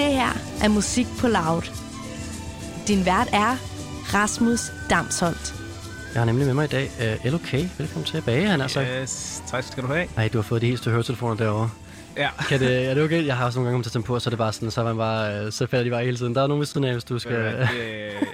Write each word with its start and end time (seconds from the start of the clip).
Det 0.00 0.12
her 0.12 0.32
er 0.62 0.68
Musik 0.68 1.06
på 1.18 1.28
Loud. 1.28 1.62
Din 2.88 3.02
vært 3.04 3.28
er 3.36 3.56
Rasmus 4.14 4.72
Damsholdt. 4.90 5.54
Jeg 6.14 6.20
har 6.20 6.24
nemlig 6.24 6.46
med 6.46 6.54
mig 6.54 6.64
i 6.64 6.68
dag 6.68 6.86
uh, 7.00 7.32
LOK. 7.32 7.52
Velkommen 7.52 8.04
tilbage, 8.04 8.46
han 8.48 8.60
er 8.60 8.66
så. 8.66 8.80
Yes, 8.80 9.42
tak 9.46 9.64
skal 9.64 9.82
du 9.82 9.88
have. 9.88 10.06
Nej, 10.16 10.28
du 10.28 10.38
har 10.38 10.42
fået 10.42 10.62
de 10.62 10.66
helt 10.66 10.86
høretelefoner 10.86 11.34
derovre. 11.36 11.70
Ja. 12.16 12.30
Kan 12.48 12.60
det, 12.60 12.88
er 12.88 12.94
det 12.94 13.04
okay? 13.04 13.26
Jeg 13.26 13.36
har 13.36 13.46
også 13.46 13.58
nogle 13.58 13.66
gange 13.66 13.74
kommet 13.74 13.92
til 13.92 13.98
at 13.98 14.04
på, 14.04 14.18
så 14.18 14.28
er 14.28 14.30
det 14.30 14.38
bare 14.38 14.52
sådan, 14.52 14.70
så, 14.70 14.80
er 14.80 14.84
man 14.84 14.96
bare, 14.96 15.46
uh, 15.46 15.52
så 15.52 15.66
falder 15.66 15.84
de 15.84 15.90
bare 15.90 16.04
hele 16.04 16.16
tiden. 16.16 16.34
Der 16.34 16.42
er 16.42 16.46
nogen 16.46 16.58
ved 16.58 16.66
siden 16.66 16.86
af, 16.86 16.92
hvis 16.92 17.04
du 17.04 17.18
skal... 17.18 17.34
Det, 17.34 17.68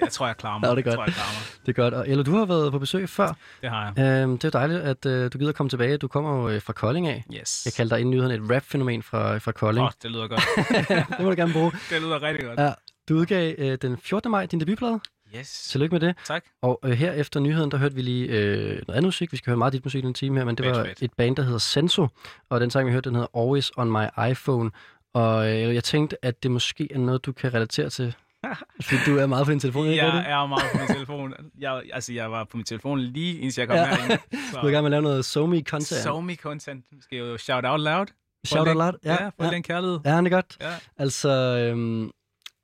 jeg 0.01 0.09
tror, 0.11 0.27
jeg 0.27 0.37
klarer 0.37 0.59
mig. 0.59 0.69
Nå, 0.71 0.75
det 0.77 0.87
er 0.87 0.91
godt. 0.91 0.93
Jeg 0.93 0.95
tror, 0.97 1.05
jeg 1.05 1.15
klarer 1.15 1.33
mig. 1.33 1.67
det 1.67 1.79
er 1.79 1.83
godt. 1.83 1.95
Og 1.95 2.09
Elo, 2.09 2.23
du 2.23 2.37
har 2.37 2.45
været 2.45 2.73
på 2.73 2.79
besøg 2.79 3.09
før. 3.09 3.37
Det 3.63 3.71
har 3.71 3.93
jeg. 3.97 4.27
Uh, 4.27 4.33
det 4.33 4.45
er 4.45 4.51
dejligt, 4.51 4.81
at 4.81 5.07
uh, 5.07 5.13
du 5.33 5.39
gider 5.39 5.53
komme 5.53 5.71
tilbage. 5.71 5.97
Du 5.97 6.09
kommer 6.09 6.37
jo 6.37 6.57
uh, 6.57 6.63
fra 6.63 6.73
Kolding 6.73 7.09
af. 7.09 7.25
Yes. 7.35 7.63
Jeg 7.65 7.73
kalder 7.73 7.97
dig 7.97 8.01
inden 8.01 8.15
nyheden 8.15 8.43
et 8.43 8.51
rap-fænomen 8.51 9.03
fra, 9.03 9.39
fra 9.39 9.53
Kolding. 9.53 9.83
Åh, 9.83 9.87
oh, 9.87 9.93
det 10.03 10.11
lyder 10.11 10.29
godt. 10.29 10.43
det 11.19 11.21
må 11.21 11.31
du 11.31 11.37
gerne 11.37 11.53
bruge. 11.53 11.73
det 11.91 12.03
lyder 12.03 12.23
rigtig 12.23 12.47
godt. 12.47 12.61
Ja, 12.61 12.73
du 13.09 13.15
udgav 13.15 13.55
uh, 13.59 13.75
den 13.83 13.99
14. 13.99 14.31
maj 14.31 14.47
din 14.47 14.61
debutplade. 14.61 15.01
Yes. 15.37 15.63
Tillykke 15.69 15.95
med 15.95 16.01
det. 16.01 16.15
Tak. 16.25 16.45
Og 16.63 16.81
øh, 16.85 16.91
her 16.91 17.13
efter 17.13 17.41
nyheden, 17.41 17.71
der 17.71 17.77
hørte 17.77 17.95
vi 17.95 18.03
lige 18.03 18.27
øh, 18.27 18.65
noget 18.67 18.83
andet 18.89 19.05
musik. 19.05 19.33
Vi 19.33 19.37
skal 19.37 19.51
høre 19.51 19.57
meget 19.57 19.73
dit 19.73 19.85
musik 19.85 20.05
i 20.05 20.07
en 20.07 20.15
time 20.15 20.39
her, 20.39 20.45
men 20.45 20.57
det 20.57 20.67
var 20.67 20.85
Fedt, 20.85 21.03
et 21.03 21.13
band, 21.13 21.37
der 21.37 21.43
hedder 21.43 21.59
Senso. 21.59 22.09
Og 22.51 22.61
den 22.61 22.71
sang, 22.71 22.87
vi 22.87 22.93
hørte, 22.93 23.09
den 23.09 23.15
hedder 23.17 23.39
Always 23.41 23.71
on 23.77 23.93
my 23.93 24.31
iPhone. 24.31 24.71
Og 25.15 25.47
øh, 25.49 25.75
jeg 25.75 25.85
tænkte, 25.85 26.25
at 26.25 26.43
det 26.43 26.51
måske 26.51 26.89
er 26.93 26.99
noget, 26.99 27.25
du 27.27 27.33
kan 27.33 27.55
relatere 27.55 27.91
til. 27.91 28.15
Fordi 28.83 28.97
du 29.07 29.17
er 29.19 29.27
meget 29.27 29.47
på 29.47 29.51
din 29.53 29.61
telefon, 29.61 29.87
ikke? 29.87 30.05
Jeg 30.05 30.09
Er 30.09 30.15
det? 30.21 30.31
er 30.31 30.47
meget 30.47 30.65
på 30.73 30.79
min 30.79 30.87
telefon. 30.97 31.35
Jeg, 31.59 31.83
altså, 31.93 32.13
jeg 32.13 32.31
var 32.31 32.45
på 32.45 32.57
min 32.57 32.65
telefon 32.67 33.01
lige 33.01 33.39
indtil 33.39 33.61
jeg 33.61 33.69
kom 33.69 33.77
Ja. 33.77 33.85
herind. 33.97 34.21
Du 34.53 34.67
er 34.67 34.69
i 34.69 34.73
gang 34.73 34.83
med 34.83 34.89
at 34.89 34.91
lave 34.91 35.03
noget 35.03 35.25
SoMe 35.25 35.61
content. 35.61 36.01
So 36.03 36.21
me 36.21 36.35
content. 36.35 36.85
Skal 37.01 37.19
jo 37.19 37.37
shout 37.39 37.65
out 37.65 37.81
loud. 37.81 38.07
Shout 38.47 38.69
out 38.69 38.77
loud. 38.77 38.93
Ja, 39.05 39.13
ja 39.25 39.29
for 39.29 39.45
ja. 39.45 39.51
den 39.51 39.63
kærlighed. 39.63 39.99
ja, 40.05 40.17
det 40.19 40.27
er 40.27 40.31
godt. 40.31 40.57
Ja. 40.61 40.73
Altså, 40.99 41.29
øhm, 41.29 42.11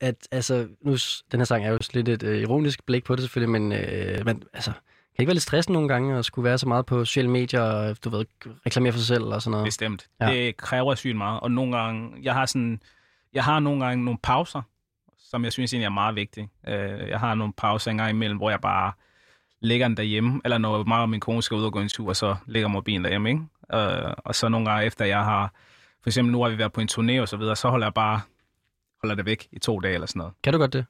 at, 0.03 0.29
altså, 0.31 0.69
nu, 0.83 0.97
den 1.33 1.41
her 1.41 1.45
sang 1.45 1.65
er 1.65 1.71
jo 1.71 1.79
lidt 1.93 2.09
et 2.09 2.23
øh, 2.23 2.41
ironisk 2.43 2.87
blik 2.87 3.05
på 3.05 3.15
det 3.17 3.23
selvfølgelig, 3.23 3.61
men 3.61 3.73
øh, 3.73 4.25
man, 4.27 4.43
altså, 4.53 4.73
kan 5.17 5.23
ikke 5.23 5.29
være 5.29 5.35
lidt 5.35 5.43
stressende 5.43 5.75
nogle 5.75 5.89
gange 5.89 6.19
at 6.19 6.25
skulle 6.25 6.45
være 6.45 6.59
så 6.59 6.69
meget 6.69 6.87
på 6.87 7.05
sociale 7.05 7.31
medier 7.31 7.61
og, 7.61 8.05
du 8.05 8.11
ved, 8.11 8.25
reklamere 8.67 8.93
for 8.93 8.99
sig 8.99 9.07
selv 9.07 9.25
og 9.25 9.43
sådan 9.43 9.51
noget? 9.51 9.65
Bestemt. 9.65 10.07
Ja. 10.21 10.29
Ja. 10.29 10.35
Det 10.35 10.57
kræver 10.57 10.95
sygt 10.95 11.17
meget. 11.17 11.41
Og 11.41 11.51
nogle 11.51 11.77
gange, 11.77 12.11
jeg 12.23 12.35
har 12.35 12.47
sådan, 12.47 12.81
jeg 13.33 13.45
har 13.45 13.61
nogle 13.61 13.85
gange 13.85 14.05
nogle 14.05 14.19
pauser, 14.23 14.63
som 15.19 15.45
jeg 15.45 15.53
synes 15.53 15.73
egentlig 15.73 15.85
er 15.87 15.91
meget 15.91 16.15
vigtige. 16.17 16.49
Øh, 16.69 17.09
Jeg 17.09 17.21
har 17.21 17.35
nogle 17.35 17.53
pauser 17.53 17.91
en 17.91 17.97
gang 17.99 18.11
imellem, 18.11 18.37
hvor 18.39 18.51
jeg 18.51 18.61
bare 18.61 18.93
ligger 19.61 19.89
den 19.89 19.97
derhjemme, 19.97 20.41
eller 20.45 20.59
når 20.59 20.85
mig 20.85 20.99
og 20.99 21.09
min 21.11 21.21
kone 21.21 21.43
skal 21.43 21.55
ud 21.57 21.65
og 21.65 21.73
gå 21.73 21.81
en 21.81 21.89
tur, 21.89 22.13
så 22.13 22.37
ligger 22.47 22.69
mobilen 22.69 23.05
derhjemme, 23.05 23.29
ikke? 23.29 23.43
Øh, 23.75 24.13
Og 24.19 24.35
så 24.35 24.49
nogle 24.49 24.71
gange 24.71 24.87
efter 24.87 25.05
jeg 25.05 25.25
har, 25.25 25.53
for 26.03 26.11
eksempel 26.11 26.33
nu 26.33 26.43
har 26.43 26.51
vi 26.51 26.59
været 26.59 26.73
på 26.73 26.81
en 26.81 26.89
turné 26.93 27.21
og 27.21 27.29
så 27.29 27.37
videre, 27.37 27.57
så 27.57 27.69
holder 27.69 27.87
jeg 27.87 27.95
bare, 27.95 28.21
holder 29.03 29.15
det 29.15 29.27
væk 29.27 29.49
i 29.53 29.59
to 29.59 29.79
dage 29.81 29.95
eller 29.95 30.07
sådan 30.07 30.19
noget. 30.19 30.35
Kan 30.45 30.53
du 30.53 30.59
godt 30.59 30.73
det? 30.73 30.85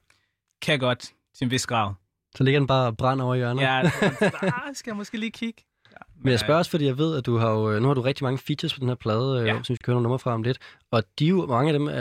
Kan 0.61 0.71
jeg 0.71 0.79
godt 0.79 0.99
til 1.37 1.45
en 1.45 1.51
vis 1.51 1.65
grad. 1.67 1.93
Så 2.35 2.43
ligger 2.43 2.59
den 2.59 2.67
bare 2.67 2.87
og 2.87 2.97
brænder 2.97 3.25
over 3.25 3.35
hjørnet? 3.35 3.61
Ja, 3.61 3.81
der 4.21 4.71
skal 4.73 4.91
jeg 4.91 4.97
måske 4.97 5.17
lige 5.17 5.31
kigge. 5.31 5.61
Ja, 5.91 5.97
Men 6.17 6.31
jeg 6.31 6.39
spørger 6.39 6.57
også, 6.57 6.71
fordi 6.71 6.85
jeg 6.85 6.97
ved, 6.97 7.17
at 7.17 7.25
du 7.25 7.37
har 7.37 7.49
jo, 7.51 7.71
øh, 7.71 7.81
nu 7.81 7.87
har 7.87 7.93
du 7.95 8.01
rigtig 8.01 8.23
mange 8.23 8.37
features 8.37 8.73
på 8.73 8.79
den 8.79 8.87
her 8.87 8.95
plade, 8.95 9.39
ja. 9.39 9.45
Ja. 9.45 9.63
som 9.63 9.73
vi 9.73 9.75
skal 9.75 9.85
høre 9.85 9.95
nogle 9.95 10.03
numre 10.03 10.19
fra 10.19 10.33
om 10.33 10.43
lidt. 10.43 10.57
Og 10.91 11.03
de 11.19 11.25
jo, 11.25 11.45
mange 11.45 11.73
af 11.73 11.79
dem, 11.79 11.87
øh, 11.87 11.93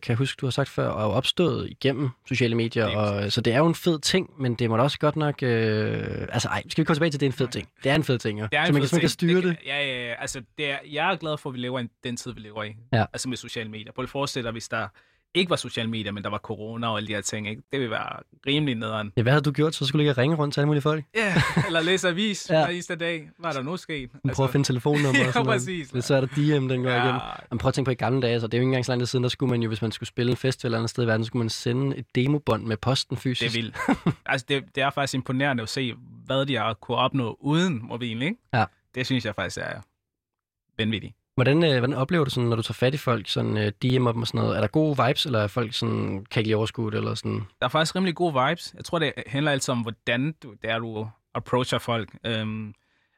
jeg 0.08 0.16
huske, 0.16 0.40
du 0.40 0.46
har 0.46 0.50
sagt 0.50 0.68
før, 0.68 0.88
er 0.88 0.92
opstået 0.92 1.70
igennem 1.70 2.10
sociale 2.28 2.54
medier. 2.54 2.86
Lige 2.86 2.98
Og, 2.98 3.32
så 3.32 3.40
det 3.40 3.52
er 3.52 3.58
jo 3.58 3.66
en 3.66 3.74
fed 3.74 3.98
ting, 4.00 4.30
men 4.42 4.54
det 4.54 4.70
må 4.70 4.76
da 4.76 4.82
også 4.82 4.98
godt 4.98 5.16
nok... 5.16 5.42
Øh, 5.42 6.04
altså 6.32 6.48
ej, 6.48 6.62
skal 6.68 6.82
vi 6.82 6.86
komme 6.86 6.96
tilbage 6.96 7.10
til, 7.10 7.16
at 7.16 7.20
det 7.20 7.26
er 7.26 7.30
en 7.30 7.32
fed 7.36 7.48
ting? 7.48 7.68
Det 7.84 7.90
er 7.90 7.94
en 7.94 8.04
fed 8.04 8.18
ting, 8.18 8.40
jo. 8.40 8.46
Det 8.52 8.58
er 8.58 8.66
så 8.66 8.72
man 8.72 8.82
kan, 8.82 8.88
fed 8.88 8.96
man 8.96 9.00
kan 9.00 9.08
styre 9.10 9.36
det. 9.42 9.42
kan- 9.58 9.66
Ja, 9.66 9.78
ja, 9.86 10.06
ja. 10.08 10.14
Altså, 10.18 10.42
det 10.58 10.70
er, 10.70 10.76
jeg 10.92 11.12
er 11.12 11.16
glad 11.16 11.38
for, 11.38 11.50
at 11.50 11.54
vi 11.54 11.58
lever 11.60 11.80
i 11.80 11.88
den 12.04 12.16
tid, 12.16 12.32
vi 12.34 12.40
lever 12.40 12.62
i. 12.64 12.76
Ja. 12.92 13.04
Altså 13.12 13.28
med 13.28 13.36
sociale 13.36 13.70
medier. 13.70 13.92
Prøv 13.92 14.02
at 14.02 14.08
forestille 14.08 14.44
dig, 14.44 14.52
hvis 14.52 14.68
der 14.68 14.88
ikke 15.36 15.50
var 15.50 15.56
sociale 15.56 15.90
medier, 15.90 16.12
men 16.12 16.22
der 16.22 16.30
var 16.30 16.38
corona 16.38 16.88
og 16.88 16.96
alle 16.96 17.06
de 17.08 17.12
her 17.14 17.20
ting. 17.20 17.48
Ikke? 17.48 17.62
Det 17.72 17.80
ville 17.80 17.90
være 17.90 18.20
rimelig 18.46 18.74
nederen. 18.74 19.12
Ja, 19.16 19.22
hvad 19.22 19.32
havde 19.32 19.42
du 19.42 19.50
gjort, 19.52 19.74
så 19.74 19.86
skulle 19.86 20.04
du 20.04 20.10
ikke 20.10 20.20
ringe 20.22 20.36
rundt 20.36 20.54
til 20.54 20.60
alle 20.60 20.66
mulige 20.66 20.82
folk? 20.82 21.04
Ja, 21.14 21.34
eller 21.66 21.80
læse 21.80 22.08
avis 22.08 22.50
Ja. 22.50 22.54
hver 22.58 22.66
eneste 22.66 22.96
dag. 22.96 23.30
Hvad 23.38 23.50
er 23.50 23.54
der 23.54 23.62
nu 23.62 23.76
sket? 23.76 24.10
Altså, 24.24 24.44
at 24.44 24.50
finde 24.50 24.66
telefonnummer 24.66 25.18
ja, 25.20 25.26
og 25.26 25.32
sådan 25.32 25.46
noget. 25.46 25.58
præcis. 25.60 25.88
Det, 25.88 26.04
så 26.04 26.14
er 26.14 26.20
der 26.20 26.26
DM, 26.26 26.68
den 26.68 26.82
går 26.82 26.90
ja. 26.90 27.02
igennem. 27.02 27.20
Men 27.50 27.58
prøv 27.58 27.68
at 27.68 27.74
tænke 27.74 27.86
på 27.88 27.92
i 27.92 27.94
gamle 27.94 28.22
dage, 28.22 28.40
så 28.40 28.46
det 28.46 28.54
er 28.54 28.58
jo 28.58 28.60
ikke 28.62 28.68
engang 28.68 28.84
så 28.84 28.92
lang 28.92 29.00
tid 29.00 29.06
siden, 29.06 29.22
der 29.22 29.28
skulle 29.28 29.50
man 29.50 29.62
jo, 29.62 29.68
hvis 29.68 29.82
man 29.82 29.92
skulle 29.92 30.08
spille 30.08 30.30
en 30.30 30.36
festival 30.36 30.68
eller 30.68 30.78
andet 30.78 30.90
sted 30.90 31.04
i 31.04 31.06
verden, 31.06 31.24
så 31.24 31.26
skulle 31.26 31.42
man 31.42 31.50
sende 31.50 31.96
et 31.96 32.06
demobånd 32.14 32.64
med 32.64 32.76
posten 32.76 33.14
det 33.14 33.22
fysisk. 33.22 33.56
er 33.56 33.62
vildt. 33.62 33.76
altså, 34.26 34.46
det, 34.48 34.64
det 34.74 34.82
er 34.82 34.90
faktisk 34.90 35.14
imponerende 35.14 35.62
at 35.62 35.68
se, 35.68 35.94
hvad 36.26 36.46
de 36.46 36.56
har 36.56 36.74
kunne 36.74 36.96
opnå 36.96 37.36
uden 37.40 37.80
mobilen, 37.82 38.22
ikke? 38.22 38.36
Ja. 38.54 38.64
Det 38.94 39.06
synes 39.06 39.24
jeg 39.24 39.34
faktisk 39.34 39.58
er 39.60 39.80
vanvittigt. 40.78 41.14
Hvordan, 41.36 41.64
øh, 41.64 41.78
hvordan 41.78 41.96
oplever 41.96 42.24
du 42.24 42.30
sådan, 42.30 42.48
når 42.48 42.56
du 42.56 42.62
tager 42.62 42.74
fat 42.74 42.94
i 42.94 42.96
folk, 42.96 43.28
sådan 43.28 43.56
øh, 43.56 43.72
DM 43.82 43.88
dem 43.88 44.06
og 44.06 44.26
sådan 44.26 44.40
noget? 44.40 44.56
Er 44.56 44.60
der 44.60 44.68
gode 44.68 44.96
vibes, 45.06 45.26
eller 45.26 45.38
er 45.38 45.46
folk 45.46 45.74
sådan, 45.74 46.26
kan 46.30 46.40
ikke 46.40 46.48
lide 46.48 46.56
overskud, 46.56 46.92
eller 46.92 47.14
sådan? 47.14 47.46
der 47.60 47.66
er 47.66 47.68
faktisk 47.68 47.96
rimelig 47.96 48.14
gode 48.14 48.48
vibes. 48.48 48.74
Jeg 48.76 48.84
tror, 48.84 48.98
det 48.98 49.12
handler 49.26 49.52
altid 49.52 49.72
om, 49.72 49.80
hvordan 49.80 50.34
du, 50.42 50.54
det 50.62 50.70
er, 50.70 50.78
du 50.78 51.08
approacher 51.34 51.78
folk. 51.78 52.08
Øhm, 52.24 52.74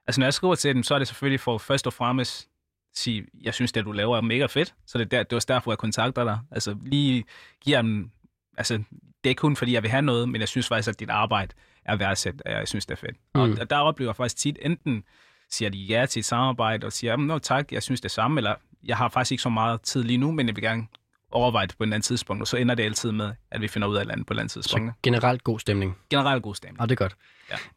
altså, 0.07 0.21
når 0.21 0.27
jeg 0.27 0.35
skriver 0.35 0.55
til 0.55 0.75
dem, 0.75 0.83
så 0.83 0.95
er 0.95 0.99
det 0.99 1.09
selvfølgelig 1.09 1.41
for 1.41 1.59
først 1.59 1.87
og 1.87 1.93
fremmest 1.93 2.49
sige, 2.95 3.27
jeg 3.43 3.55
synes, 3.55 3.73
det 3.73 3.85
du 3.85 3.93
laver 3.93 4.17
er 4.17 4.21
mega 4.21 4.47
fedt. 4.47 4.75
Så 4.87 4.99
det 4.99 5.05
er, 5.05 5.09
der, 5.09 5.23
det 5.23 5.33
er 5.33 5.37
også 5.37 5.47
derfor, 5.49 5.71
jeg 5.71 5.79
kontakter 5.79 6.25
dig. 6.25 6.39
Altså, 6.51 6.77
lige 6.83 7.25
giver 7.61 7.83
dem... 7.83 8.11
Altså, 8.57 8.75
det 8.75 9.25
er 9.25 9.29
ikke 9.29 9.41
kun, 9.41 9.57
fordi 9.57 9.73
jeg 9.73 9.83
vil 9.83 9.91
have 9.91 10.03
noget, 10.03 10.29
men 10.29 10.41
jeg 10.41 10.49
synes 10.49 10.69
faktisk, 10.69 10.89
at 10.89 11.01
dit 11.01 11.11
arbejde 11.11 11.55
er 11.85 11.97
værdsat, 11.97 12.43
og 12.47 12.53
jeg 12.53 12.69
synes, 12.69 12.87
det 12.87 12.93
er 12.93 12.99
fedt. 12.99 13.17
Mm. 13.35 13.41
Mm. 13.41 13.57
Og 13.61 13.71
der 13.71 13.77
oplever 13.77 14.11
jeg 14.11 14.17
faktisk 14.17 14.37
tit, 14.37 14.59
enten 14.63 15.05
siger 15.51 15.69
de 15.69 15.79
ja 15.79 16.07
til 16.07 16.21
et 16.21 16.27
samarbejde, 16.27 16.87
og 16.87 16.93
siger, 16.93 17.17
nå 17.17 17.39
tak, 17.39 17.73
jeg 17.73 17.83
synes 17.83 18.01
det 18.01 18.11
samme, 18.11 18.41
eller 18.41 18.55
jeg 18.85 18.97
har 18.97 19.09
faktisk 19.09 19.33
ikke 19.33 19.43
så 19.43 19.49
meget 19.49 19.83
tid 19.83 20.03
lige 20.03 20.19
nu, 20.19 20.33
men 20.33 20.47
jeg 20.47 20.57
vil 20.57 20.63
gerne 20.63 20.87
overveje 21.31 21.67
det 21.67 21.77
på 21.77 21.85
et 21.85 21.87
andet 21.87 22.05
tidspunkt, 22.05 22.41
og 22.43 22.49
så 22.49 22.57
ender 22.57 22.75
det 22.75 22.83
altid 22.83 23.13
med, 23.13 23.33
at 23.51 23.61
vi 23.61 23.69
finder 23.69 23.89
ud 23.89 23.97
af 23.97 23.99
et 23.99 24.03
eller 24.03 24.13
andet 24.13 24.27
på 24.27 24.33
et 24.33 24.35
eller 24.35 24.43
andet 24.43 24.53
tidspunkt. 24.53 24.93
Så 24.93 25.01
generelt 25.03 25.45
god 25.45 25.59
stemning. 25.61 25.99
Generelt 26.11 26.43
god 26.43 26.55
stemning. 26.55 26.81
Og 26.81 26.89
det 26.89 26.95
er 26.95 26.97
godt. 26.97 27.17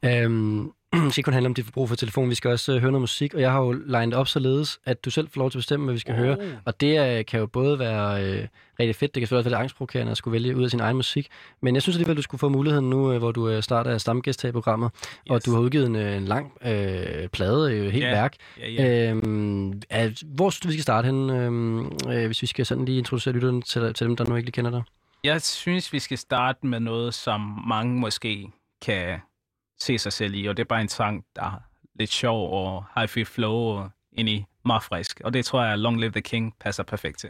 Ja. 0.03 0.23
Øhm, 0.23 0.71
det 0.93 0.99
skal 1.11 1.19
ikke 1.19 1.25
kun 1.27 1.33
handle 1.33 1.47
om 1.47 1.53
dit 1.53 1.65
forbrug 1.65 1.89
for 1.89 1.95
telefon, 1.95 2.29
vi 2.29 2.35
skal 2.35 2.51
også 2.51 2.73
øh, 2.73 2.81
høre 2.81 2.91
noget 2.91 3.01
musik, 3.01 3.33
og 3.33 3.41
jeg 3.41 3.51
har 3.51 3.61
jo 3.61 3.71
legnet 3.71 4.13
op 4.15 4.27
således, 4.27 4.79
at 4.85 5.05
du 5.05 5.09
selv 5.09 5.29
får 5.29 5.41
lov 5.41 5.51
til 5.51 5.57
at 5.57 5.59
bestemme, 5.59 5.83
hvad 5.83 5.93
vi 5.93 5.99
skal 5.99 6.13
oh. 6.13 6.19
høre. 6.19 6.37
Og 6.65 6.81
det 6.81 7.17
øh, 7.19 7.25
kan 7.25 7.39
jo 7.39 7.45
både 7.45 7.79
være 7.79 8.23
øh, 8.23 8.47
rigtig 8.79 8.95
fedt, 8.95 9.15
det 9.15 9.21
kan 9.21 9.27
selvfølgelig 9.27 9.37
også 9.37 9.49
være 9.49 9.59
lidt 9.59 9.61
angstprovokerende 9.61 10.11
at 10.11 10.17
skulle 10.17 10.31
vælge 10.31 10.55
ud 10.55 10.63
af 10.63 10.69
sin 10.69 10.79
egen 10.79 10.95
musik, 10.95 11.27
men 11.61 11.75
jeg 11.75 11.81
synes 11.81 11.95
alligevel, 11.95 12.17
du 12.17 12.21
skulle 12.21 12.39
få 12.39 12.49
muligheden 12.49 12.89
nu, 12.89 13.11
øh, 13.11 13.17
hvor 13.17 13.31
du 13.31 13.49
øh, 13.49 13.63
starter 13.63 13.97
stamgæst 13.97 14.41
her 14.41 14.49
i 14.49 14.51
programmet, 14.51 14.91
yes. 15.03 15.19
og 15.29 15.45
du 15.45 15.51
har 15.53 15.59
udgivet 15.59 15.85
en, 15.85 15.95
øh, 15.95 16.17
en 16.17 16.25
lang 16.25 16.53
øh, 16.65 17.27
plade, 17.27 17.73
øh, 17.73 17.91
helt 17.91 18.05
Ja. 18.05 18.11
værk. 18.11 18.35
Ja, 18.59 18.69
ja. 18.69 19.11
Øhm, 19.11 19.81
er, 19.89 20.23
hvor 20.35 20.49
synes 20.49 20.59
du, 20.59 20.67
vi 20.67 20.73
skal 20.73 20.83
starte 20.83 21.05
hen, 21.05 21.29
øhm, 21.29 21.85
øh, 22.09 22.25
hvis 22.25 22.41
vi 22.41 22.47
skal 22.47 22.65
sådan 22.65 22.85
lige 22.85 22.97
introducere 22.97 23.33
lytterne 23.33 23.61
til, 23.61 23.93
til 23.93 24.07
dem, 24.07 24.15
der 24.15 24.25
nu 24.25 24.35
ikke 24.35 24.45
lige 24.45 24.53
kender 24.53 24.71
dig? 24.71 24.83
Jeg 25.23 25.41
synes, 25.41 25.93
vi 25.93 25.99
skal 25.99 26.17
starte 26.17 26.67
med 26.67 26.79
noget, 26.79 27.13
som 27.13 27.41
mange 27.67 27.99
måske 27.99 28.47
kan 28.81 29.19
se 29.81 29.97
sig 29.97 30.13
selv 30.13 30.33
i, 30.33 30.45
og 30.45 30.57
det 30.57 30.63
er 30.63 30.67
bare 30.67 30.81
en 30.81 30.89
sang, 30.89 31.25
der 31.35 31.41
er 31.41 31.61
lidt 31.95 32.09
sjov 32.09 32.51
og 32.53 32.85
high 32.95 33.25
flow 33.25 33.53
og 33.53 33.89
ind 34.11 34.29
i 34.29 34.45
meget 34.65 34.83
frisk. 34.83 35.21
Og 35.23 35.33
det 35.33 35.45
tror 35.45 35.63
jeg, 35.63 35.77
Long 35.77 35.99
Live 35.99 36.11
the 36.11 36.21
King 36.21 36.55
passer 36.59 36.83
perfekt 36.83 37.19
til. 37.19 37.29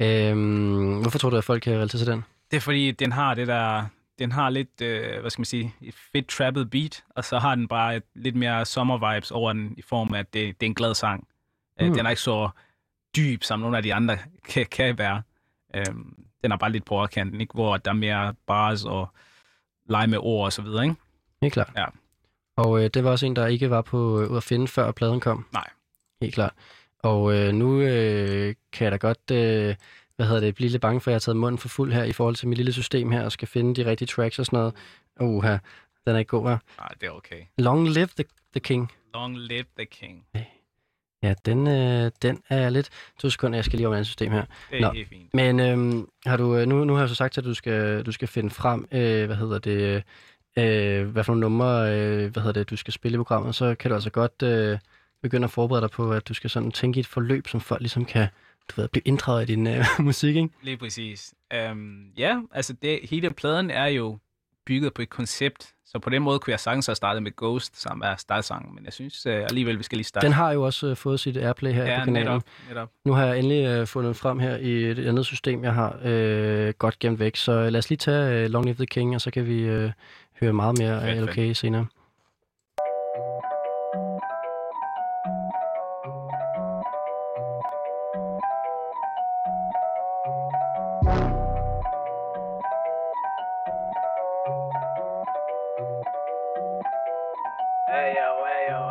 Øhm, 0.00 1.00
hvorfor 1.00 1.18
tror 1.18 1.30
du, 1.30 1.36
at 1.36 1.44
folk 1.44 1.62
kan 1.62 1.72
relatere 1.72 2.00
til 2.00 2.06
den? 2.06 2.24
Det 2.50 2.56
er 2.56 2.60
fordi, 2.60 2.90
den 2.90 3.12
har 3.12 3.34
det 3.34 3.46
der, 3.46 3.86
den 4.18 4.32
har 4.32 4.50
lidt, 4.50 4.80
øh, 4.82 5.20
hvad 5.20 5.30
skal 5.30 5.40
man 5.40 5.44
sige, 5.44 5.74
et 5.80 5.94
fedt 6.12 6.28
trappet 6.28 6.70
beat, 6.70 7.04
og 7.10 7.24
så 7.24 7.38
har 7.38 7.54
den 7.54 7.68
bare 7.68 7.96
et, 7.96 8.02
lidt 8.14 8.36
mere 8.36 8.64
sommer 8.64 9.14
vibes 9.14 9.30
over 9.30 9.52
den, 9.52 9.74
i 9.78 9.82
form 9.82 10.14
af, 10.14 10.18
at 10.18 10.34
det, 10.34 10.60
det 10.60 10.66
er 10.66 10.70
en 10.70 10.74
glad 10.74 10.94
sang. 10.94 11.28
Mm. 11.80 11.86
Mm. 11.86 11.94
Den 11.94 12.06
er 12.06 12.10
ikke 12.10 12.22
så 12.22 12.48
dyb, 13.16 13.42
som 13.42 13.60
nogle 13.60 13.76
af 13.76 13.82
de 13.82 13.94
andre 13.94 14.18
kan, 14.50 14.66
kan 14.66 14.98
være. 14.98 15.22
Øhm, 15.74 16.24
den 16.42 16.52
er 16.52 16.56
bare 16.56 16.72
lidt 16.72 16.84
på 16.84 16.94
overkanten, 16.94 17.40
ikke? 17.40 17.54
hvor 17.54 17.76
der 17.76 17.90
er 17.90 17.94
mere 17.94 18.34
bars 18.46 18.84
og 18.84 19.08
lege 19.88 20.06
med 20.06 20.18
ord 20.22 20.44
og 20.44 20.52
så 20.52 20.62
videre, 20.62 20.84
ikke? 20.84 20.96
Helt 21.44 21.54
klart. 21.54 21.72
Ja. 21.76 21.84
Og 22.56 22.84
øh, 22.84 22.90
det 22.94 23.04
var 23.04 23.10
også 23.10 23.26
en, 23.26 23.36
der 23.36 23.46
ikke 23.46 23.70
var 23.70 23.82
på 23.82 24.20
øh, 24.20 24.30
ud 24.30 24.36
at 24.36 24.42
finde, 24.42 24.68
før 24.68 24.92
pladen 24.92 25.20
kom. 25.20 25.46
Nej. 25.52 25.68
Helt 26.22 26.34
klart. 26.34 26.52
Og 26.98 27.34
øh, 27.34 27.52
nu 27.52 27.80
øh, 27.80 28.54
kan 28.72 28.84
jeg 28.84 28.92
da 28.92 28.96
godt, 28.96 29.30
øh, 29.32 29.74
hvad 30.16 30.26
hedder 30.26 30.40
det, 30.40 30.54
blive 30.54 30.70
lidt 30.70 30.82
bange 30.82 31.00
for, 31.00 31.10
at 31.10 31.12
jeg 31.12 31.14
har 31.14 31.20
taget 31.20 31.36
munden 31.36 31.58
for 31.58 31.68
fuld 31.68 31.92
her 31.92 32.04
i 32.04 32.12
forhold 32.12 32.36
til 32.36 32.48
mit 32.48 32.58
lille 32.58 32.72
system 32.72 33.10
her, 33.10 33.24
og 33.24 33.32
skal 33.32 33.48
finde 33.48 33.82
de 33.82 33.90
rigtige 33.90 34.06
tracks 34.06 34.38
og 34.38 34.46
sådan 34.46 34.56
noget. 34.56 34.74
Uha, 35.20 35.56
den 36.06 36.14
er 36.14 36.18
ikke 36.18 36.28
god 36.28 36.48
her. 36.48 36.58
Nej, 36.78 36.88
det 37.00 37.06
er 37.06 37.10
okay. 37.10 37.42
Long 37.58 37.88
Live 37.88 38.08
the, 38.16 38.24
the 38.52 38.60
King. 38.60 38.92
Long 39.14 39.38
live 39.38 39.64
the 39.78 39.86
king. 39.86 40.26
Ja, 41.22 41.34
den, 41.44 41.66
øh, 41.66 42.10
den 42.22 42.42
er 42.48 42.70
lidt... 42.70 42.90
To 43.18 43.30
sekunder, 43.30 43.56
jeg 43.56 43.64
skal 43.64 43.76
lige 43.76 43.88
over 43.88 43.96
et 43.96 44.06
system 44.06 44.32
her. 44.32 44.44
Det 44.70 44.76
er 44.76 44.80
Nå. 44.80 44.92
Helt 44.92 45.08
fint. 45.08 45.34
Men 45.34 45.60
øhm, 45.60 46.08
har 46.26 46.36
du, 46.36 46.56
øh, 46.56 46.66
nu, 46.66 46.84
nu 46.84 46.92
har 46.92 47.00
jeg 47.00 47.08
så 47.08 47.14
sagt, 47.14 47.38
at 47.38 47.44
du 47.44 47.54
skal, 47.54 48.02
du 48.02 48.12
skal 48.12 48.28
finde 48.28 48.50
frem, 48.50 48.88
øh, 48.92 49.26
hvad 49.26 49.36
hedder 49.36 49.58
det, 49.58 49.80
øh, 49.96 50.02
hvad 50.54 51.24
for 51.24 51.34
nogle 51.34 51.40
numre, 51.40 51.98
øh, 51.98 52.32
hvad 52.32 52.42
hedder 52.42 52.60
det, 52.60 52.70
du 52.70 52.76
skal 52.76 52.92
spille 52.92 53.14
i 53.14 53.18
programmet, 53.18 53.54
så 53.54 53.74
kan 53.74 53.90
du 53.90 53.94
altså 53.94 54.10
godt 54.10 54.42
øh, 54.42 54.78
begynde 55.22 55.44
at 55.44 55.50
forberede 55.50 55.82
dig 55.82 55.90
på, 55.90 56.12
at 56.12 56.28
du 56.28 56.34
skal 56.34 56.50
sådan 56.50 56.70
tænke 56.70 56.96
i 56.96 57.00
et 57.00 57.06
forløb, 57.06 57.48
som 57.48 57.60
folk 57.60 57.80
ligesom 57.80 58.04
kan, 58.04 58.28
du 58.68 58.80
ved, 58.80 58.88
blive 58.88 59.02
inddraget 59.04 59.50
i 59.50 59.52
din 59.52 59.66
øh, 59.66 59.84
musik, 59.98 60.36
ikke? 60.36 60.48
Lige 60.62 60.76
præcis. 60.76 61.34
Um, 61.70 62.06
ja, 62.16 62.40
altså 62.52 62.72
det, 62.82 63.00
hele 63.02 63.30
pladen 63.30 63.70
er 63.70 63.86
jo 63.86 64.18
bygget 64.66 64.94
på 64.94 65.02
et 65.02 65.10
koncept, 65.10 65.74
Så 65.86 65.98
på 65.98 66.10
den 66.10 66.22
måde 66.22 66.38
kunne 66.38 66.50
jeg 66.50 66.60
sagtens 66.60 66.86
have 66.86 66.94
startet 66.94 67.22
med 67.22 67.36
Ghost, 67.36 67.82
som 67.82 68.02
er 68.04 68.16
startsangen, 68.16 68.74
men 68.74 68.84
jeg 68.84 68.92
synes 68.92 69.26
øh, 69.26 69.42
alligevel, 69.42 69.78
vi 69.78 69.82
skal 69.82 69.96
lige 69.98 70.06
starte. 70.06 70.26
Den 70.26 70.32
har 70.32 70.52
jo 70.52 70.62
også 70.62 70.86
øh, 70.86 70.96
fået 70.96 71.20
sit 71.20 71.36
airplay 71.36 71.72
her 71.72 71.84
ja, 71.84 71.98
på 71.98 72.04
kanalen. 72.04 72.26
netop, 72.26 72.42
netop. 72.68 72.90
Nu 73.04 73.12
har 73.12 73.24
jeg 73.24 73.38
endelig 73.38 73.66
øh, 73.66 73.86
fundet 73.86 74.16
frem 74.16 74.38
her 74.38 74.56
i 74.56 74.84
et 74.84 74.98
andet 74.98 75.26
system, 75.26 75.64
jeg 75.64 75.74
har 75.74 75.98
øh, 76.04 76.74
godt 76.78 76.98
gemt 76.98 77.18
væk. 77.18 77.36
Så 77.36 77.52
øh, 77.52 77.72
lad 77.72 77.78
os 77.78 77.88
lige 77.88 77.96
tage 77.96 78.44
øh, 78.44 78.50
Long 78.50 78.64
Live 78.64 78.76
the 78.76 78.86
King, 78.86 79.14
og 79.14 79.20
så 79.20 79.30
kan 79.30 79.46
vi 79.46 79.60
øh, 79.60 79.90
høre 80.40 80.52
meget 80.52 80.78
mere 80.78 81.02
af 81.02 81.28
Fedt, 81.34 81.56
senere. 81.56 81.86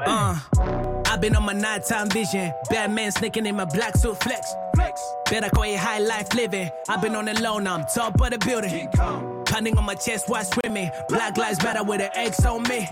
Uh, 0.07 0.38
I've 1.07 1.22
been 1.22 1.36
on 1.36 1.45
my 1.45 1.54
nighttime 1.54 2.10
vision. 2.10 2.54
Batman 2.69 3.12
sneaking 3.12 3.45
in 3.45 3.56
my 3.56 3.66
black 3.66 3.95
suit 3.98 4.18
flex. 4.24 4.56
Flex. 4.75 5.01
Better 5.30 5.50
call 5.50 5.63
it 5.63 5.78
high 5.78 6.00
life 6.00 6.34
living. 6.36 6.69
I've 6.90 7.01
been 7.01 7.16
on 7.16 7.25
the 7.25 7.34
loan, 7.42 7.68
I'm 7.68 7.86
top 7.86 8.22
of 8.22 8.30
the 8.31 8.38
building. 8.38 9.32
Pounding 9.53 9.77
on 9.77 9.85
my 9.85 9.94
chest 9.94 10.29
while 10.29 10.44
swimming. 10.44 10.89
Black 11.09 11.38
lives 11.38 11.61
matter 11.63 11.83
with 11.83 12.00
the 12.00 12.17
X 12.17 12.44
on 12.44 12.63
me. 12.63 12.88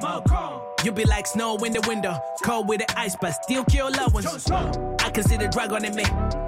You 0.83 0.91
be 0.91 1.05
like 1.05 1.25
snow 1.25 1.57
in 1.57 1.73
the 1.73 1.81
window. 1.87 2.15
Cold 2.43 2.67
with 2.67 2.81
the 2.81 2.99
ice, 2.99 3.15
but 3.19 3.31
still 3.31 3.65
kill 3.65 3.89
loved 3.89 4.13
ones. 4.13 4.27
I 4.51 5.09
can 5.09 5.23
see 5.23 5.37
the 5.37 5.47
dragon 5.47 5.83
in 5.85 5.95
me. 5.95 6.03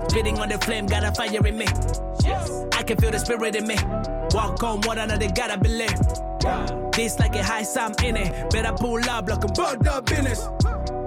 Spitting 0.10 0.38
on 0.38 0.50
the 0.50 0.60
flame, 0.60 0.86
got 0.86 1.04
a 1.04 1.12
fire 1.14 1.44
in 1.48 1.58
me. 1.58 1.66
I 1.66 2.84
can 2.84 2.96
feel 2.98 3.10
the 3.10 3.18
spirit 3.18 3.56
in 3.56 3.66
me. 3.66 3.76
Walk 4.36 4.62
on 4.62 4.82
water, 4.82 5.04
now 5.08 5.18
they 5.18 5.30
gotta 5.30 5.58
believe. 5.58 5.98
This 6.92 7.18
like 7.18 7.36
a 7.36 7.44
high 7.44 7.64
some 7.64 7.96
in 8.04 8.16
it. 8.16 8.52
Better 8.52 8.74
pull 8.74 9.04
up 9.10 9.28
like 9.28 9.44
a 9.44 9.48
bird 9.48 9.88
up 9.88 10.06
business. 10.06 10.48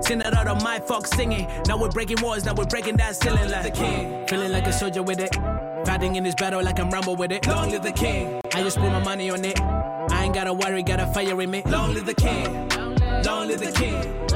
Send 0.01 0.23
it 0.23 0.35
out 0.35 0.49
on 0.49 0.61
my 0.65 0.81
fuck 0.81 1.07
singing. 1.07 1.47
Now 1.69 1.79
we're 1.79 1.91
breaking 1.91 2.21
walls, 2.23 2.45
now 2.45 2.55
we're 2.55 2.65
breaking 2.65 2.97
that 2.97 3.15
ceiling 3.15 3.53
like 3.53 3.63
the 3.63 3.71
king. 3.71 4.27
Feeling 4.27 4.51
like 4.51 4.67
a 4.67 4.73
soldier 4.73 5.05
with 5.05 5.21
it. 5.21 5.37
Fighting 5.87 6.17
in 6.17 6.25
this 6.25 6.35
battle 6.35 6.65
like 6.65 6.81
I'm 6.81 6.91
Rumble 6.91 7.15
with 7.15 7.31
it. 7.31 7.47
Long 7.47 7.71
live 7.71 7.83
the 7.83 7.93
king. 7.93 8.41
I 8.53 8.63
just 8.65 8.77
put 8.77 8.91
my 8.91 8.99
money 8.99 9.31
on 9.31 9.45
it. 9.45 9.61
I 9.61 10.25
ain't 10.25 10.35
gotta 10.35 10.53
worry, 10.53 10.83
got 10.83 10.99
a 10.99 11.07
fire 11.07 11.41
in 11.41 11.49
me. 11.49 11.63
Long 11.65 11.95
live 11.95 12.07
the 12.07 12.15
king. 12.15 12.69
Long 13.23 13.47
live 13.47 13.61
the 13.61 13.71
king. 13.71 14.27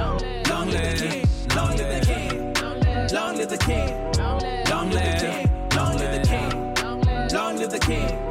Long 0.49 0.71
live 0.71 0.85
the 0.85 0.97
king. 0.97 1.27
Long 1.57 1.77
live 1.77 2.01
the 2.01 2.07
king. 2.07 3.11
Long 3.13 3.37
live 3.37 3.49
the 3.49 3.59
king. 3.59 4.65
Long 4.71 4.91
live 4.91 5.11
the 5.11 5.19
king. 5.19 5.71
Long 5.77 5.99
live 5.99 6.23
the 6.23 6.29
king. 6.29 7.29
Long 7.35 7.57
live 7.59 7.71
the 7.71 7.79
king. 7.81 8.30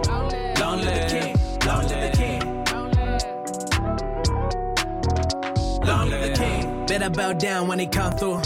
Better 7.00 7.12
bow 7.12 7.32
down 7.32 7.68
when 7.70 7.80
it 7.80 7.94
come 7.94 8.12
through. 8.12 8.42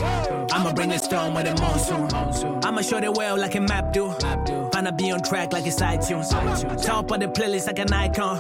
I'ma 0.52 0.74
bring 0.74 0.90
the 0.90 1.00
storm 1.00 1.34
with 1.34 1.48
a 1.48 1.60
monsoon. 1.60 2.64
I'ma 2.64 2.82
show 2.82 3.00
the 3.00 3.12
world 3.12 3.40
like 3.40 3.56
a 3.56 3.60
map 3.60 3.92
do. 3.92 4.10
Finna 4.10 4.96
be 4.96 5.12
on 5.12 5.24
track 5.24 5.52
like 5.52 5.66
it's 5.66 5.82
iTunes. 5.82 6.30
Top 6.86 7.10
of 7.10 7.20
the 7.20 7.28
playlist 7.30 7.66
like 7.66 7.80
an 7.80 7.92
icon. 7.92 8.40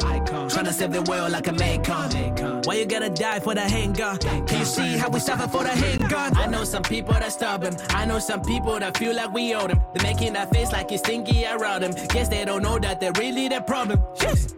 Tryna 0.50 0.72
save 0.72 0.92
the 0.92 1.02
world 1.02 1.32
like 1.32 1.48
a 1.48 1.54
Macon. 1.54 2.62
Why 2.64 2.76
you 2.76 2.86
gotta 2.86 3.10
die 3.10 3.40
for 3.40 3.56
the 3.56 3.62
handgun? 3.62 4.20
Can 4.20 4.60
you 4.60 4.66
see 4.66 4.98
how 4.98 5.10
we 5.10 5.20
suffer 5.20 5.48
for 5.48 5.64
the 5.64 5.72
handgun? 5.72 6.38
I 6.38 6.46
know 6.46 6.64
some 6.64 6.84
people 6.84 7.14
that 7.14 7.32
stubborn. 7.32 7.76
I 7.90 8.06
know 8.06 8.20
some 8.20 8.44
people 8.44 8.78
that 8.78 8.96
feel 8.96 9.16
like 9.16 9.34
we 9.34 9.56
owe 9.56 9.66
them. 9.66 9.82
They're 9.96 10.04
making 10.04 10.34
that 10.34 10.52
face 10.54 10.72
like 10.72 10.92
it's 10.92 11.02
stinky 11.02 11.44
around 11.48 11.82
them. 11.82 11.94
Guess 12.10 12.28
they 12.28 12.46
don't 12.46 12.62
know 12.62 12.78
that 12.78 13.00
they're 13.00 13.14
really 13.14 13.48
the 13.48 13.62
problem. 13.62 14.00
Yes. 14.22 14.54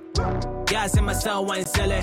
Guys 0.75 0.97
in 0.97 1.05
my 1.05 1.13
cell 1.13 1.45
wine 1.45 1.65
silly. 1.65 2.01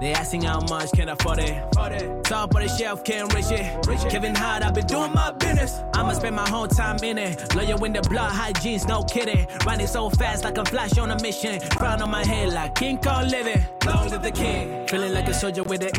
They 0.00 0.12
asking 0.12 0.42
how 0.42 0.58
much 0.68 0.90
can 0.90 1.08
I 1.08 1.12
afford 1.12 1.38
it. 1.38 2.24
Top 2.24 2.52
of 2.52 2.60
the 2.60 2.66
shelf 2.66 3.04
can't 3.04 3.32
reach 3.32 3.52
it. 3.52 4.10
Kevin 4.10 4.34
Hart, 4.34 4.64
I've 4.64 4.74
been 4.74 4.88
doing 4.88 5.12
my 5.14 5.30
business. 5.30 5.80
I'ma 5.94 6.14
spend 6.14 6.34
my 6.34 6.48
whole 6.48 6.66
time 6.66 6.96
in 7.04 7.18
it. 7.18 7.54
Lawyer 7.54 7.76
in 7.86 7.92
the 7.92 8.02
blood, 8.02 8.32
high 8.32 8.50
jeans, 8.50 8.84
no 8.84 9.04
kidding. 9.04 9.46
Running 9.64 9.86
so 9.86 10.10
fast 10.10 10.42
like 10.42 10.58
I'm 10.58 10.64
flash 10.64 10.98
on 10.98 11.12
a 11.12 11.22
mission. 11.22 11.60
Crown 11.78 12.02
on 12.02 12.10
my 12.10 12.26
head 12.26 12.52
like 12.52 12.74
King 12.74 12.98
Kong 12.98 13.28
living. 13.28 13.62
Long 13.86 14.08
live 14.08 14.22
the 14.22 14.32
king. 14.32 14.88
Feeling 14.88 15.14
like 15.14 15.28
a 15.28 15.32
soldier 15.32 15.62
with 15.62 15.84
it. 15.84 15.96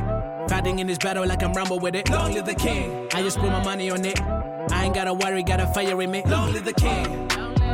Fighting 0.50 0.80
in 0.80 0.88
this 0.88 0.98
battle 0.98 1.25
like 1.25 1.42
I'm 1.42 1.54
Rumble 1.54 1.80
with 1.80 1.96
it. 1.96 2.10
Long 2.10 2.34
live 2.34 2.46
the 2.46 2.56
king. 2.56 3.08
I 3.13 3.22
just 3.22 3.38
put 3.40 3.50
my 3.50 3.63
money 3.63 3.90
on 3.90 4.04
it. 4.04 4.19
I 4.69 4.84
ain't 4.84 4.94
gotta 4.94 5.13
worry, 5.13 5.44
got 5.44 5.62
a 5.62 5.68
fire 5.68 6.02
in 6.02 6.12
me. 6.12 6.24
Long 6.25 6.52
live 6.52 6.66
the 6.66 6.74
king. 6.74 7.30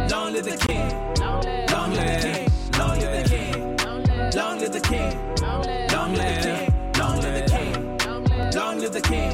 Long 0.10 0.34
live 0.34 0.45
the 0.45 0.57
king. 0.68 1.17
Long 4.38 4.60
live 4.60 4.72
the 4.72 4.80
king. 4.80 5.36
Long 5.42 5.63
live 6.13 6.44
the 6.44 6.48
king. 6.48 6.92
Long 7.00 7.19
live 7.22 7.34
the 7.34 7.50
king. 7.50 7.98
Long 8.54 8.78
live 8.80 8.94
the 8.94 9.01
king. 9.01 9.34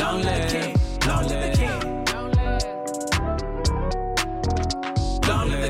Long 0.00 0.22
live 0.22 0.40
the 0.40 0.48
king. 0.48 0.76
Long 1.06 1.28
live 1.28 1.42
the 1.42 1.58
king. 1.58 2.04
Long 5.28 5.50
live 5.50 5.63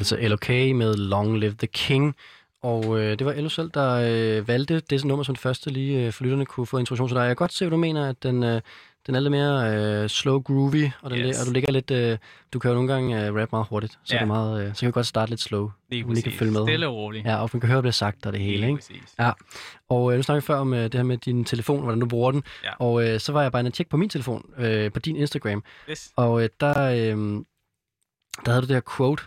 altså 0.00 0.16
LOK 0.28 0.48
med 0.48 0.94
Long 0.96 1.38
Live 1.38 1.54
the 1.58 1.66
King. 1.66 2.14
Og 2.62 3.00
øh, 3.00 3.18
det 3.18 3.26
var 3.26 3.32
Elo 3.32 3.48
selv, 3.48 3.70
der 3.74 3.92
øh, 4.38 4.48
valgte 4.48 4.80
det 4.80 5.04
nummer 5.04 5.22
som 5.22 5.36
første, 5.36 5.70
lige 5.70 6.06
øh, 6.06 6.12
for 6.12 6.22
lytterne 6.24 6.46
kunne 6.46 6.66
få 6.66 6.78
introduktion 6.78 7.08
til 7.08 7.14
dig. 7.14 7.20
Jeg 7.20 7.28
kan 7.28 7.36
godt 7.36 7.52
se, 7.52 7.64
hvad 7.64 7.70
du 7.70 7.76
mener, 7.76 8.08
at 8.08 8.22
den, 8.22 8.42
øh, 8.42 8.60
den 9.06 9.14
er 9.14 9.20
lidt 9.20 9.30
mere 9.30 9.76
øh, 10.02 10.08
slow 10.08 10.40
groovy, 10.42 10.88
og, 11.02 11.10
den, 11.10 11.18
Yes. 11.18 11.40
og 11.40 11.46
du 11.46 11.52
ligger 11.52 11.72
lidt... 11.72 11.90
Øh, 11.90 12.18
du 12.52 12.58
kan 12.58 12.68
jo 12.68 12.74
nogle 12.74 12.92
gange 12.92 13.26
øh, 13.26 13.34
rap 13.34 13.52
meget 13.52 13.66
hurtigt, 13.70 13.92
så, 13.92 14.14
Ja. 14.14 14.18
det 14.18 14.22
er 14.22 14.26
meget, 14.26 14.62
øh, 14.68 14.74
så 14.74 14.80
kan 14.80 14.88
du 14.90 14.92
godt 14.94 15.06
starte 15.06 15.30
lidt 15.30 15.40
slow. 15.40 15.70
Lige 15.90 16.02
lige 16.02 16.04
kan 16.14 16.14
præcis. 16.24 16.38
følge 16.38 16.52
med. 16.52 16.64
Stille 16.64 16.88
og 16.88 16.94
roligt. 16.94 17.26
Ja, 17.26 17.42
og 17.42 17.50
man 17.52 17.60
kan 17.60 17.68
høre, 17.68 17.76
hvad 17.80 17.82
der 17.82 17.88
er 17.88 17.92
sagt 17.92 18.26
og 18.26 18.32
det 18.32 18.40
hele, 18.40 18.56
Lige 18.56 18.68
ikke? 18.68 18.76
præcis. 18.78 19.14
Ja, 19.18 19.30
og 19.88 20.12
øh, 20.12 20.16
nu 20.16 20.22
snakker 20.22 20.40
vi 20.40 20.46
før 20.46 20.56
om 20.56 20.74
øh, 20.74 20.82
det 20.82 20.94
her 20.94 21.02
med 21.02 21.16
din 21.18 21.44
telefon, 21.44 21.82
hvordan 21.82 22.00
du 22.00 22.06
bruger 22.06 22.30
den. 22.32 22.42
Ja. 22.64 22.70
Og 22.78 23.08
øh, 23.08 23.20
så 23.20 23.32
var 23.32 23.42
jeg 23.42 23.52
bare 23.52 23.60
inde 23.60 23.68
og 23.68 23.74
tjekke 23.74 23.90
på 23.90 23.96
min 23.96 24.08
telefon, 24.08 24.50
øh, 24.58 24.92
på 24.92 24.98
din 24.98 25.16
Instagram, 25.16 25.64
Yes. 25.90 26.10
og 26.16 26.42
øh, 26.42 26.48
der, 26.60 26.78
øh, 26.78 27.16
der 28.46 28.50
havde 28.52 28.62
du 28.62 28.66
det 28.66 28.76
her 28.76 28.96
quote, 28.96 29.22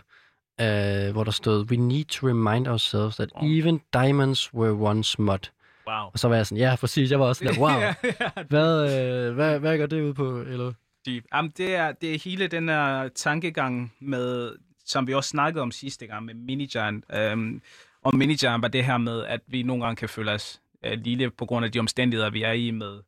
øh, 0.60 1.12
hvor 1.12 1.24
der 1.24 1.30
stod, 1.30 1.70
We 1.70 1.76
need 1.76 2.04
to 2.04 2.28
remind 2.28 2.68
ourselves 2.68 3.16
that 3.16 3.28
Wow. 3.36 3.50
even 3.50 3.80
diamonds 3.92 4.54
were 4.54 4.72
once 4.72 5.20
mud. 5.22 5.38
Wow. 5.86 5.94
Og 6.12 6.18
så 6.18 6.28
var 6.28 6.36
jeg 6.36 6.46
sådan, 6.46 6.58
ja, 6.58 6.76
præcis, 6.80 7.10
jeg 7.10 7.20
var 7.20 7.26
også 7.26 7.44
sådan, 7.44 7.60
wow, 7.64 7.70
Ja, 7.80 7.94
ja, 8.04 8.42
hvad, 8.48 8.98
øh, 9.28 9.34
hvad, 9.34 9.58
hvad 9.58 9.78
går 9.78 9.86
det 9.86 10.02
ud 10.02 10.14
på, 10.14 10.40
eller? 10.40 10.72
Deep. 11.06 11.24
Jamen, 11.34 11.52
det 11.56 11.74
er, 11.74 11.92
det 11.92 12.14
er 12.14 12.18
hele 12.24 12.46
den 12.46 12.68
her 12.68 13.08
tankegang 13.08 13.92
med, 14.00 14.52
som 14.86 15.06
vi 15.06 15.14
også 15.14 15.28
snakkede 15.30 15.62
om 15.62 15.70
sidste 15.70 16.06
gang 16.06 16.24
med 16.24 16.34
Minijan. 16.34 17.02
Øhm, 17.14 17.62
og 18.02 18.16
Minijan 18.16 18.62
var 18.62 18.68
det 18.68 18.84
her 18.84 18.98
med, 18.98 19.24
at 19.24 19.40
vi 19.46 19.62
nogle 19.62 19.84
gange 19.84 19.96
kan 19.96 20.08
føle 20.08 20.32
os 20.32 20.60
øh, 20.84 20.98
lille 20.98 21.30
på 21.30 21.46
grund 21.46 21.64
af 21.66 21.72
de 21.72 21.78
omstændigheder, 21.78 22.30
vi 22.30 22.42
er 22.42 22.52
i 22.52 22.70
med, 22.70 23.00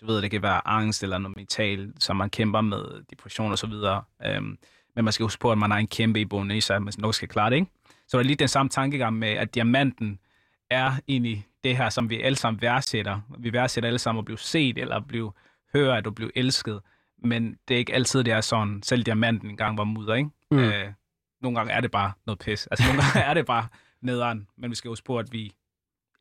du 0.00 0.06
ved, 0.06 0.22
det 0.22 0.30
kan 0.30 0.42
være 0.42 0.68
angst 0.68 1.02
eller 1.02 1.18
noget 1.18 1.36
mental, 1.36 1.92
som 1.98 2.16
man 2.16 2.30
kæmper 2.30 2.60
med, 2.60 2.84
depression 3.10 3.52
og 3.52 3.58
så 3.58 3.66
videre. 3.66 4.02
Øhm, 4.26 4.58
men 4.96 5.04
man 5.04 5.12
skal 5.12 5.24
huske 5.24 5.40
på, 5.40 5.52
at 5.52 5.58
man 5.58 5.70
har 5.70 5.78
en 5.78 5.86
kæmpe 5.86 6.20
i 6.20 6.24
bunden 6.24 6.56
i 6.56 6.60
sig, 6.60 6.82
man 6.82 6.92
nok 6.98 7.14
skal 7.14 7.28
klare 7.28 7.50
det, 7.50 7.56
ikke? 7.56 7.70
Så 8.08 8.18
det 8.18 8.24
er 8.24 8.26
lige 8.26 8.36
den 8.36 8.48
samme 8.48 8.70
tankegang 8.70 9.18
med, 9.18 9.28
at 9.28 9.54
diamanten 9.54 10.18
er 10.70 10.92
egentlig 11.08 11.46
det 11.64 11.76
her, 11.76 11.88
som 11.88 12.10
vi 12.10 12.20
alle 12.20 12.36
sammen 12.36 12.62
værdsætter. 12.62 13.20
Vi 13.38 13.52
værdsætter 13.52 13.88
alle 13.88 13.98
sammen 13.98 14.18
at 14.18 14.24
blive 14.24 14.38
set, 14.38 14.78
eller 14.78 14.96
at 14.96 15.06
blive 15.06 15.32
hørt, 15.74 15.98
at 15.98 16.04
du 16.04 16.10
bliver 16.10 16.30
elsket. 16.34 16.80
Men 17.18 17.56
det 17.68 17.74
er 17.74 17.78
ikke 17.78 17.94
altid, 17.94 18.24
det 18.24 18.32
er 18.32 18.40
sådan. 18.40 18.82
Selv 18.82 19.02
diamanten 19.02 19.50
engang 19.50 19.78
var 19.78 19.84
mudder, 19.84 20.14
ikke? 20.14 20.30
Mm. 20.50 20.58
Øh, 20.58 20.92
nogle 21.40 21.58
gange 21.58 21.72
er 21.72 21.80
det 21.80 21.90
bare 21.90 22.12
noget 22.26 22.38
pis. 22.38 22.66
Altså, 22.66 22.86
nogle 22.86 23.02
gange 23.02 23.20
er 23.30 23.34
det 23.34 23.46
bare 23.46 23.66
nederen. 24.00 24.48
Men 24.58 24.70
vi 24.70 24.76
skal 24.76 24.88
huske 24.88 25.04
på, 25.04 25.18
at 25.18 25.32
vi 25.32 25.52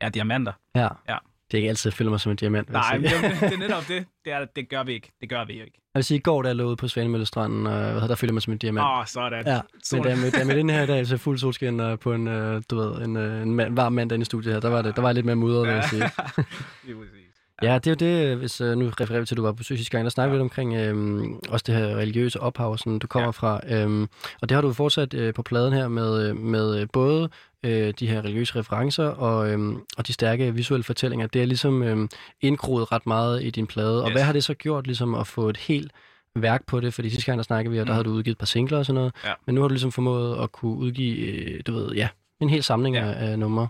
er 0.01 0.09
diamanter. 0.09 0.53
Ja. 0.75 0.87
Ja. 1.09 1.17
Det 1.51 1.57
er 1.57 1.57
ikke 1.57 1.69
altid, 1.69 1.89
jeg 1.89 1.93
føler 1.93 2.11
mig 2.11 2.19
som 2.19 2.31
en 2.31 2.35
diamant. 2.35 2.69
Nej, 2.69 2.97
men 2.97 3.03
det, 3.03 3.11
det 3.41 3.53
er 3.53 3.57
netop 3.57 3.83
det. 3.87 4.05
Det, 4.25 4.33
er, 4.33 4.45
det 4.55 4.69
gør 4.69 4.83
vi 4.83 4.93
ikke. 4.93 5.11
Det 5.21 5.29
gør 5.29 5.45
vi 5.45 5.53
jo 5.53 5.63
ikke. 5.65 5.77
Jeg 5.93 5.99
vil 5.99 6.03
sige, 6.03 6.17
i 6.17 6.21
går, 6.21 6.41
da 6.41 6.47
jeg 6.47 6.55
lå 6.55 6.63
ude 6.67 6.75
på 6.75 6.87
Svanemøllestranden, 6.87 7.67
og 7.67 7.73
hvad 7.73 7.93
hedder, 7.93 8.07
der 8.07 8.15
følte 8.15 8.33
mig 8.33 8.41
som 8.41 8.53
en 8.53 8.59
diamant. 8.59 8.85
Åh, 8.85 8.99
oh, 8.99 9.05
sådan. 9.05 9.47
Ja, 9.47 9.61
men 9.93 10.03
da 10.03 10.09
jeg 10.09 10.17
mødte, 10.17 10.45
mødte 10.45 10.59
ind 10.59 10.71
her 10.71 10.83
i 10.83 10.85
dag, 10.85 11.07
så 11.07 11.17
fuld 11.17 11.37
solskin 11.37 11.79
og 11.79 11.99
på 11.99 12.13
en, 12.13 12.27
øh, 12.27 12.61
du 12.69 12.75
ved, 12.75 13.01
en, 13.05 13.17
øh, 13.17 13.41
en 13.41 13.55
mand, 13.55 13.75
varm 13.75 13.93
mandag 13.93 14.21
i 14.21 14.25
studiet 14.25 14.53
her, 14.53 14.59
der 14.61 14.69
var, 14.69 14.81
det, 14.81 14.95
der 14.95 15.01
var 15.01 15.11
lidt 15.11 15.25
mere 15.25 15.35
mudret, 15.35 15.67
vil 15.67 15.73
jeg 15.73 15.83
sige. 15.83 16.01
Præcis. 16.35 17.21
Ja, 17.63 17.75
det 17.75 17.87
er 17.87 17.91
jo 17.91 18.27
det, 18.29 18.37
hvis 18.37 18.61
øh, 18.61 18.77
nu 18.77 18.85
refererer 19.01 19.19
vi 19.19 19.25
til, 19.25 19.35
at 19.35 19.37
du 19.37 19.41
var 19.43 19.51
på 19.51 19.63
sidste 19.63 19.91
gang, 19.91 20.03
der 20.03 20.09
snakkede 20.09 20.31
vi 20.31 20.35
lidt 20.37 20.41
omkring 20.41 20.75
øh, 20.75 21.23
også 21.49 21.63
det 21.67 21.75
her 21.75 21.85
religiøse 21.95 22.39
ophav, 22.39 22.77
som 22.77 22.99
du 22.99 23.07
kommer 23.07 23.27
Ja. 23.27 23.31
fra. 23.31 23.59
Øh, 23.69 24.07
og 24.41 24.49
det 24.49 24.55
har 24.55 24.61
du 24.61 24.73
fortsat 24.73 25.13
øh, 25.13 25.33
på 25.33 25.41
pladen 25.43 25.73
her 25.73 25.87
med, 25.87 26.29
øh, 26.29 26.37
med 26.37 26.81
øh, 26.81 26.87
både 26.93 27.29
øh, 27.63 27.93
de 27.99 28.07
her 28.07 28.21
religiøse 28.21 28.55
referencer 28.59 29.05
og, 29.07 29.51
øh, 29.51 29.75
og 29.97 30.07
de 30.07 30.13
stærke 30.13 30.55
visuelle 30.55 30.83
fortællinger. 30.83 31.27
Det 31.27 31.41
er 31.41 31.45
ligesom 31.45 31.83
øh, 31.83 32.09
indgroet 32.41 32.91
ret 32.91 33.05
meget 33.07 33.43
i 33.43 33.49
din 33.49 33.67
plade. 33.67 34.03
Og 34.03 34.09
Yes. 34.09 34.13
hvad 34.13 34.23
har 34.23 34.33
det 34.33 34.43
så 34.43 34.53
gjort 34.53 34.85
ligesom 34.87 35.15
at 35.15 35.27
få 35.27 35.49
et 35.49 35.57
helt 35.57 35.91
værk 36.35 36.65
på 36.65 36.79
det? 36.79 36.93
Fordi 36.93 37.09
sidste 37.09 37.25
gang, 37.25 37.37
der 37.37 37.43
snakkede 37.43 37.71
vi, 37.73 37.79
og 37.79 37.85
der 37.85 37.91
Mm. 37.91 37.95
havde 37.95 38.03
du 38.05 38.09
udgivet 38.09 38.35
et 38.35 38.39
par 38.39 38.45
singler 38.45 38.77
og 38.77 38.85
sådan 38.85 38.95
noget. 38.95 39.13
Ja. 39.25 39.33
Men 39.45 39.55
nu 39.55 39.61
har 39.61 39.67
du 39.67 39.73
ligesom 39.73 39.91
formået 39.91 40.43
at 40.43 40.51
kunne 40.51 40.75
udgive, 40.77 41.17
øh, 41.17 41.61
du 41.67 41.73
ved, 41.73 41.91
ja, 41.91 42.07
En 42.39 42.49
hel 42.49 42.63
samling 42.63 42.95
Ja. 42.95 43.05
ja. 43.05 43.11
af, 43.13 43.31
af 43.31 43.39
numre. 43.39 43.67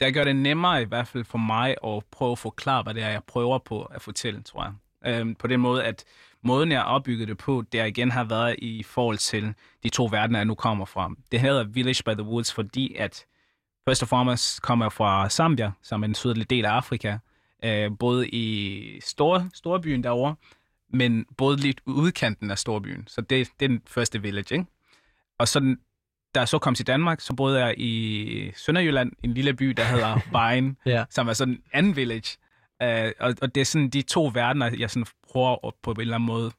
Det 0.00 0.14
gør 0.14 0.24
det 0.24 0.36
nemmere 0.36 0.82
i 0.82 0.84
hvert 0.84 1.08
fald 1.08 1.24
for 1.24 1.38
mig 1.38 1.76
at 1.84 2.02
prøve 2.12 2.32
at 2.32 2.38
forklare, 2.38 2.82
hvad 2.82 2.94
det 2.94 3.02
er, 3.02 3.08
jeg 3.08 3.22
prøver 3.26 3.58
på 3.58 3.82
at 3.82 4.02
fortælle, 4.02 4.42
tror 4.42 4.64
jeg. 4.64 4.72
Øhm, 5.20 5.34
på 5.34 5.46
den 5.46 5.60
måde, 5.60 5.84
at 5.84 6.04
måden, 6.46 6.72
jeg 6.72 6.80
har 6.80 6.86
opbygget 6.86 7.28
det 7.28 7.38
på, 7.38 7.64
det 7.72 7.88
igen 7.88 8.10
har 8.10 8.24
været 8.24 8.54
i 8.58 8.82
forhold 8.82 9.18
til 9.18 9.54
de 9.82 9.88
to 9.88 10.04
verdener, 10.10 10.38
jeg 10.38 10.46
nu 10.46 10.54
kommer 10.54 10.84
fra. 10.84 11.10
Det 11.32 11.40
hedder 11.40 11.64
Village 11.64 12.02
by 12.06 12.10
the 12.10 12.22
Woods, 12.22 12.52
fordi 12.54 12.94
at 12.98 13.24
først 13.88 14.02
og 14.02 14.08
fremmest 14.08 14.62
kommer 14.62 14.84
jeg 14.84 14.92
fra 14.92 15.28
Zambia, 15.28 15.72
som 15.82 16.02
er 16.02 16.06
en 16.06 16.14
sydlig 16.14 16.50
del 16.50 16.64
af 16.64 16.70
Afrika. 16.70 17.18
Øh, 17.64 17.90
både 17.98 18.28
i 18.28 19.00
store, 19.04 19.50
storbyen 19.54 20.02
derovre, 20.04 20.34
men 20.90 21.26
både 21.36 21.56
lidt 21.56 21.80
udkanten 21.86 22.50
af 22.50 22.58
storbyen. 22.58 23.04
Så 23.06 23.20
det, 23.20 23.48
det 23.60 23.64
er 23.66 23.68
den 23.68 23.82
første 23.86 24.22
village, 24.22 24.54
ikke? 24.54 24.66
Og 25.38 25.48
så 25.48 25.76
da 26.34 26.40
jeg 26.40 26.48
så 26.48 26.58
kom 26.58 26.74
til 26.74 26.86
Danmark, 26.86 27.20
så 27.20 27.34
boede 27.34 27.64
jeg 27.64 27.74
i 27.78 28.50
Sønderjylland, 28.56 29.12
en 29.22 29.34
lille 29.34 29.54
by, 29.54 29.66
der 29.68 29.84
hedder 29.84 30.18
Vejen, 30.32 30.76
Ja. 30.86 31.04
som 31.10 31.28
er 31.28 31.32
sådan 31.32 31.54
en 31.54 31.62
anden 31.72 31.96
village. 31.96 32.38
Uh, 32.84 33.10
og, 33.20 33.34
og 33.42 33.54
det 33.54 33.60
er 33.60 33.64
sådan 33.64 33.88
de 33.88 34.02
to 34.02 34.30
verdener, 34.34 34.70
jeg 34.78 34.90
sådan 34.90 35.06
prøver 35.30 35.66
at 35.66 35.74
på 35.82 35.90
en 35.90 36.00
eller 36.00 36.14
anden 36.14 36.26
måde 36.26 36.50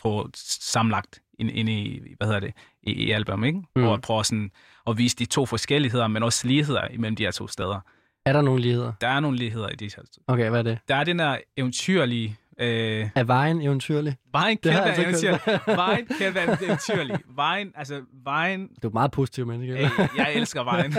få 0.00 0.30
samlagt 0.34 1.22
ind, 1.38 1.50
ind 1.50 1.68
i, 1.68 2.00
hvad 2.16 2.26
hedder 2.26 2.40
det, 2.40 2.54
i, 2.82 2.92
i 2.92 3.10
album, 3.10 3.44
ikke? 3.44 3.62
Mm. 3.76 3.84
Og 3.84 3.94
at 3.94 4.00
prøve 4.00 4.24
sådan 4.24 4.50
at 4.86 4.98
vise 4.98 5.16
de 5.16 5.24
to 5.24 5.46
forskelligheder, 5.46 6.06
men 6.06 6.22
også 6.22 6.48
ligheder 6.48 6.88
imellem 6.88 7.16
de 7.16 7.22
her 7.22 7.30
to 7.30 7.48
steder. 7.48 7.80
Er 8.26 8.32
der 8.32 8.42
nogle 8.42 8.62
ligheder? 8.62 8.92
Der 9.00 9.08
er 9.08 9.20
nogle 9.20 9.38
ligheder 9.38 9.68
i 9.68 9.74
de 9.74 9.84
her 9.84 10.02
to. 10.02 10.22
Okay, 10.26 10.50
hvad 10.50 10.58
er 10.58 10.62
det? 10.62 10.78
Der 10.88 10.94
er 10.94 11.04
den 11.04 11.18
der 11.18 11.38
eventyrlige... 11.56 12.36
Øh, 12.58 13.08
Er 13.14 13.24
vejen 13.24 13.60
eventyrlig? 13.62 14.16
vejen 14.32 14.56
kan 14.62 14.72
være 14.72 14.84
altså 14.86 15.02
eventyrlig. 15.02 15.40
Vejen 15.66 16.06
kan 16.18 16.34
være 16.34 16.56
eventyrlig. 16.64 17.18
Vejen, 17.28 17.72
altså 17.76 18.02
vejen 18.24 18.68
Du 18.82 18.88
er 18.88 18.92
meget 18.92 19.10
positiv 19.10 19.46
menneske. 19.46 19.76
Hey, 19.76 19.88
jeg 20.16 20.34
elsker 20.34 20.64
vejen. 20.72 20.92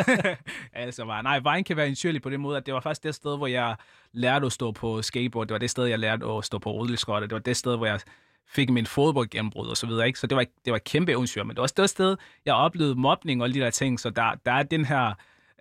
jeg 0.73 0.83
elsker 0.85 1.05
vejen. 1.05 1.23
Nej, 1.23 1.39
vejen 1.39 1.63
kan 1.63 1.77
være 1.77 1.85
eventyrlig 1.85 2.21
på 2.21 2.29
den 2.29 2.41
måde, 2.41 2.57
at 2.57 2.65
det 2.65 2.73
var 2.73 2.79
faktisk 2.79 3.03
det 3.03 3.15
sted, 3.15 3.37
hvor 3.37 3.47
jeg 3.47 3.75
lærte 4.13 4.45
at 4.45 4.51
stå 4.51 4.71
på 4.71 5.01
skateboard. 5.01 5.47
Det 5.47 5.53
var 5.53 5.59
det 5.59 5.69
sted, 5.69 5.85
jeg 5.85 5.99
lærte 5.99 6.25
at 6.25 6.45
stå 6.45 6.57
på 6.59 6.71
rulleskøjter. 6.71 7.27
Det 7.27 7.33
var 7.35 7.39
det 7.41 7.57
sted, 7.57 7.77
hvor 7.77 7.85
jeg 7.85 7.99
fik 8.47 8.69
min 8.69 8.85
fodboldgennembrud 8.85 9.67
og 9.67 9.77
så 9.77 9.87
videre. 9.87 10.07
Ikke? 10.07 10.19
Så 10.19 10.27
det 10.27 10.35
var, 10.35 10.45
det 10.65 10.71
var 10.71 10.77
et 10.77 10.83
kæmpe 10.83 11.11
eventyr. 11.11 11.43
Men 11.43 11.49
det 11.49 11.57
var 11.57 11.61
også 11.63 11.75
det 11.77 11.89
sted, 11.89 12.17
jeg 12.45 12.53
oplevede 12.53 12.95
mobning 12.95 13.41
og 13.41 13.45
alle 13.45 13.53
de 13.53 13.59
der 13.59 13.69
ting. 13.69 13.99
Så 13.99 14.09
der, 14.09 14.31
der 14.45 14.51
er 14.51 14.63
den 14.63 14.85
her... 14.85 15.13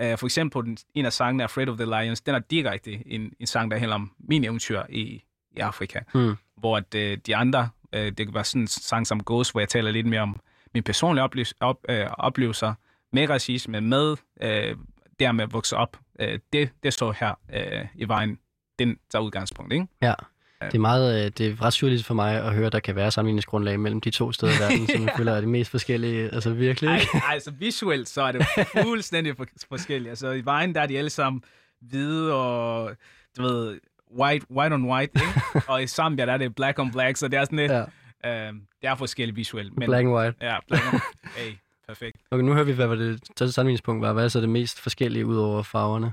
Uh, 0.02 0.18
for 0.18 0.26
eksempel 0.26 0.52
på 0.52 0.62
den, 0.62 0.76
en 0.94 1.06
af 1.06 1.12
sangene, 1.12 1.42
Afraid 1.44 1.68
of 1.68 1.76
the 1.78 1.84
Lions, 1.86 2.20
den 2.20 2.34
er 2.34 2.38
direkte 2.38 3.02
en, 3.06 3.32
en 3.40 3.46
sang, 3.46 3.70
der 3.70 3.76
handler 3.78 3.94
om 3.94 4.10
min 4.28 4.44
eventyr 4.44 4.82
i, 4.88 5.22
i 5.56 5.60
Afrika. 5.60 6.00
Mm. 6.14 6.36
Hvor 6.56 6.76
at, 6.76 6.94
uh, 6.94 7.18
de 7.26 7.36
andre, 7.36 7.68
uh, 7.96 8.00
det 8.00 8.16
kan 8.16 8.34
være 8.34 8.44
sådan 8.44 8.62
en 8.62 8.66
sang 8.66 9.06
som 9.06 9.20
Ghost, 9.24 9.52
hvor 9.52 9.60
jeg 9.60 9.68
taler 9.68 9.90
lidt 9.90 10.06
mere 10.06 10.20
om 10.20 10.40
mine 10.74 10.84
personlige 10.84 11.24
oplevelser, 11.24 11.54
op, 11.60 11.76
øh, 11.88 12.06
oplevelser 12.10 12.74
med 13.12 13.30
racisme, 13.30 13.80
med 13.80 14.16
øh, 14.42 14.76
der 15.20 15.32
med 15.32 15.44
at 15.44 15.52
vokse 15.52 15.76
op. 15.76 15.96
Øh, 16.20 16.38
det, 16.52 16.70
det 16.82 16.92
står 16.92 17.12
her 17.12 17.34
øh, 17.54 17.86
i 17.94 18.08
vejen. 18.08 18.38
Den 18.78 18.98
tager 19.10 19.22
udgangspunkt, 19.22 19.72
ikke? 19.72 19.86
Ja. 20.02 20.14
Det 20.62 20.74
er 20.74 20.78
meget, 20.78 21.24
øh, 21.24 21.30
det 21.38 21.46
er 21.46 21.62
ret 21.62 21.72
surligt 21.72 22.04
for 22.04 22.14
mig 22.14 22.42
at 22.42 22.54
høre, 22.54 22.66
at 22.66 22.72
der 22.72 22.80
kan 22.80 22.96
være 22.96 23.10
sammenligningsgrundlag 23.10 23.80
mellem 23.80 24.00
de 24.00 24.10
to 24.10 24.32
steder 24.32 24.52
i 24.52 24.60
verden, 24.60 24.88
som 24.88 25.02
jeg 25.06 25.14
føler 25.16 25.32
er 25.32 25.40
det 25.40 25.48
mest 25.48 25.70
forskellige. 25.70 26.34
Altså 26.34 26.50
virkelig, 26.50 27.00
ikke? 27.00 27.06
ej, 27.14 27.32
altså 27.32 27.50
visuelt, 27.50 28.08
så 28.08 28.22
er 28.22 28.32
det 28.32 28.46
fuldstændig 28.82 29.36
for, 29.36 29.46
forskelligt. 29.68 30.08
Altså 30.08 30.30
i 30.30 30.44
vejen, 30.44 30.74
der 30.74 30.80
er 30.80 30.86
de 30.86 30.98
alle 30.98 31.10
sammen 31.10 31.42
hvide 31.80 32.34
og, 32.34 32.90
du 33.36 33.42
ved, 33.42 33.80
white, 34.20 34.46
white 34.50 34.74
on 34.74 34.90
white, 34.90 35.12
ikke? 35.14 35.68
og 35.70 35.82
i 35.82 35.86
Zambia, 35.86 36.26
der 36.26 36.32
er 36.32 36.36
det 36.36 36.54
black 36.54 36.78
on 36.78 36.92
black, 36.92 37.16
så 37.16 37.28
det 37.28 37.38
er 37.38 37.44
sådan 37.44 37.58
lidt, 37.58 37.72
Ja, 37.72 38.48
øh, 38.48 38.52
det 38.52 38.88
er 38.88 38.94
forskelligt 38.94 39.36
visuelt. 39.36 39.78
Men, 39.78 39.86
black 39.86 40.04
and 40.04 40.14
white. 40.14 40.36
Ja, 40.40 40.56
black 40.68 40.84
on 40.92 41.00
Hey, 41.36 41.52
perfekt. 41.88 42.16
Okay, 42.30 42.44
nu 42.44 42.52
hører 42.52 42.64
vi, 42.64 42.72
hvad 42.72 42.86
var 42.86 42.94
det 42.94 43.22
tredje 43.36 43.52
sammenligningspunkt 43.52 44.02
var. 44.02 44.12
Hvad 44.12 44.24
er 44.24 44.28
så 44.28 44.40
det 44.40 44.48
mest 44.48 44.80
forskellige 44.80 45.26
ud 45.26 45.36
over 45.36 45.62
farverne? 45.62 46.12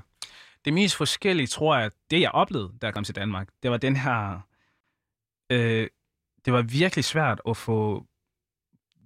det 0.66 0.74
mest 0.74 0.96
forskellige, 0.96 1.48
tror 1.48 1.78
jeg, 1.78 1.92
det 2.12 2.22
jeg 2.22 2.32
oplevede, 2.32 2.72
da 2.82 2.88
jeg 2.88 2.94
kom 2.94 3.04
til 3.04 3.16
Danmark, 3.16 3.48
det 3.64 3.72
var 3.72 3.78
den 3.78 3.96
her... 3.96 4.40
Øh, 5.50 5.88
det 6.46 6.54
var 6.54 6.62
virkelig 6.62 7.06
svært 7.06 7.42
at 7.50 7.58
få 7.58 8.06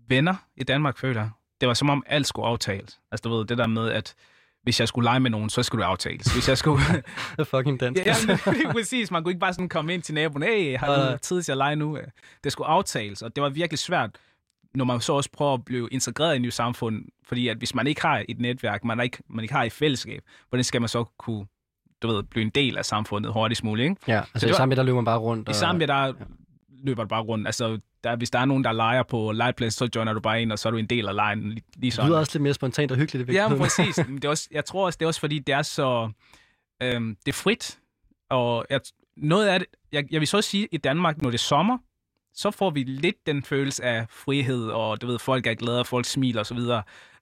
venner 0.07 0.35
i 0.55 0.63
Danmark, 0.63 0.97
føler 0.97 1.21
jeg. 1.21 1.29
Det 1.61 1.67
var 1.67 1.73
som 1.73 1.89
om 1.89 2.03
alt 2.05 2.27
skulle 2.27 2.47
aftales. 2.47 2.99
Altså, 3.11 3.29
du 3.29 3.35
ved, 3.35 3.45
det 3.45 3.57
der 3.57 3.67
med, 3.67 3.91
at 3.91 4.15
hvis 4.65 4.79
jeg 4.79 4.87
skulle 4.87 5.05
lege 5.05 5.19
med 5.19 5.29
nogen, 5.31 5.49
så 5.49 5.63
skulle 5.63 5.81
det 5.83 5.89
aftales. 5.89 6.33
Hvis 6.33 6.49
jeg 6.49 6.57
skulle... 6.57 6.83
Er 7.39 7.43
fucking 7.43 7.79
dansk. 7.79 8.05
ja, 8.05 8.13
lige 8.53 8.71
præcis. 8.71 9.11
Man 9.11 9.23
kunne 9.23 9.31
ikke 9.31 9.39
bare 9.39 9.53
sådan 9.53 9.69
komme 9.69 9.93
ind 9.93 10.01
til 10.01 10.13
naboen, 10.13 10.43
hey, 10.43 10.77
har 10.77 11.11
du 11.11 11.17
tid 11.17 11.41
til 11.43 11.51
at 11.51 11.57
lege 11.57 11.75
nu? 11.75 11.97
Det 12.43 12.51
skulle 12.51 12.67
aftales, 12.67 13.21
og 13.21 13.35
det 13.35 13.43
var 13.43 13.49
virkelig 13.49 13.79
svært, 13.79 14.09
når 14.75 14.85
man 14.85 15.01
så 15.01 15.13
også 15.13 15.29
prøver 15.33 15.53
at 15.53 15.65
blive 15.65 15.89
integreret 15.91 16.33
i 16.33 16.35
et 16.35 16.41
nyt 16.41 16.53
samfund. 16.53 17.05
Fordi 17.27 17.47
at 17.47 17.57
hvis 17.57 17.75
man 17.75 17.87
ikke 17.87 18.01
har 18.01 18.23
et 18.29 18.39
netværk, 18.39 18.83
man 18.83 18.99
ikke, 18.99 19.17
man 19.29 19.43
ikke 19.43 19.53
har 19.53 19.63
et 19.63 19.71
fællesskab, 19.71 20.21
hvordan 20.49 20.63
skal 20.63 20.81
man 20.81 20.87
så 20.87 21.03
kunne 21.19 21.45
du 22.01 22.07
ved, 22.07 22.23
blive 22.23 22.41
en 22.43 22.49
del 22.49 22.77
af 22.77 22.85
samfundet 22.85 23.33
hurtigst 23.33 23.63
muligt, 23.63 23.89
ikke? 23.89 24.01
Ja, 24.07 24.17
altså 24.33 24.47
det 24.47 24.53
i 24.53 24.55
Zambia, 24.55 24.75
der 24.75 24.83
løber 24.83 24.95
man 24.95 25.05
bare 25.05 25.17
rundt. 25.17 25.49
I 25.49 25.53
Zambia, 25.53 25.87
der 25.87 26.13
løber 26.85 27.03
du 27.03 27.07
bare 27.07 27.21
rundt. 27.21 27.47
Altså, 27.47 27.79
der, 28.03 28.15
hvis 28.15 28.29
der 28.31 28.39
er 28.39 28.45
nogen, 28.45 28.63
der 28.63 28.71
leger 28.71 29.03
på 29.03 29.31
legeplads, 29.31 29.73
så 29.73 29.89
joiner 29.95 30.13
du 30.13 30.19
bare 30.19 30.41
ind, 30.41 30.51
og 30.51 30.59
så 30.59 30.69
er 30.69 30.71
du 30.71 30.77
en 30.77 30.85
del 30.85 31.07
af 31.07 31.15
lejen 31.15 31.39
lige, 31.41 31.53
lige 31.53 31.63
Det 31.81 31.93
sådan. 31.93 32.09
lyder 32.09 32.19
også 32.19 32.31
lidt 32.33 32.43
mere 32.43 32.53
spontant 32.53 32.91
og 32.91 32.97
hyggeligt. 32.97 33.29
i 33.29 33.33
Ja, 33.33 33.47
men 33.47 33.57
præcis. 33.57 33.97
Men 34.07 34.15
det 34.15 34.25
er 34.25 34.29
også, 34.29 34.47
jeg 34.51 34.65
tror 34.65 34.85
også, 34.85 34.97
det 34.97 35.05
er 35.05 35.07
også 35.07 35.19
fordi, 35.19 35.39
det 35.39 35.53
er 35.55 35.61
så... 35.61 36.11
Øhm, 36.83 37.17
det 37.25 37.31
er 37.31 37.35
frit. 37.35 37.79
Og 38.29 38.65
jeg, 38.69 38.79
noget 39.17 39.47
af 39.47 39.59
det... 39.59 39.67
Jeg, 39.91 40.03
jeg 40.11 40.19
vil 40.19 40.27
så 40.27 40.41
sige, 40.41 40.67
i 40.71 40.77
Danmark, 40.77 41.21
når 41.21 41.29
det 41.29 41.37
er 41.37 41.39
sommer, 41.43 41.77
så 42.33 42.51
får 42.51 42.69
vi 42.69 42.83
lidt 42.83 43.15
den 43.25 43.43
følelse 43.43 43.83
af 43.83 44.05
frihed, 44.09 44.67
og 44.67 45.01
du 45.01 45.07
ved, 45.07 45.19
folk 45.19 45.47
er 45.47 45.53
glade, 45.53 45.79
og 45.79 45.87
folk 45.87 46.05
smiler 46.05 46.41
osv. 46.41 46.59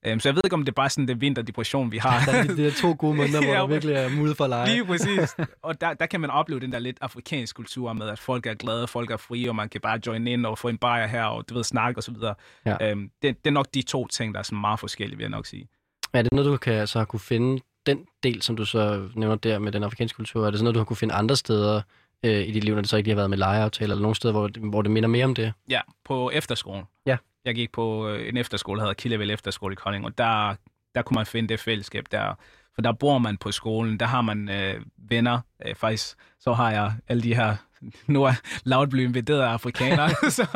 Øhm, 0.06 0.20
så 0.20 0.30
jeg 0.30 0.36
ved 0.36 0.42
ikke, 0.46 0.54
om 0.54 0.62
det 0.62 0.72
er 0.72 0.76
bare 0.76 0.90
sådan 0.90 1.08
den 1.08 1.22
vinterdepression, 1.22 1.92
vi 1.92 1.98
har. 1.98 2.20
Der 2.26 2.32
er 2.34 2.44
de, 2.44 2.58
de 2.58 2.64
der 2.64 2.72
to 2.72 2.96
gode 3.00 3.16
måneder, 3.16 3.42
hvor 3.46 3.54
Ja, 3.54 3.60
der 3.60 3.68
virkelig 3.68 3.96
er 3.96 4.10
mulighed 4.10 4.36
for 4.36 4.44
at 4.44 4.50
lege. 4.50 4.70
Lige 4.70 4.86
præcis. 4.86 5.36
Og 5.64 5.82
der, 5.82 5.94
der 5.94 6.06
kan 6.06 6.20
man 6.22 6.30
opleve 6.30 6.60
den 6.60 6.72
der 6.72 6.80
lidt 6.80 6.98
afrikansk 7.02 7.56
kultur 7.56 7.94
med, 7.94 8.10
at 8.10 8.20
folk 8.20 8.46
er 8.46 8.54
glade, 8.54 8.88
folk 8.88 9.12
er 9.12 9.18
frie, 9.18 9.50
og 9.50 9.56
man 9.56 9.70
kan 9.70 9.82
bare 9.82 10.00
join 10.08 10.28
ind 10.28 10.46
og 10.46 10.58
få 10.58 10.68
en 10.68 10.78
bajer 10.78 11.08
her, 11.08 11.24
og 11.24 11.50
du 11.50 11.54
ved, 11.56 11.64
snakke 11.64 12.00
og 12.00 12.04
så 12.04 12.12
videre. 12.12 12.36
Ja. 12.66 12.90
Øhm, 12.92 13.10
det, 13.22 13.46
det 13.46 13.50
er 13.50 13.54
nok 13.54 13.68
de 13.74 13.82
to 13.82 14.08
ting, 14.08 14.34
der 14.34 14.40
er 14.40 14.44
sådan 14.44 14.62
meget 14.62 14.80
forskellige, 14.80 15.18
vil 15.18 15.24
jeg 15.24 15.32
nok 15.32 15.46
sige. 15.46 15.68
Er 16.14 16.22
det 16.22 16.32
noget, 16.34 16.46
du 16.52 16.58
kan 16.58 16.88
så 16.88 17.06
kunne 17.06 17.20
finde, 17.20 17.62
den 17.86 18.06
del, 18.24 18.42
som 18.42 18.56
du 18.56 18.66
så 18.66 19.10
nævner 19.16 19.36
der 19.36 19.60
med 19.60 19.72
den 19.72 19.84
afrikanske 19.84 20.16
kultur, 20.18 20.46
er 20.48 20.52
det 20.52 20.60
sådan 20.60 20.64
noget, 20.64 20.76
du 20.76 20.80
har 20.80 20.86
kunne 20.86 20.98
finde 20.98 21.14
andre 21.14 21.36
steder 21.36 21.82
øh, 22.24 22.48
i 22.48 22.52
dit 22.52 22.64
liv, 22.64 22.74
når 22.76 22.82
det 22.82 22.90
så 22.90 22.98
ikke 22.98 23.08
lige 23.08 23.14
har 23.16 23.20
været 23.20 23.30
med 23.30 23.38
legeaftaler, 23.38 23.92
eller 23.94 24.02
nogle 24.02 24.16
steder, 24.16 24.32
hvor, 24.32 24.48
det- 24.48 24.64
hvor 24.64 24.82
det 24.82 24.92
minder 24.92 25.10
mere 25.10 25.26
om 25.26 25.36
det? 25.36 25.54
Ja, 25.70 25.82
på 26.06 26.30
efterskolen. 26.30 26.84
Ja. 27.06 27.18
Jeg 27.46 27.56
gik 27.56 27.72
på 27.72 28.08
øh, 28.10 28.30
en 28.30 28.38
efterskole, 28.38 28.78
der 28.80 28.84
hedder 28.84 28.94
Killevel 28.94 29.32
Efterskole 29.32 29.74
i 29.74 29.76
Kolding, 29.76 30.06
og 30.06 30.18
der, 30.18 30.56
der 30.96 31.02
kunne 31.02 31.16
man 31.16 31.26
finde 31.26 31.50
det 31.50 31.60
fællesskab 31.60 32.06
der. 32.12 32.34
For 32.76 32.82
der 32.82 32.92
bor 32.92 33.18
man 33.18 33.38
på 33.38 33.52
skolen, 33.52 34.00
der 34.00 34.06
har 34.06 34.22
man 34.22 34.50
øh, 34.50 34.82
venner. 34.98 35.40
Øh, 35.66 35.76
faktisk, 35.76 36.16
så 36.40 36.54
har 36.54 36.72
jeg 36.72 36.94
alle 37.08 37.24
de 37.24 37.36
her, 37.36 37.56
nu 38.08 38.24
er 38.24 38.86
blevet 38.90 39.08
invaderet 39.08 39.42
af 39.42 39.48
afrikanere. 39.48 40.10
så 40.32 40.48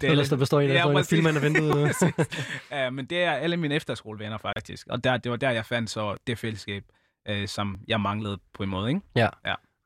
det 0.00 0.10
Ellers 0.10 0.28
der 0.28 0.36
består 0.36 0.60
en 0.60 0.70
af 0.70 0.74
Ja, 0.74 0.78
ja, 0.80 0.88
en 0.88 0.94
præcis. 0.94 1.10
filmerne 1.10 1.40
vinduet 1.40 1.76
nu. 2.02 2.24
ja, 2.70 2.90
men 2.90 3.06
det 3.06 3.22
er 3.22 3.32
alle 3.32 3.56
mine 3.56 3.74
efterskolevenner 3.74 4.38
faktisk. 4.38 4.86
Og 4.90 5.04
der, 5.04 5.16
det 5.16 5.30
var 5.30 5.36
der, 5.36 5.50
jeg 5.50 5.66
fandt 5.66 5.90
så 5.90 6.16
det 6.26 6.38
fællesskab, 6.38 6.84
øh, 7.28 7.48
som 7.48 7.76
jeg 7.88 8.00
manglede 8.00 8.38
på 8.54 8.62
en 8.62 8.68
måde. 8.68 8.88
Ikke? 8.88 9.00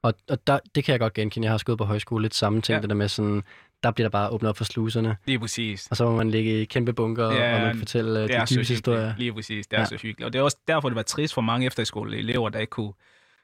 Og, 0.02 0.14
og 0.28 0.46
der, 0.46 0.58
det 0.74 0.84
kan 0.84 0.92
jeg 0.92 1.00
godt 1.00 1.12
genkende. 1.14 1.44
Jeg 1.44 1.50
har 1.50 1.54
også 1.54 1.66
gået 1.66 1.78
på 1.78 1.84
højskole 1.84 2.22
lidt 2.22 2.34
samme 2.34 2.60
ting, 2.60 2.72
Ja. 2.74 2.76
ja. 2.76 2.80
det 2.82 2.90
der 2.90 2.96
med 2.96 3.08
sådan, 3.08 3.42
der 3.82 3.90
bliver 3.90 4.04
der 4.08 4.10
bare 4.10 4.28
åbnet 4.30 4.48
op 4.48 4.56
for 4.56 4.64
sluserne, 4.64 5.16
Lige 5.26 5.38
præcis. 5.38 5.86
og 5.90 5.96
så 5.96 6.04
må 6.04 6.16
man 6.16 6.30
ligge 6.30 6.62
i 6.62 6.64
kæmpe 6.64 6.92
bunker, 6.92 7.30
Ja, 7.32 7.54
og 7.54 7.60
man 7.60 7.70
kan 7.70 7.78
fortælle 7.78 8.20
er 8.20 8.44
de 8.44 8.54
dybeste 8.54 8.72
historier. 8.74 9.14
Lige 9.18 9.32
præcis, 9.32 9.66
det 9.66 9.76
er 9.76 9.80
ja. 9.80 9.86
Så 9.86 9.96
hyggeligt. 9.96 10.26
Og 10.26 10.32
det 10.32 10.38
er 10.38 10.42
også 10.42 10.56
derfor, 10.68 10.88
det 10.88 10.96
var 10.96 11.02
trist 11.02 11.34
for 11.34 11.40
mange 11.40 11.66
efterskoleelever, 11.66 12.48
der 12.48 12.58
ikke 12.58 12.70
kunne 12.70 12.92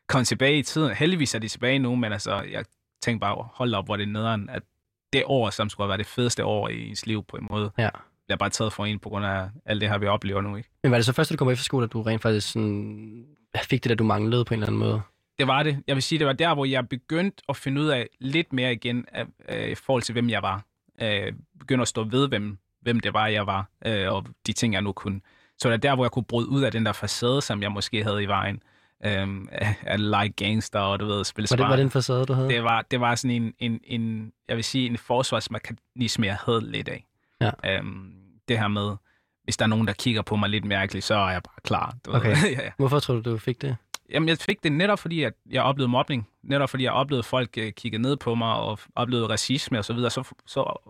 komme 0.09 0.25
tilbage 0.25 0.59
i 0.59 0.63
tiden. 0.63 0.95
Heldigvis 0.95 1.35
er 1.35 1.39
de 1.39 1.49
tilbage 1.49 1.79
nu, 1.79 1.95
men 1.95 2.13
altså, 2.13 2.43
jeg 2.53 2.65
tænkte 3.03 3.21
bare, 3.21 3.49
hold 3.55 3.75
op, 3.75 3.85
hvor 3.85 3.97
det 3.97 4.03
er 4.03 4.13
nederen, 4.13 4.51
at 4.51 4.63
det 5.13 5.23
år, 5.27 5.51
som 5.51 5.69
skulle 5.69 5.85
have 5.85 5.89
været 5.89 5.99
det 5.99 6.07
fedeste 6.07 6.45
år 6.45 6.69
i 6.69 6.89
ens 6.89 7.07
liv 7.07 7.25
på 7.29 7.37
en 7.37 7.47
måde, 7.51 7.71
Ja. 7.79 7.89
bliver 8.27 8.39
bare 8.39 8.51
taget 8.51 8.73
for 8.73 8.85
en 8.87 8.99
på 8.99 9.09
grund 9.09 9.27
af 9.27 9.49
alt 9.67 9.81
det 9.81 9.89
her, 9.91 9.99
vi 9.99 10.07
oplever 10.07 10.41
nu. 10.41 10.57
Ikke? 10.57 10.69
Men 10.83 10.93
var 10.93 10.99
det 10.99 11.05
så 11.07 11.13
først, 11.13 11.31
da 11.31 11.35
du 11.35 11.39
kom 11.39 11.51
efter 11.51 11.65
skole, 11.65 11.85
at 11.85 11.93
du 11.93 12.03
rent 12.03 12.23
faktisk 12.23 12.53
sådan, 12.53 13.25
fik 13.65 13.85
det, 13.85 13.91
der 13.91 13.97
du 13.97 14.05
manglede 14.05 14.45
på 14.45 14.55
en 14.55 14.61
eller 14.61 14.67
anden 14.67 14.81
måde? 14.81 15.01
Det 15.39 15.47
var 15.47 15.63
det. 15.63 15.83
Jeg 15.87 15.97
vil 15.97 16.03
sige, 16.03 16.19
det 16.19 16.27
var 16.27 16.33
der, 16.33 16.55
hvor 16.55 16.65
jeg 16.65 16.89
begyndte 16.89 17.43
at 17.49 17.57
finde 17.57 17.81
ud 17.83 17.87
af 17.87 18.09
lidt 18.21 18.53
mere 18.53 18.73
igen 18.73 19.05
af, 19.13 19.25
øh, 19.49 19.69
i 19.69 19.75
forhold 19.75 20.03
til, 20.03 20.13
hvem 20.13 20.31
jeg 20.31 20.43
var. 20.43 20.63
Øh, 21.03 21.33
begyndte 21.61 21.83
at 21.83 21.89
stå 21.89 22.05
ved, 22.05 22.29
hvem, 22.29 22.59
hvem 22.81 23.01
det 23.01 23.15
var, 23.15 23.27
jeg 23.27 23.47
var, 23.47 23.69
øh, 23.87 24.13
og 24.13 24.27
de 24.47 24.53
ting, 24.53 24.75
jeg 24.75 24.83
nu 24.83 24.93
kunne. 24.93 25.21
Så 25.59 25.69
det 25.69 25.75
er 25.75 25.79
der, 25.79 25.95
hvor 25.95 26.05
jeg 26.05 26.11
kunne 26.11 26.25
bryde 26.25 26.49
ud 26.49 26.63
af 26.63 26.73
den 26.73 26.87
der 26.87 26.93
facade, 26.93 27.43
som 27.43 27.63
jeg 27.63 27.73
måske 27.73 28.05
havde 28.05 28.23
i 28.23 28.27
vejen. 28.27 28.63
Øh, 29.05 29.29
at 29.93 30.01
like 30.01 30.35
gangster, 30.37 30.81
og 30.81 31.01
du 31.01 31.07
ved, 31.07 31.25
spille 31.25 31.47
Var 31.51 31.57
det, 31.57 31.61
smart. 31.61 31.71
var 31.71 31.77
det 31.77 31.83
en 31.83 31.91
facade, 31.91 32.27
du 32.27 32.33
havde? 32.33 32.49
det, 32.49 32.63
var, 32.63 32.83
det 32.91 33.01
var 33.01 33.15
sådan 33.15 33.43
en, 33.43 33.55
en, 33.59 33.81
en, 33.85 34.33
jeg 34.49 34.57
vil 34.57 34.65
sige, 34.65 34.87
en 34.87 34.99
forsvarsmekanisme, 34.99 36.27
jeg 36.27 36.39
havde 36.47 36.71
lidt 36.71 36.89
af. 36.89 37.07
Ja. 37.41 37.51
Øhm, 37.65 38.13
det 38.49 38.59
her 38.59 38.69
med, 38.69 38.97
hvis 39.45 39.57
der 39.57 39.65
er 39.65 39.69
nogen, 39.69 39.87
der 39.87 39.93
kigger 39.93 40.23
på 40.23 40.37
mig 40.37 40.51
lidt 40.51 40.65
mærkeligt, 40.65 41.05
så 41.05 41.15
er 41.15 41.31
jeg 41.31 41.43
bare 41.43 41.61
klar. 41.65 41.95
Du 42.05 42.11
ved. 42.11 42.21
Okay. 42.21 42.37
ja, 42.57 42.63
ja. 42.63 42.71
Hvorfor 42.77 42.99
tror 43.01 43.15
du, 43.15 43.31
du 43.31 43.39
fik 43.39 43.63
det? 43.63 43.77
Jamen, 44.11 44.29
jeg 44.29 44.39
fik 44.39 44.63
det 44.63 44.73
netop 44.73 44.99
fordi, 44.99 45.23
at 45.23 45.33
jeg 45.51 45.63
oplevede 45.63 45.91
mobning. 45.91 46.29
Netop 46.43 46.71
fordi, 46.71 46.85
jeg 46.85 46.93
oplevede 46.93 47.23
folk 47.23 47.59
øh, 47.59 47.73
kigge 47.73 47.99
ned 47.99 48.17
på 48.17 48.35
mig, 48.35 48.55
og 48.55 48.79
oplevede 48.97 49.29
racisme 49.29 49.79
og 49.79 49.85
så 49.85 49.93
videre. 49.93 50.11
Så, 50.11 50.23
så, 50.23 50.33
så 50.47 50.89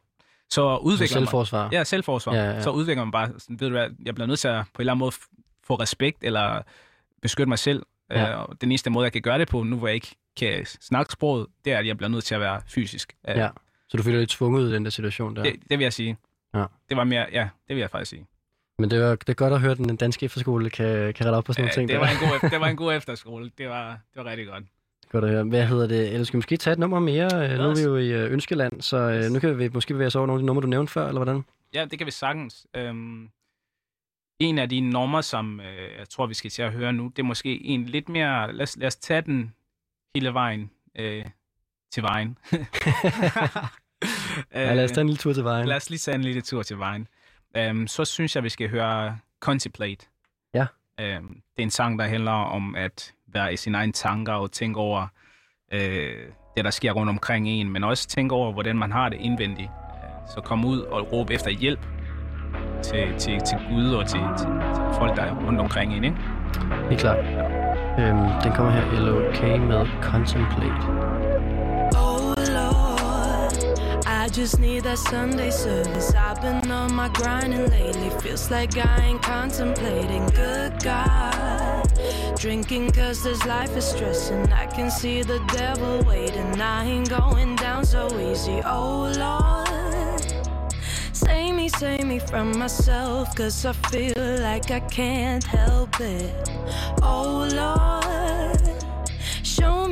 Så 0.50 0.76
udvikler 0.76 1.16
man... 1.20 1.26
selvforsvar? 1.26 1.68
Ja, 1.72 1.84
selvforsvar. 1.84 2.34
Ja, 2.34 2.44
Ja. 2.44 2.60
Så 2.62 2.70
udvikler 2.70 3.04
man 3.04 3.12
bare, 3.12 3.30
sådan, 3.38 3.60
ved 3.60 3.68
du 3.68 3.72
hvad, 3.72 3.88
jeg 4.04 4.14
bliver 4.14 4.26
nødt 4.28 4.38
til 4.38 4.48
at 4.48 4.64
på 4.74 4.78
en 4.78 4.80
eller 4.82 4.92
anden 4.92 5.00
måde 5.00 5.12
få 5.64 5.74
respekt 5.74 6.24
eller 6.24 6.62
beskytte 7.22 7.48
mig 7.48 7.58
selv. 7.58 7.82
Ja. 8.10 8.44
Uh, 8.44 8.54
den 8.60 8.70
eneste 8.72 8.90
måde, 8.90 9.04
jeg 9.04 9.12
kan 9.12 9.22
gøre 9.22 9.38
det 9.38 9.48
på, 9.48 9.62
nu 9.62 9.76
hvor 9.78 9.86
jeg 9.88 9.94
ikke 9.94 10.16
kan 10.36 10.66
snakke 10.66 11.12
sproget, 11.12 11.46
det 11.64 11.72
er, 11.72 11.78
at 11.78 11.86
jeg 11.86 11.96
bliver 11.96 12.10
nødt 12.10 12.24
til 12.24 12.34
at 12.34 12.40
være 12.40 12.60
fysisk. 12.68 13.12
Uh, 13.28 13.36
Ja. 13.36 13.48
Så 13.88 13.96
du 13.96 14.02
føler 14.02 14.14
dig 14.16 14.20
lidt 14.20 14.30
tvunget 14.30 14.62
ud 14.62 14.70
i 14.70 14.74
den 14.74 14.84
der 14.84 14.90
situation 14.90 15.36
der. 15.36 15.42
det, 15.42 15.52
det 15.70 15.78
vil 15.78 15.84
jeg 15.84 15.92
sige. 15.92 16.16
Ja. 16.54 16.64
Det 16.88 16.96
var 16.96 17.04
mere, 17.04 17.26
ja, 17.32 17.48
det 17.68 17.76
vil 17.76 17.80
jeg 17.80 17.90
faktisk 17.90 18.10
sige. 18.10 18.26
Men 18.78 18.90
det, 18.90 19.00
var, 19.02 19.14
det 19.14 19.28
er 19.28 19.34
godt 19.34 19.52
at 19.52 19.60
høre, 19.60 19.70
at 19.72 19.78
den 19.78 19.96
danske 19.96 20.24
efterskole 20.26 20.70
kan, 20.70 21.14
kan 21.14 21.26
rette 21.26 21.36
op 21.36 21.44
på 21.44 21.52
sådan 21.52 21.62
nogle 21.62 21.70
Ja, 21.70 21.74
ting. 21.74 21.88
det, 21.88 21.94
der. 21.94 22.00
var 22.00 22.08
en 22.08 22.40
god, 22.40 22.50
det 22.50 22.60
var 22.60 22.66
en 22.68 22.76
god 22.76 22.94
efterskole. 22.96 23.50
Det 23.58 23.68
var, 23.68 23.88
det 24.14 24.24
var 24.24 24.30
rigtig 24.30 24.46
godt. 24.46 24.64
Godt 25.10 25.24
at 25.24 25.30
høre. 25.30 25.44
Hvad 25.44 25.66
hedder 25.66 25.86
det? 25.86 26.12
Eller 26.12 26.24
skal 26.24 26.32
vi 26.32 26.38
måske 26.38 26.56
tage 26.56 26.72
et 26.72 26.78
nummer 26.78 27.00
mere? 27.00 27.24
Øh, 27.50 27.58
Nu 27.58 27.64
er 27.70 27.74
vi 27.74 27.82
jo 27.82 27.96
i 27.96 28.08
øh, 28.24 28.32
Ønskeland, 28.32 28.82
så 28.82 28.96
øh, 28.96 29.30
nu 29.30 29.38
kan 29.40 29.58
vi 29.58 29.68
måske 29.68 29.94
bevæge 29.94 30.06
os 30.06 30.14
over 30.16 30.26
nogle 30.26 30.38
af 30.40 30.42
de 30.42 30.46
numre, 30.46 30.62
du 30.62 30.66
nævnte 30.66 30.92
før, 30.92 31.06
eller 31.08 31.18
hvordan? 31.24 31.44
Ja, 31.74 31.84
det 31.84 31.98
kan 31.98 32.06
vi 32.06 32.10
sagtens. 32.10 32.66
Øhm, 32.76 33.28
en 34.40 34.58
af 34.58 34.68
de 34.68 34.80
numre, 34.80 35.22
som 35.22 35.60
øh, 35.60 35.98
jeg 35.98 36.08
tror, 36.08 36.26
vi 36.26 36.34
skal 36.34 36.50
til 36.50 36.62
at 36.62 36.72
høre 36.72 36.92
nu, 36.92 37.08
det 37.16 37.18
er 37.18 37.26
måske 37.26 37.64
en 37.64 37.84
lidt 37.84 38.08
mere... 38.08 38.52
Lad 38.52 38.62
os, 38.62 38.76
lad 38.76 38.86
os 38.86 38.96
tage 38.96 39.20
den 39.22 39.54
hele 40.14 40.34
vejen 40.34 40.70
øh, 40.98 41.24
til 41.92 42.02
vejen. 42.02 42.38
Ja, 44.54 44.74
lad 44.74 44.84
os 44.84 44.90
tage 44.90 45.00
en 45.00 45.06
lille 45.06 45.18
tur 45.18 45.32
til 45.32 45.44
vejen. 45.44 45.68
Lad 45.68 45.76
os 45.76 45.90
lige 45.90 45.98
tage 45.98 46.14
en 46.14 46.22
lille 46.22 46.40
tur 46.40 46.62
til 46.62 46.78
vejen. 46.78 47.08
Um, 47.56 47.86
så 47.86 48.04
synes 48.04 48.36
jeg, 48.36 48.44
vi 48.44 48.48
skal 48.48 48.70
høre 48.70 49.18
Contemplate. 49.40 50.06
Ja. 50.54 50.66
Um, 51.18 51.42
det 51.56 51.58
er 51.58 51.62
en 51.62 51.70
sang, 51.70 51.98
der 51.98 52.04
handler 52.04 52.32
om 52.32 52.74
at 52.74 53.14
være 53.26 53.52
i 53.52 53.56
sine 53.56 53.78
egne 53.78 53.92
tanker 53.92 54.32
og 54.32 54.52
tænke 54.52 54.80
over 54.80 55.06
øh, 55.72 56.28
det, 56.56 56.64
der 56.64 56.70
sker 56.70 56.92
rundt 56.92 57.10
omkring 57.10 57.48
en, 57.48 57.70
men 57.70 57.84
også 57.84 58.08
tænke 58.08 58.34
over, 58.34 58.52
hvordan 58.52 58.78
man 58.78 58.92
har 58.92 59.08
det 59.08 59.20
indvendigt. 59.20 59.68
Uh, 59.68 60.28
så 60.34 60.40
kom 60.40 60.64
ud 60.64 60.80
og 60.80 61.12
råb 61.12 61.30
efter 61.30 61.50
hjælp 61.50 61.80
til, 62.82 63.14
til, 63.18 63.40
til 63.40 63.58
Gud 63.70 63.94
og 63.94 64.08
til, 64.08 64.20
til, 64.38 64.46
til 64.74 64.84
folk, 64.98 65.16
der 65.16 65.22
er 65.22 65.46
rundt 65.46 65.60
omkring 65.60 65.94
en. 65.94 66.04
Ikke? 66.04 66.16
Helt 66.88 67.00
klart. 67.00 67.18
Øhm, 67.98 68.42
den 68.42 68.52
kommer 68.52 68.72
her, 68.72 69.00
LOK 69.00 69.42
med 69.60 69.86
Contemplate. 70.02 71.15
Just 74.36 74.58
need 74.58 74.84
that 74.84 74.98
Sunday 74.98 75.48
service. 75.48 76.14
I've 76.14 76.42
been 76.42 76.70
on 76.70 76.92
my 76.92 77.08
grinding 77.08 77.70
lately. 77.70 78.10
Feels 78.20 78.50
like 78.50 78.76
I 78.76 79.06
ain't 79.06 79.22
contemplating. 79.22 80.26
Good 80.26 80.78
God, 80.82 81.90
drinking 82.36 82.90
cause 82.90 83.24
this 83.24 83.42
life 83.46 83.74
is 83.78 83.86
stressing. 83.86 84.52
I 84.52 84.66
can 84.66 84.90
see 84.90 85.22
the 85.22 85.38
devil 85.54 86.02
waiting. 86.02 86.60
I 86.60 86.84
ain't 86.84 87.08
going 87.08 87.56
down 87.56 87.86
so 87.86 88.08
easy. 88.20 88.60
Oh 88.62 89.10
Lord, 89.16 90.70
save 91.14 91.54
me, 91.54 91.70
save 91.70 92.04
me 92.04 92.18
from 92.18 92.58
myself. 92.58 93.34
Cause 93.34 93.64
I 93.64 93.72
feel 93.72 94.40
like 94.42 94.70
I 94.70 94.80
can't 94.80 95.44
help 95.44 95.98
it. 95.98 96.50
Oh 97.00 97.48
Lord. 97.50 98.45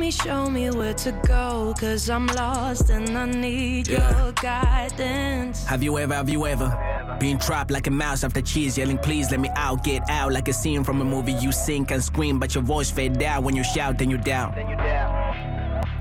Show 0.05 0.11
me, 0.11 0.11
show 0.11 0.49
me 0.51 0.69
where 0.69 0.93
to 0.93 1.11
go, 1.25 1.73
cause 1.79 2.11
I'm 2.11 2.27
lost 2.27 2.91
and 2.91 3.17
I 3.17 3.25
need 3.25 3.87
your 3.87 4.31
guidance. 4.33 5.65
Have 5.65 5.81
you 5.81 5.97
ever, 5.97 6.13
have 6.13 6.29
you 6.29 6.45
ever 6.45 7.17
been 7.19 7.39
trapped 7.39 7.71
like 7.71 7.87
a 7.87 7.91
mouse 7.91 8.23
after 8.23 8.39
cheese, 8.39 8.77
yelling, 8.77 8.99
please 8.99 9.31
let 9.31 9.39
me 9.39 9.49
out, 9.55 9.83
get 9.83 10.07
out, 10.07 10.31
like 10.31 10.47
a 10.47 10.53
scene 10.53 10.83
from 10.83 11.01
a 11.01 11.03
movie 11.03 11.33
you 11.33 11.51
sing 11.51 11.87
and 11.91 12.03
scream, 12.03 12.37
but 12.39 12.53
your 12.53 12.63
voice 12.63 12.91
fade 12.91 13.17
down 13.17 13.43
when 13.43 13.55
you 13.55 13.63
shout, 13.63 13.97
then 13.97 14.11
you're 14.11 14.19
down. 14.19 14.53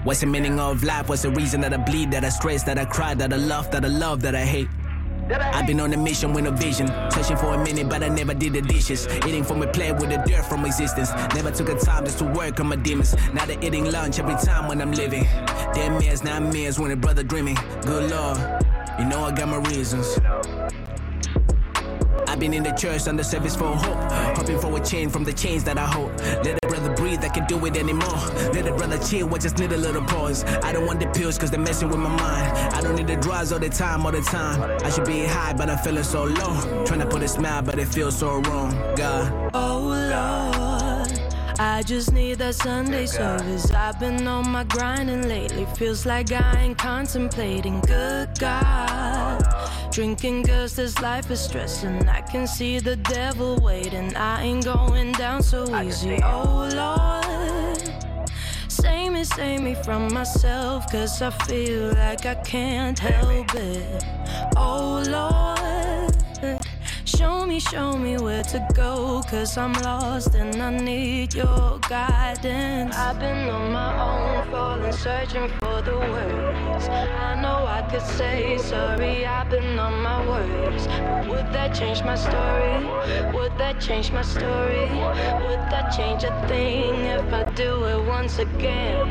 What's 0.04 0.20
the 0.20 0.26
meaning 0.26 0.61
of 0.61 0.84
life? 0.84 1.08
What's 1.08 1.23
the 1.23 1.30
reason 1.30 1.62
that 1.62 1.73
I 1.73 1.78
bleed, 1.78 2.11
that 2.11 2.25
I 2.25 2.28
stress, 2.28 2.62
that 2.64 2.78
I 2.78 2.84
cry, 2.84 3.14
that 3.14 3.32
I 3.32 3.37
love, 3.37 3.70
that 3.70 3.87
I 3.87 3.88
love, 3.88 4.20
that 4.20 4.34
I 4.34 4.44
hate? 4.44 4.68
I've 5.31 5.66
been 5.66 5.81
on 5.81 5.93
a 5.93 5.97
mission 5.97 6.33
with 6.33 6.45
no 6.45 6.50
vision, 6.50 6.88
searching 7.11 7.37
for 7.37 7.54
a 7.54 7.64
minute, 7.64 7.88
but 7.88 8.02
I 8.02 8.09
never 8.09 8.35
did 8.35 8.52
the 8.52 8.61
dishes. 8.61 9.07
Eating 9.26 9.45
from 9.45 9.62
a 9.62 9.66
plate 9.66 9.93
with 9.93 10.11
the 10.11 10.23
dirt 10.26 10.45
from 10.45 10.64
existence. 10.66 11.11
Never 11.35 11.50
took 11.50 11.71
a 11.71 11.78
time 11.78 12.04
just 12.04 12.19
to 12.19 12.25
work 12.25 12.61
on 12.61 12.69
my 12.69 12.76
demons. 12.76 13.15
Now 13.32 13.47
they're 13.47 13.63
eating 13.63 13.91
lunch 13.91 14.19
every 14.19 14.34
time 14.34 14.69
when 14.69 14.80
I'm 14.82 14.93
living. 14.93 15.25
Dead 15.75 15.99
mirrors, 15.99 16.23
not 16.23 16.43
mirrors 16.43 16.78
when 16.78 16.91
a 16.91 16.97
brother 16.97 17.23
dreaming. 17.23 17.56
Good 17.82 18.10
Lord, 18.10 18.39
you 18.99 19.06
know 19.06 19.25
I 19.25 19.32
got 19.32 19.49
my 19.49 19.58
reasons. 19.71 20.19
I've 22.26 22.41
been 22.41 22.52
in 22.52 22.63
the 22.63 22.73
church 22.73 23.06
on 23.06 23.17
the 23.17 23.25
service 23.25 23.56
for 23.56 23.75
hope. 23.76 24.13
Hoping 24.37 24.58
for 24.58 24.76
a 24.76 24.84
change 24.84 25.13
from 25.13 25.25
the 25.25 25.32
chains 25.32 25.65
that 25.65 25.78
I 25.78 25.87
hold. 25.87 26.10
Let 26.45 26.63
a 26.75 26.80
brother 26.80 26.97
breathe, 26.97 27.25
I 27.25 27.28
can't 27.28 27.49
do 27.49 27.65
it 27.67 27.76
anymore. 27.76 28.19
Let 28.52 28.67
a 28.67 28.75
brother 28.75 28.99
chill, 28.99 29.32
I 29.34 29.39
just 29.39 29.58
need 29.58 29.73
a 29.73 29.76
little 29.76 30.02
pause. 30.02 30.45
I 30.45 30.73
don't 30.73 30.87
want 30.87 31.00
the 31.00 31.06
pills 31.06 31.39
cause 31.39 31.50
they're 31.50 31.60
messing 31.60 31.89
with 31.89 31.99
my 31.99 32.08
mind. 32.08 32.75
I 32.75 32.80
don't 32.80 32.97
need 32.97 33.06
the 33.06 33.17
drugs 33.17 33.52
all 33.52 33.58
the 33.58 33.69
time, 33.69 34.04
all 34.04 34.13
the 34.13 34.21
time. 34.21 34.60
I 34.84 34.91
should 34.91 35.06
be 35.06 35.25
high, 35.25 35.52
but 35.52 35.71
I'm 35.71 35.78
feeling 35.78 36.04
so 36.04 36.25
low. 36.25 36.84
Trying 36.84 37.00
to 37.00 37.06
put 37.06 37.23
a 37.23 37.28
smile, 37.28 37.63
but 37.63 37.78
it 37.78 37.87
feels 37.89 38.19
so 38.19 38.41
wrong. 38.41 38.73
God. 38.97 39.50
Oh 39.54 39.80
Lord, 39.89 41.60
I 41.60 41.82
just 41.82 42.13
need 42.13 42.39
that 42.39 42.56
Sunday 42.56 43.06
service. 43.06 43.71
I've 43.71 44.00
been 44.00 44.26
on 44.26 44.49
my 44.50 44.65
grinding 44.65 45.28
lately. 45.28 45.67
Feels 45.76 46.04
like 46.06 46.32
I 46.32 46.63
ain't 46.63 46.78
contemplating. 46.78 47.80
Good 47.82 48.39
God, 48.39 49.44
drinking 49.95 50.43
cause 50.43 50.75
this 50.75 51.00
life 51.00 51.30
is 51.30 51.39
stressing. 51.39 52.09
I 52.09 52.21
can 52.21 52.49
see 52.49 52.80
the 52.80 52.97
devil 52.97 53.61
waiting. 53.63 54.17
I 54.17 54.43
ain't 54.43 54.65
going 54.65 55.13
down 55.13 55.41
so 55.41 55.63
easy. 55.80 56.19
Oh 56.25 56.69
Lord. 56.75 58.28
Save 58.69 59.13
me, 59.13 59.23
save 59.23 59.61
me 59.61 59.76
from 59.76 60.13
myself, 60.13 60.91
cause 60.91 61.23
I 61.23 61.30
feel 61.30 61.93
like 61.95 62.26
I 62.26 62.35
can't 62.35 62.99
help 62.99 63.54
it. 63.54 64.04
Oh 64.57 65.00
Lord, 65.07 66.17
show 67.04 67.47
me, 67.47 67.60
show 67.60 67.97
me 67.97 68.17
where 68.19 68.43
to 68.43 68.67
go, 68.75 69.23
cause 69.28 69.56
I'm 69.56 69.73
lost 69.82 70.34
and 70.34 70.60
I 70.60 70.71
need 70.71 71.34
your 71.34 71.78
guidance. 71.88 72.97
I've 72.97 73.19
been 73.19 73.49
on 73.49 73.73
my 73.73 73.93
own, 74.00 74.50
falling, 74.50 74.93
searching 74.93 75.49
for 75.60 75.82
the 75.82 75.97
words. 75.97 76.88
I 76.88 77.40
know 77.40 77.67
I 77.67 77.82
could 77.90 78.02
say 78.02 78.58
sorry, 78.58 79.26
I've 79.26 79.50
been 79.50 79.78
on 79.78 80.02
my 80.02 80.26
words. 80.26 80.86
But 80.86 81.28
would 81.28 81.52
that 81.52 81.75
change 81.75 82.02
my 82.02 82.14
story? 82.14 83.32
Would 83.34 83.56
that 83.58 83.80
change 83.80 84.10
my 84.10 84.23
story? 84.23 84.86
Would 85.47 85.62
that 85.73 85.93
change 85.97 86.25
a 86.25 86.32
thing 86.49 86.95
if 87.06 87.32
I 87.32 87.45
do 87.52 87.84
it 87.84 88.06
once 88.06 88.38
again? 88.38 89.08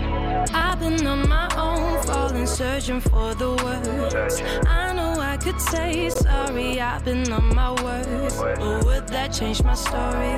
I've 0.53 0.79
been 0.79 1.06
on 1.06 1.27
my 1.27 1.47
own, 1.58 2.01
falling, 2.03 2.47
searching 2.47 3.01
for 3.01 3.34
the 3.36 3.51
words. 3.63 4.41
I 4.67 4.93
know 4.93 5.02
could 5.43 5.60
say 5.60 6.10
sorry, 6.10 6.79
I've 6.79 7.03
been 7.03 7.29
on 7.32 7.53
my 7.53 7.71
words. 7.84 8.38
But 8.38 8.86
would 8.86 9.08
that 9.10 9.34
change 9.34 9.62
my 9.62 9.73
story? 9.73 10.36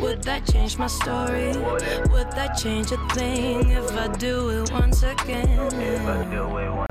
Would 0.00 0.24
that 0.24 0.44
change 0.44 0.76
my 0.76 0.88
story? 0.88 1.52
Would 2.10 2.32
that 2.32 2.58
change 2.58 2.90
a 2.90 2.98
thing 3.14 3.70
if 3.70 3.92
I 3.92 4.08
do 4.08 4.50
it 4.50 4.72
once 4.72 5.04
again? 5.04 6.89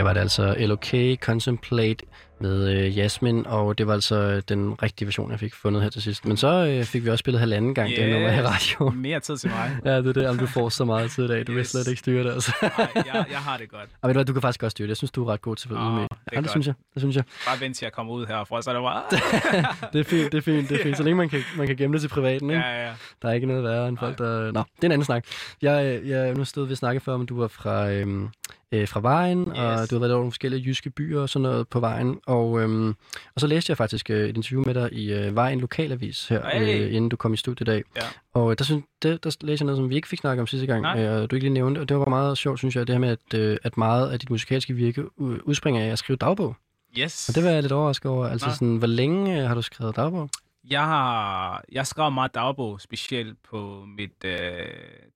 Her 0.00 0.04
var 0.04 0.12
det 0.12 0.20
altså 0.20 0.54
LOK 0.58 0.86
Contemplate 1.20 2.04
med 2.40 2.68
øh, 2.68 2.98
Jasmin, 2.98 3.46
og 3.46 3.78
det 3.78 3.86
var 3.86 3.92
altså 3.92 4.40
den 4.40 4.82
rigtige 4.82 5.06
version, 5.06 5.30
jeg 5.30 5.38
fik 5.38 5.54
fundet 5.54 5.82
her 5.82 5.90
til 5.90 6.02
sidst. 6.02 6.26
Men 6.26 6.36
så 6.36 6.66
øh, 6.66 6.84
fik 6.84 7.04
vi 7.04 7.10
også 7.10 7.20
spillet 7.20 7.40
halvanden 7.40 7.74
gang, 7.74 7.90
yes. 7.90 7.98
det 7.98 8.12
nummer 8.12 8.32
i 8.32 8.42
radio. 8.42 8.90
Mere 9.08 9.20
tid 9.20 9.36
til 9.36 9.50
mig. 9.50 9.76
Ja, 9.84 9.96
det 9.96 10.06
er 10.06 10.12
det, 10.12 10.28
om 10.28 10.38
du 10.38 10.46
får 10.46 10.68
så 10.68 10.84
meget 10.84 11.10
tid 11.10 11.24
i 11.24 11.28
dag. 11.28 11.46
Du 11.46 11.52
yes. 11.52 11.56
vil 11.56 11.66
slet 11.66 11.88
ikke 11.88 11.98
styre 11.98 12.24
det, 12.24 12.32
altså. 12.32 12.52
Nej, 12.62 12.88
jeg, 12.94 13.24
jeg 13.30 13.38
har 13.38 13.56
det 13.56 13.70
godt. 13.70 13.88
Og 14.02 14.08
ved 14.08 14.14
du 14.14 14.18
hvad, 14.18 14.24
du 14.24 14.32
kan 14.32 14.42
faktisk 14.42 14.60
godt 14.60 14.70
styre 14.70 14.86
det. 14.86 14.88
Jeg 14.88 14.96
synes, 14.96 15.10
du 15.10 15.24
er 15.24 15.32
ret 15.32 15.42
god 15.42 15.56
til 15.56 15.68
at 15.68 15.72
ude 15.72 15.90
med. 15.90 16.02
det 16.02 16.08
Ja, 16.32 16.40
det 16.40 16.50
synes 16.50 16.66
jeg. 16.66 16.74
Det 16.94 17.02
synes 17.02 17.16
jeg. 17.16 17.24
Bare 17.46 17.60
vent 17.60 17.76
til 17.76 17.84
jeg 17.84 17.92
kommer 17.92 18.12
ud 18.12 18.26
herfra, 18.26 18.62
så 18.62 18.70
er 18.70 18.74
det 18.74 18.82
bare... 18.82 19.02
Det 19.92 20.00
er 20.00 20.04
fint, 20.04 20.32
det 20.32 20.38
er 20.38 20.42
fint, 20.42 20.68
det 20.68 20.80
er 20.80 20.82
fint. 20.82 20.96
Så 20.96 21.02
længe 21.02 21.16
man 21.16 21.28
kan, 21.28 21.40
man 21.56 21.66
kan 21.66 21.76
gemme 21.76 21.94
det 21.94 22.00
til 22.00 22.08
privaten, 22.08 22.50
ikke? 22.50 22.62
ja, 22.62 22.86
ja. 22.86 22.92
Der 23.22 23.28
er 23.28 23.32
ikke 23.32 23.46
noget 23.46 23.64
værre 23.64 23.88
end 23.88 23.98
folk, 23.98 24.18
der... 24.18 24.52
Nå, 24.52 24.60
det 24.76 24.82
er 24.82 24.86
en 24.86 24.92
anden 24.92 25.04
snak. 25.04 25.24
Jeg, 25.62 26.00
jeg 26.04 26.34
nu 26.34 26.44
stod 26.44 26.66
vi 26.66 26.72
og 26.72 26.78
snakkede 26.78 27.04
før 27.04 27.14
om, 27.14 27.22
at 27.22 27.28
du 27.28 27.40
var 27.40 27.48
fra, 27.48 27.90
øhm, 27.90 28.30
øh, 28.72 28.88
fra 28.88 29.00
vejen, 29.00 29.40
yes. 29.40 29.58
og 29.58 29.90
du 29.90 29.94
har 29.94 29.98
været 30.00 30.12
over 30.12 30.20
nogle 30.20 30.32
forskellige 30.32 30.62
jyske 30.66 30.90
byer 30.90 31.20
og 31.20 31.28
sådan 31.28 31.42
noget 31.42 31.68
på 31.68 31.80
vejen. 31.80 32.20
Og, 32.30 32.60
øhm, 32.60 32.88
og 33.34 33.40
så 33.40 33.46
læste 33.46 33.70
jeg 33.70 33.76
faktisk 33.76 34.10
øh, 34.10 34.28
et 34.28 34.36
interview 34.36 34.62
med 34.66 34.74
dig 34.74 34.92
i 34.92 35.12
øh, 35.12 35.36
Vejen 35.36 35.60
Lokalavis 35.60 36.28
her, 36.28 36.50
Hey. 36.58 36.80
øh, 36.80 36.94
inden 36.94 37.08
du 37.08 37.16
kom 37.16 37.34
i 37.34 37.36
studiet 37.36 37.60
i 37.60 37.70
dag. 37.70 37.82
Ja. 37.96 38.02
Og 38.34 38.50
øh, 38.50 38.58
der, 38.58 38.64
synes, 38.64 38.84
det, 39.02 39.24
der 39.24 39.36
læste 39.40 39.62
jeg 39.62 39.66
noget, 39.66 39.76
som 39.78 39.90
vi 39.90 39.94
ikke 39.96 40.08
fik 40.08 40.18
snakket 40.18 40.40
om 40.40 40.46
sidste 40.46 40.66
gang, 40.66 40.82
Nej. 40.82 41.04
øh, 41.04 41.22
og 41.22 41.30
du 41.30 41.36
ikke 41.36 41.44
lige 41.44 41.54
nævnte. 41.54 41.78
Og 41.78 41.88
det 41.88 41.96
var 41.98 42.04
meget 42.04 42.38
sjovt, 42.38 42.58
synes 42.58 42.76
jeg, 42.76 42.86
det 42.86 42.94
her 42.94 43.00
med, 43.00 43.08
at, 43.08 43.34
øh, 43.38 43.56
at 43.62 43.76
meget 43.76 44.10
af 44.10 44.18
dit 44.18 44.30
musikalske 44.30 44.74
virke 44.74 45.20
udspringer 45.20 45.82
af 45.84 45.88
at 45.88 45.98
skrive 45.98 46.16
dagbog. 46.16 46.56
Yes. 46.98 47.28
Og 47.28 47.34
det 47.34 47.44
var 47.44 47.50
jeg 47.50 47.62
lidt 47.62 47.72
overrasket 47.72 48.10
over. 48.10 48.26
Altså 48.28 48.46
Nå. 48.46 48.52
sådan, 48.52 48.76
hvor 48.76 48.86
længe 48.86 49.40
øh, 49.42 49.48
har 49.48 49.54
du 49.54 49.62
skrevet 49.62 49.96
dagbog? 49.96 50.30
Jeg 50.70 50.84
har 50.84 51.64
jeg 51.72 51.86
skrev 51.86 52.10
meget 52.10 52.34
dagbog, 52.34 52.80
specielt 52.80 53.38
på 53.50 53.84
mit, 53.98 54.24
øh, 54.24 54.40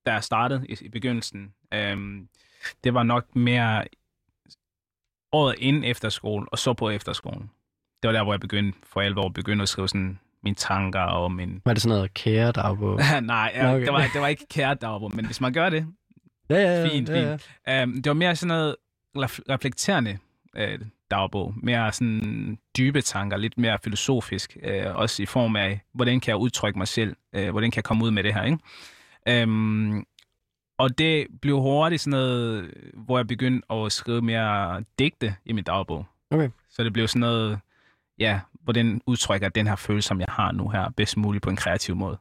da 0.07 0.13
jeg 0.13 0.25
startede 0.25 0.67
i, 0.69 0.77
i 0.81 0.89
begyndelsen. 0.89 1.53
Øhm, 1.75 2.29
det 2.85 2.95
var 2.95 3.03
nok 3.03 3.37
mere 3.37 3.85
året 5.35 5.55
inden 5.59 5.85
efterskole, 5.85 6.47
og 6.53 6.59
så 6.59 6.73
på 6.73 6.91
efterskolen. 6.91 7.51
Det 8.03 8.09
var 8.09 8.13
der, 8.13 8.23
hvor 8.23 8.33
jeg 8.33 8.41
begyndte 8.41 8.79
for 8.93 9.01
alvor 9.01 9.29
begyndte 9.29 9.63
at 9.63 9.69
skrive 9.69 9.89
sådan 9.89 10.19
mine 10.43 10.57
tanker 10.57 11.01
og 11.01 11.33
min... 11.33 11.63
Var 11.65 11.73
det 11.73 11.83
sådan 11.83 11.97
noget 11.97 12.15
kære 12.15 12.53
dagbog? 12.53 13.01
Nej, 13.23 13.53
ja, 13.55 13.75
okay. 13.75 13.85
det, 13.85 13.93
var, 13.93 14.07
det 14.13 14.21
var 14.21 14.29
ikke 14.29 14.47
kære 14.51 14.75
dagbog, 14.75 15.13
men 15.15 15.27
hvis 15.27 15.41
man 15.41 15.53
gør 15.53 15.69
det, 15.71 15.87
Ja, 16.51 16.57
ja, 16.57 16.81
ja. 16.81 16.89
fint, 16.89 17.09
ja, 17.09 17.37
ja. 17.67 17.83
Um, 17.83 17.93
det 17.95 18.07
var 18.07 18.15
mere 18.15 18.37
sådan 18.37 18.49
noget 18.49 18.77
ref- 19.19 19.41
reflekterende 19.51 20.19
øh, 20.57 20.79
dagbog. 21.11 21.55
Mere 21.63 21.93
sådan 21.93 22.59
dybe 22.79 23.01
tanker, 23.01 23.37
lidt 23.37 23.59
mere 23.59 23.79
filosofisk. 23.85 24.57
Øh, 24.63 24.97
også 24.97 25.23
i 25.23 25.27
form 25.27 25.57
af, 25.57 25.81
hvordan 25.95 26.21
kan 26.21 26.31
jeg 26.31 26.37
udtrykke 26.37 26.79
mig 26.79 26.89
selv? 26.89 27.17
Øh, 27.35 27.51
hvordan 27.51 27.71
kan 27.71 27.77
jeg 27.77 27.85
komme 27.85 28.05
ud 28.05 28.11
med 28.11 28.23
det 28.23 28.35
her, 28.35 28.43
ikke? 28.43 29.43
Um, 29.49 30.07
og 30.79 30.99
det 30.99 31.27
blev 31.43 31.61
hurtigt 31.61 32.01
sådan 32.03 32.11
noget, 32.11 32.71
hvor 32.95 33.19
jeg 33.19 33.27
begyndte 33.27 33.73
at 33.73 33.93
skrive 33.93 34.23
mere 34.23 34.85
digte 34.99 35.35
i 35.45 35.53
min 35.53 35.65
dagbog. 35.65 36.07
Okay. 36.31 36.49
Så 36.71 36.85
det 36.85 36.93
blev 36.93 37.09
sådan 37.09 37.21
noget, 37.21 37.59
ja, 38.19 38.41
hvordan 38.65 39.01
udtrykker 39.07 39.49
den 39.49 39.67
her 39.67 39.77
følelse, 39.77 40.07
som 40.09 40.21
jeg 40.21 40.27
har 40.29 40.53
nu 40.53 40.69
her, 40.69 40.91
bedst 40.97 41.17
muligt 41.17 41.43
på 41.43 41.51
en 41.51 41.57
kreativ 41.57 41.97
måde. 41.97 42.19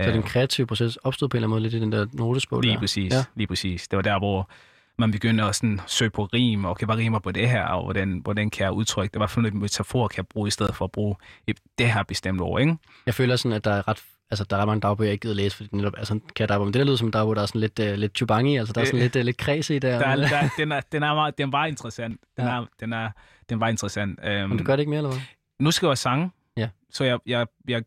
Så 0.00 0.08
Øh, 0.08 0.14
den 0.14 0.22
kreative 0.22 0.66
proces 0.66 0.96
opstod 0.96 1.28
på 1.28 1.36
en 1.36 1.38
eller 1.38 1.46
anden 1.46 1.50
måde 1.54 1.62
lidt 1.62 1.74
i 1.74 1.80
den 1.80 1.92
der 1.92 2.06
notesbog 2.12 2.60
Lige 2.60 2.72
der. 2.74 2.78
præcis, 2.80 3.12
Ja. 3.12 3.24
lige 3.34 3.46
præcis. 3.46 3.88
Det 3.88 3.96
var 3.96 4.02
der, 4.02 4.18
hvor 4.18 4.50
man 4.98 5.10
begyndte 5.10 5.44
at 5.44 5.54
sådan 5.56 5.80
søge 5.86 6.10
på 6.10 6.24
rim, 6.24 6.64
og 6.64 6.70
okay, 6.70 6.86
hvad 6.86 6.96
rimer 6.96 7.18
på 7.18 7.32
det 7.32 7.48
her, 7.50 7.64
og 7.64 7.84
hvordan, 7.84 8.20
hvordan 8.24 8.50
kan 8.50 8.64
jeg 8.64 8.72
udtrykke 8.72 9.12
det? 9.12 9.20
Hvad 9.20 9.28
for 9.28 9.40
nogle 9.40 9.58
metaforer 9.58 10.08
kan 10.08 10.16
jeg 10.16 10.26
bruge, 10.26 10.48
i 10.48 10.50
stedet 10.50 10.74
for 10.74 10.84
at 10.84 10.92
bruge 10.92 11.16
et- 11.46 11.60
det 11.78 11.92
her 11.92 12.02
bestemte 12.02 12.42
ord, 12.42 12.60
ikke? 12.60 12.76
Jeg 13.06 13.14
føler 13.14 13.36
sådan, 13.36 13.56
at 13.56 13.64
der 13.64 13.70
er 13.72 13.88
ret 13.88 14.02
altså, 14.30 14.44
der 14.44 14.56
er 14.56 14.64
mange 14.66 14.80
dagbøger, 14.80 15.08
jeg 15.08 15.12
ikke 15.12 15.22
gider 15.22 15.34
læse, 15.34 15.56
fordi 15.56 15.68
det 15.68 15.76
netop 15.76 15.92
er 15.98 16.04
sådan 16.04 16.22
kan 16.36 16.48
dagbog. 16.48 16.66
Men 16.66 16.74
det 16.74 16.78
der 16.80 16.84
lyder 16.86 16.96
som 16.96 17.08
en 17.08 17.10
dagbog, 17.12 17.36
der 17.36 17.42
er 17.42 17.46
sådan 17.46 17.60
lidt, 17.60 17.78
uh, 17.78 17.86
lidt 17.86 18.16
chubangi, 18.16 18.56
altså 18.56 18.72
der 18.72 18.80
er 18.80 18.84
sådan 18.84 19.00
lidt, 19.00 19.16
uh, 19.16 19.22
lidt 19.22 19.36
kreds 19.36 19.70
i 19.70 19.78
der. 19.78 19.98
Der, 19.98 20.06
er- 20.06 20.16
der, 20.16 20.48
den, 20.58 20.72
er, 20.72 20.80
den, 20.92 21.02
er 21.02 21.14
meget, 21.14 21.38
den 21.38 21.52
var 21.52 21.66
interessant. 21.66 22.20
Den, 22.36 22.44
Ja. 22.44 22.50
er, 22.60 22.66
den, 22.80 22.92
er, 22.92 23.10
den 23.48 23.60
var 23.60 23.68
interessant. 23.68 24.18
Um, 24.26 24.48
Men 24.48 24.58
du 24.58 24.64
gør 24.64 24.76
det 24.76 24.80
ikke 24.80 24.90
mere, 24.90 24.98
eller 24.98 25.10
hvad? 25.10 25.20
nu 25.60 25.70
skriver 25.70 25.90
jeg 25.90 25.98
sange, 25.98 26.30
Ja. 26.56 26.68
så 26.90 27.04
jeg, 27.04 27.18
jeg, 27.26 27.46
jeg 27.68 27.82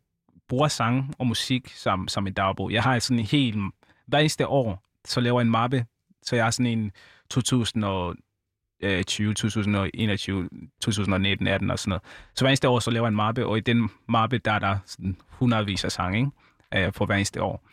bruger 0.49 0.67
sang 0.67 1.13
og 1.19 1.27
musik 1.27 1.71
som, 1.75 2.07
som 2.07 2.27
en 2.27 2.33
dagbog. 2.33 2.71
Jeg 2.71 2.83
har 2.83 2.99
sådan 2.99 3.19
en 3.19 3.25
helt... 3.25 3.57
Hver 4.07 4.19
eneste 4.19 4.47
år, 4.47 4.83
så 5.05 5.19
laver 5.21 5.39
jeg 5.39 5.45
en 5.45 5.51
mappe, 5.51 5.85
så 6.23 6.35
jeg 6.35 6.45
har 6.45 6.51
sådan 6.51 6.65
en 6.65 6.91
2020, 8.81 9.33
2021, 9.33 10.49
2019, 10.81 11.47
18 11.47 11.71
og 11.71 11.79
sådan 11.79 11.89
noget. 11.89 12.01
Så 12.35 12.43
hver 12.43 12.49
eneste 12.49 12.69
år, 12.69 12.79
så 12.79 12.91
laver 12.91 13.05
jeg 13.05 13.09
en 13.09 13.15
mappe, 13.15 13.45
og 13.45 13.57
i 13.57 13.61
den 13.61 13.89
mappe, 14.09 14.37
der 14.37 14.51
er 14.51 14.59
der 14.59 14.77
sådan 14.85 15.17
hundredvis 15.29 15.83
af 15.85 15.91
sange, 15.91 16.17
ikke? 16.19 16.85
Øh, 16.87 16.93
for 16.93 17.05
hver 17.05 17.15
eneste 17.15 17.41
år. 17.41 17.67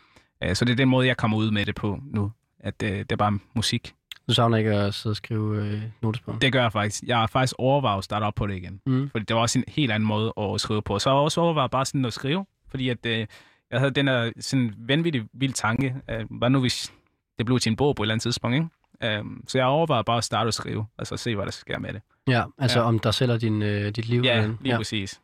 Øh, 0.44 0.56
Så 0.56 0.64
det 0.64 0.72
er 0.72 0.76
den 0.76 0.88
måde, 0.88 1.06
jeg 1.06 1.16
kommer 1.16 1.36
ud 1.36 1.50
med 1.50 1.66
det 1.66 1.74
på 1.74 1.98
nu. 2.04 2.32
At 2.60 2.82
øh, 2.82 2.90
det 2.90 3.12
er 3.12 3.16
bare 3.16 3.38
musik. 3.54 3.94
Du 4.28 4.34
savner 4.34 4.56
ikke 4.58 4.70
at 4.70 4.94
sidde 4.94 5.12
og 5.12 5.16
skrive 5.16 5.66
øh, 5.66 5.82
notesbog? 6.02 6.40
Det 6.42 6.52
gør 6.52 6.62
jeg 6.62 6.72
faktisk. 6.72 7.02
Jeg 7.06 7.18
har 7.18 7.26
faktisk 7.26 7.54
overvejet 7.58 7.98
at 7.98 8.04
starte 8.04 8.24
op 8.24 8.34
på 8.34 8.46
det 8.46 8.56
igen. 8.56 8.80
Mm. 8.86 9.10
Fordi 9.10 9.24
det 9.24 9.36
var 9.36 9.42
også 9.42 9.58
en 9.58 9.64
helt 9.68 9.92
anden 9.92 10.06
måde 10.06 10.32
at 10.40 10.60
skrive 10.60 10.82
på. 10.82 10.98
Så 10.98 11.10
har 11.10 11.16
jeg 11.16 11.22
også 11.22 11.40
overvejet 11.40 11.70
bare 11.70 11.84
sådan 11.84 12.04
at 12.04 12.12
skrive, 12.12 12.46
fordi 12.70 12.88
at, 12.88 13.06
øh, 13.06 13.26
jeg 13.70 13.78
havde 13.80 13.90
den 13.90 14.08
her 14.08 14.32
sådan 14.40 14.74
vanvittig 14.78 15.24
vild 15.32 15.52
tanke. 15.52 15.94
Øh, 16.10 16.24
hvad 16.30 16.50
nu 16.50 16.60
hvis 16.60 16.92
det 17.38 17.46
blev 17.46 17.58
til 17.58 17.70
en 17.70 17.76
bog 17.76 17.96
på 17.96 18.02
et 18.02 18.04
eller 18.04 18.14
andet 18.14 18.22
tidspunkt, 18.22 18.54
ikke? 18.54 18.66
Øh, 19.02 19.24
så 19.48 19.58
jeg 19.58 19.66
overvejede 19.66 20.04
bare 20.04 20.18
at 20.18 20.24
starte 20.24 20.48
at 20.48 20.54
skrive, 20.54 20.86
og 20.98 21.06
så 21.06 21.16
se, 21.16 21.34
hvad 21.34 21.44
der 21.44 21.52
sker 21.52 21.78
med 21.78 21.92
det. 21.92 22.02
Ja, 22.28 22.44
altså 22.58 22.78
Ja. 22.80 22.84
om 22.86 23.00
selv 23.12 23.32
og 23.32 23.40
din, 23.40 23.62
øh, 23.62 23.90
dit 23.90 24.06
liv. 24.08 24.22
Ja, 24.24 24.40
lige 24.46 24.56
ja. 24.64 24.76
præcis. 24.76 25.20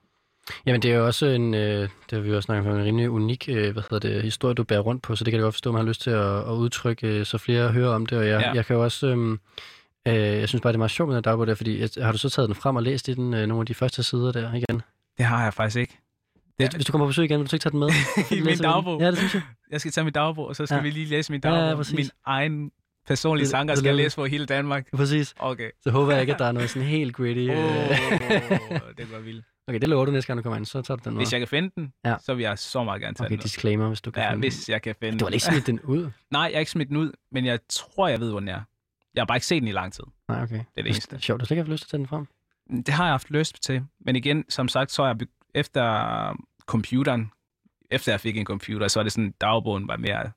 Jamen, 0.67 0.83
det 0.83 0.91
er 0.93 0.97
jo 0.97 1.07
også 1.07 1.27
en, 1.27 1.55
øh, 1.55 1.61
det 1.81 1.91
har 2.13 2.21
vi 2.21 2.29
jo 2.31 2.37
også 2.37 2.47
snakket 2.47 2.73
om, 2.73 2.79
en 2.79 2.85
rimelig 2.85 3.11
unik 3.11 3.49
øh, 3.49 3.73
hvad 3.73 3.83
hedder 3.91 4.09
det, 4.09 4.23
historie, 4.23 4.55
du 4.55 4.65
bærer 4.65 4.81
rundt 4.81 5.03
på, 5.03 5.17
så 5.17 5.25
det 5.25 5.31
kan 5.31 5.39
jeg 5.39 5.43
godt 5.45 5.55
forstå, 5.55 5.71
at 5.71 5.75
man 5.75 5.83
har 5.85 5.89
lyst 5.89 6.03
til 6.03 6.11
at, 6.11 6.37
at 6.39 6.53
udtrykke, 6.53 7.07
øh, 7.09 7.27
så 7.27 7.39
flere 7.39 7.73
hører 7.73 7.95
om 7.95 8.07
det, 8.07 8.19
og 8.19 8.27
jeg, 8.29 8.41
ja. 8.41 8.49
Ja. 8.49 8.55
jeg 8.55 8.67
kan 8.67 8.77
jo 8.77 8.83
også, 8.85 9.07
øh, 9.07 9.39
øh, 10.09 10.15
jeg 10.15 10.49
synes 10.49 10.63
bare, 10.63 10.73
det 10.73 10.77
er 10.77 10.79
meget 10.79 10.91
sjovt 10.91 11.09
med 11.09 11.17
den 11.17 11.23
dagbog 11.25 11.47
der, 11.47 11.55
fordi 11.55 11.81
jeg, 11.81 11.89
har 12.05 12.13
du 12.13 12.19
så 12.19 12.29
taget 12.31 12.49
den 12.49 12.55
frem 12.57 12.77
og 12.77 12.83
læst 12.83 13.09
i 13.09 13.15
den, 13.15 13.35
øh, 13.35 13.47
nogle 13.47 13.61
af 13.63 13.67
de 13.67 13.75
første 13.75 14.03
sider 14.03 14.33
der 14.33 14.55
igen? 14.55 14.83
Det 15.19 15.27
har 15.27 15.43
jeg 15.45 15.55
faktisk 15.55 15.77
ikke. 15.77 15.99
Ja. 16.61 16.69
Hvis 16.75 16.85
du 16.87 16.93
kommer 16.93 17.07
på 17.07 17.09
besøg 17.09 17.25
igen, 17.25 17.39
vil 17.39 17.47
du 17.47 17.51
så 17.51 17.57
ikke 17.57 17.63
tage 17.63 17.71
den 17.71 17.79
med? 17.81 17.89
I 18.39 18.41
min 18.41 18.47
den? 18.55 18.59
dagbog. 18.59 19.01
Ja, 19.01 19.07
det 19.11 19.19
synes 19.19 19.35
jeg. 19.35 19.43
Jeg 19.71 19.81
skal 19.81 19.93
tage 19.93 20.05
min 20.05 20.13
dagbog, 20.13 20.47
og 20.49 20.57
så 20.57 20.67
skal 20.67 20.75
Ja. 20.75 20.79
ja. 20.79 20.83
vi 20.83 20.91
lige 20.91 21.07
læse 21.07 21.33
min 21.33 21.41
Ja, 21.45 21.51
ja, 21.55 21.61
dagbog. 21.61 21.77
præcis. 21.77 21.95
min 21.97 22.07
egen 22.27 22.71
personlige 23.07 23.45
Det- 23.45 23.51
tanker 23.53 23.75
det 23.75 23.79
skal 23.79 23.89
laver- 23.95 23.97
læse 24.05 24.15
for 24.15 24.27
hele 24.27 24.47
Danmark. 24.47 24.87
Præcis. 24.97 25.35
Okay. 25.39 25.71
Så 25.83 25.91
håber 25.91 26.13
jeg 26.13 26.21
ikke, 26.21 26.33
at 26.33 26.39
der 26.39 26.45
er 26.45 26.53
noget 26.53 26.71
sådan 26.71 26.89
helt 26.89 27.17
gritty. 27.17 27.49
Oh, 27.49 27.57
det 28.99 29.13
var 29.13 29.19
vildt. 29.21 29.45
Okay, 29.69 29.81
det 29.81 29.89
lover 29.89 30.05
du 30.05 30.13
næste 30.13 30.27
gang, 30.27 30.37
du 30.39 30.43
kommer 30.43 30.57
ind, 30.57 30.67
så 30.67 30.83
tager 30.83 30.99
du 30.99 31.11
den. 31.11 31.17
Hvis 31.17 31.33
jeg 31.33 31.41
kan 31.41 31.49
finde 31.49 31.71
den, 31.77 31.93
Ja. 32.05 32.17
så 32.25 32.35
vil 32.35 32.43
jeg 32.43 32.59
så 32.59 32.85
meget 32.85 33.01
gerne 33.03 33.15
tage 33.15 33.27
Okay, 33.27 33.37
den. 33.37 33.43
disclaimer, 33.43 33.89
hvis 33.89 34.01
du 34.01 34.11
kan 34.11 34.23
Ja, 34.23 34.31
finde 34.31 34.41
hvis 34.41 34.69
jeg 34.69 34.83
kan 34.83 34.95
finde 35.01 35.11
den. 35.11 35.19
Du 35.19 35.25
har 35.25 35.31
ikke 35.33 35.45
smidt 35.45 35.67
den 35.67 35.81
ud? 35.81 36.11
Nej, 36.31 36.43
jeg 36.43 36.53
har 36.55 36.59
ikke 36.59 36.71
smidt 36.71 36.89
den 36.89 36.97
ud, 36.97 37.13
men 37.33 37.45
jeg 37.45 37.59
tror, 37.69 38.09
jeg 38.09 38.21
ved, 38.21 38.31
hvor 38.31 38.41
den 38.41 38.49
er. 38.49 38.61
Jeg 39.15 39.21
har 39.21 39.27
bare 39.27 39.37
ikke 39.37 39.47
set 39.47 39.61
den 39.63 39.69
i 39.69 39.73
lang 39.73 39.93
tid. 39.93 40.05
Nej, 40.29 40.43
okay. 40.43 40.55
Det 40.55 40.61
er 40.77 40.83
det 40.83 40.87
eneste. 40.87 41.21
Sjovt, 41.21 41.41
du 41.41 41.43
har 41.43 41.47
slet 41.47 41.55
ikke 41.55 41.61
haft 41.63 41.71
lyst 41.73 41.81
til 41.83 41.87
at 41.87 41.91
tage 41.91 41.99
den 41.99 42.07
frem. 42.07 42.27
Det 42.87 42.95
har 42.95 43.05
jeg 43.05 43.13
haft 43.13 43.31
lyst 43.31 43.63
til. 43.63 43.83
Men 44.01 44.17
igen, 44.17 44.45
som 44.49 44.69
sagt, 44.69 44.93
så 44.93 45.03
er 45.03 45.07
jeg 45.07 45.17
efter 45.55 46.37
computeren, 46.67 47.31
efter 47.91 48.13
jeg 48.13 48.21
fik 48.21 48.37
en 48.37 48.45
computer, 48.47 48.89
så 48.89 48.99
er 48.99 49.03
det 49.03 49.13
sådan, 49.13 49.35
dagbogen 49.41 49.89
var 49.89 49.97
mere 49.97 50.31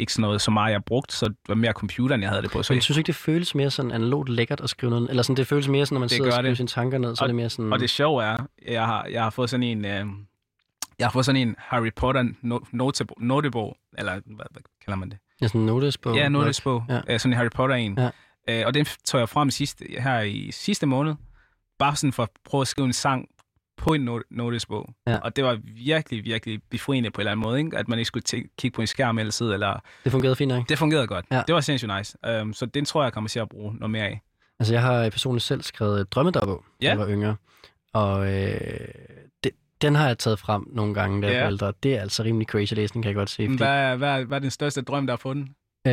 ikke 0.00 0.12
sådan 0.12 0.20
noget, 0.22 0.40
så 0.40 0.50
meget 0.50 0.72
jeg 0.72 0.84
brugt, 0.84 1.12
så 1.12 1.26
det 1.28 1.36
var 1.48 1.54
mere 1.54 1.72
computeren, 1.72 2.22
jeg 2.22 2.30
havde 2.30 2.42
det 2.42 2.50
på. 2.50 2.62
Så 2.62 2.72
Men 2.72 2.76
jeg 2.76 2.82
synes 2.82 2.98
ikke, 2.98 3.06
det 3.06 3.14
føles 3.14 3.54
mere 3.54 3.70
sådan 3.70 3.90
analogt 3.90 4.28
lækkert 4.28 4.60
at 4.60 4.70
skrive 4.70 4.90
noget? 4.90 5.10
Eller 5.10 5.22
sådan, 5.22 5.36
det 5.36 5.46
føles 5.46 5.68
mere 5.68 5.86
sådan, 5.86 5.94
når 5.96 6.00
man 6.00 6.08
Det 6.08 6.16
sidder 6.16 6.26
og 6.30 6.32
skriver 6.32 6.48
det. 6.50 6.56
sine 6.56 6.68
tanker 6.68 6.98
ned, 6.98 7.16
så 7.16 7.24
er 7.24 7.26
det 7.28 7.36
mere 7.36 7.50
sådan... 7.50 7.72
Og 7.72 7.78
det 7.80 7.90
sjove 7.90 8.24
er, 8.24 8.36
jeg 8.68 8.86
har, 8.86 9.04
jeg 9.04 9.22
har 9.22 9.30
fået 9.30 9.50
sådan 9.50 9.62
en, 9.62 9.84
øh, 9.84 10.06
jeg 10.98 11.06
har 11.06 11.10
fået 11.10 11.24
sådan 11.24 11.40
en 11.48 11.54
Harry 11.58 11.90
Potter 11.96 12.22
no- 12.44 12.68
notebo, 12.72 13.14
notebog, 13.20 13.76
eller 13.98 14.12
hvad, 14.12 14.46
hvad 14.50 14.62
kalder 14.84 14.96
man 14.96 15.10
det? 15.10 15.18
Ja, 15.40 15.46
sådan 15.46 15.60
en 15.60 15.66
notesbog. 15.66 16.16
Ja, 16.16 16.28
notesbog. 16.28 16.84
Ja. 16.88 17.00
Ja. 17.08 17.18
sådan 17.18 17.32
en 17.32 17.36
Harry 17.36 17.50
Potter 17.54 17.76
en. 17.76 17.98
Ja. 17.98 18.10
Øh, 18.60 18.66
og 18.66 18.74
den 18.74 18.86
tog 19.04 19.20
jeg 19.20 19.28
frem 19.28 19.50
sidste, 19.50 19.84
her 19.98 20.20
i 20.20 20.50
sidste 20.52 20.86
måned, 20.86 21.14
bare 21.78 21.96
sådan 21.96 22.12
for 22.12 22.22
at 22.22 22.28
prøve 22.44 22.60
at 22.60 22.68
skrive 22.68 22.86
en 22.86 22.92
sang 22.92 23.28
på 23.78 23.94
en 23.94 24.08
not- 24.08 24.22
notesbog. 24.30 24.94
Ja. 25.06 25.16
Og 25.18 25.36
det 25.36 25.44
var 25.44 25.58
virkelig, 25.84 26.24
virkelig 26.24 26.60
befriende 26.70 27.10
på 27.10 27.20
en 27.20 27.20
eller 27.20 27.30
anden 27.32 27.42
måde, 27.42 27.58
ikke? 27.58 27.76
at 27.78 27.88
man 27.88 27.98
ikke 27.98 28.06
skulle 28.06 28.24
tæ- 28.34 28.54
kigge 28.58 28.74
på 28.74 28.80
en 28.80 28.86
skærm 28.86 29.18
eller 29.18 29.30
sidde, 29.32 29.54
eller... 29.54 29.80
Det 30.04 30.12
fungerede 30.12 30.36
fint 30.36 30.48
nok. 30.48 30.68
Det 30.68 30.78
fungerede 30.78 31.06
godt. 31.06 31.24
Ja. 31.30 31.42
Det 31.46 31.54
var 31.54 31.60
sindssygt 31.60 31.92
nice. 31.98 32.18
Um, 32.42 32.52
så 32.52 32.66
den 32.66 32.84
tror 32.84 33.00
jeg, 33.02 33.04
jeg 33.04 33.12
kommer 33.12 33.28
til 33.28 33.40
at 33.40 33.48
bruge 33.48 33.74
noget 33.74 33.90
mere 33.90 34.04
af. 34.04 34.20
Altså, 34.60 34.74
jeg 34.74 34.82
har 34.82 35.10
personligt 35.10 35.44
selv 35.44 35.62
skrevet 35.62 36.00
et 36.00 36.12
drømmedagbog, 36.12 36.64
da 36.82 36.86
Ja. 36.86 36.90
jeg 36.90 36.98
var 36.98 37.08
yngre. 37.08 37.36
Og 37.92 38.34
øh, 38.34 38.60
det, 39.44 39.52
den 39.82 39.94
har 39.94 40.06
jeg 40.06 40.18
taget 40.18 40.38
frem 40.38 40.68
nogle 40.72 40.94
gange, 40.94 41.26
jeg 41.26 41.32
Ja. 41.34 41.46
ældre. 41.46 41.72
Det 41.82 41.94
er 41.96 42.00
altså 42.00 42.22
rimelig 42.22 42.48
crazy 42.48 42.74
læsning, 42.74 43.02
kan 43.04 43.08
jeg 43.08 43.16
godt 43.16 43.30
se. 43.30 43.46
Fordi, 43.46 43.56
Hvad, 43.56 43.96
hvad, 43.96 44.24
hvad 44.24 44.36
er 44.38 44.40
den 44.40 44.50
største 44.50 44.82
drøm, 44.82 45.06
der 45.06 45.12
er 45.12 45.16
fundet? 45.18 45.48
øh, 45.86 45.92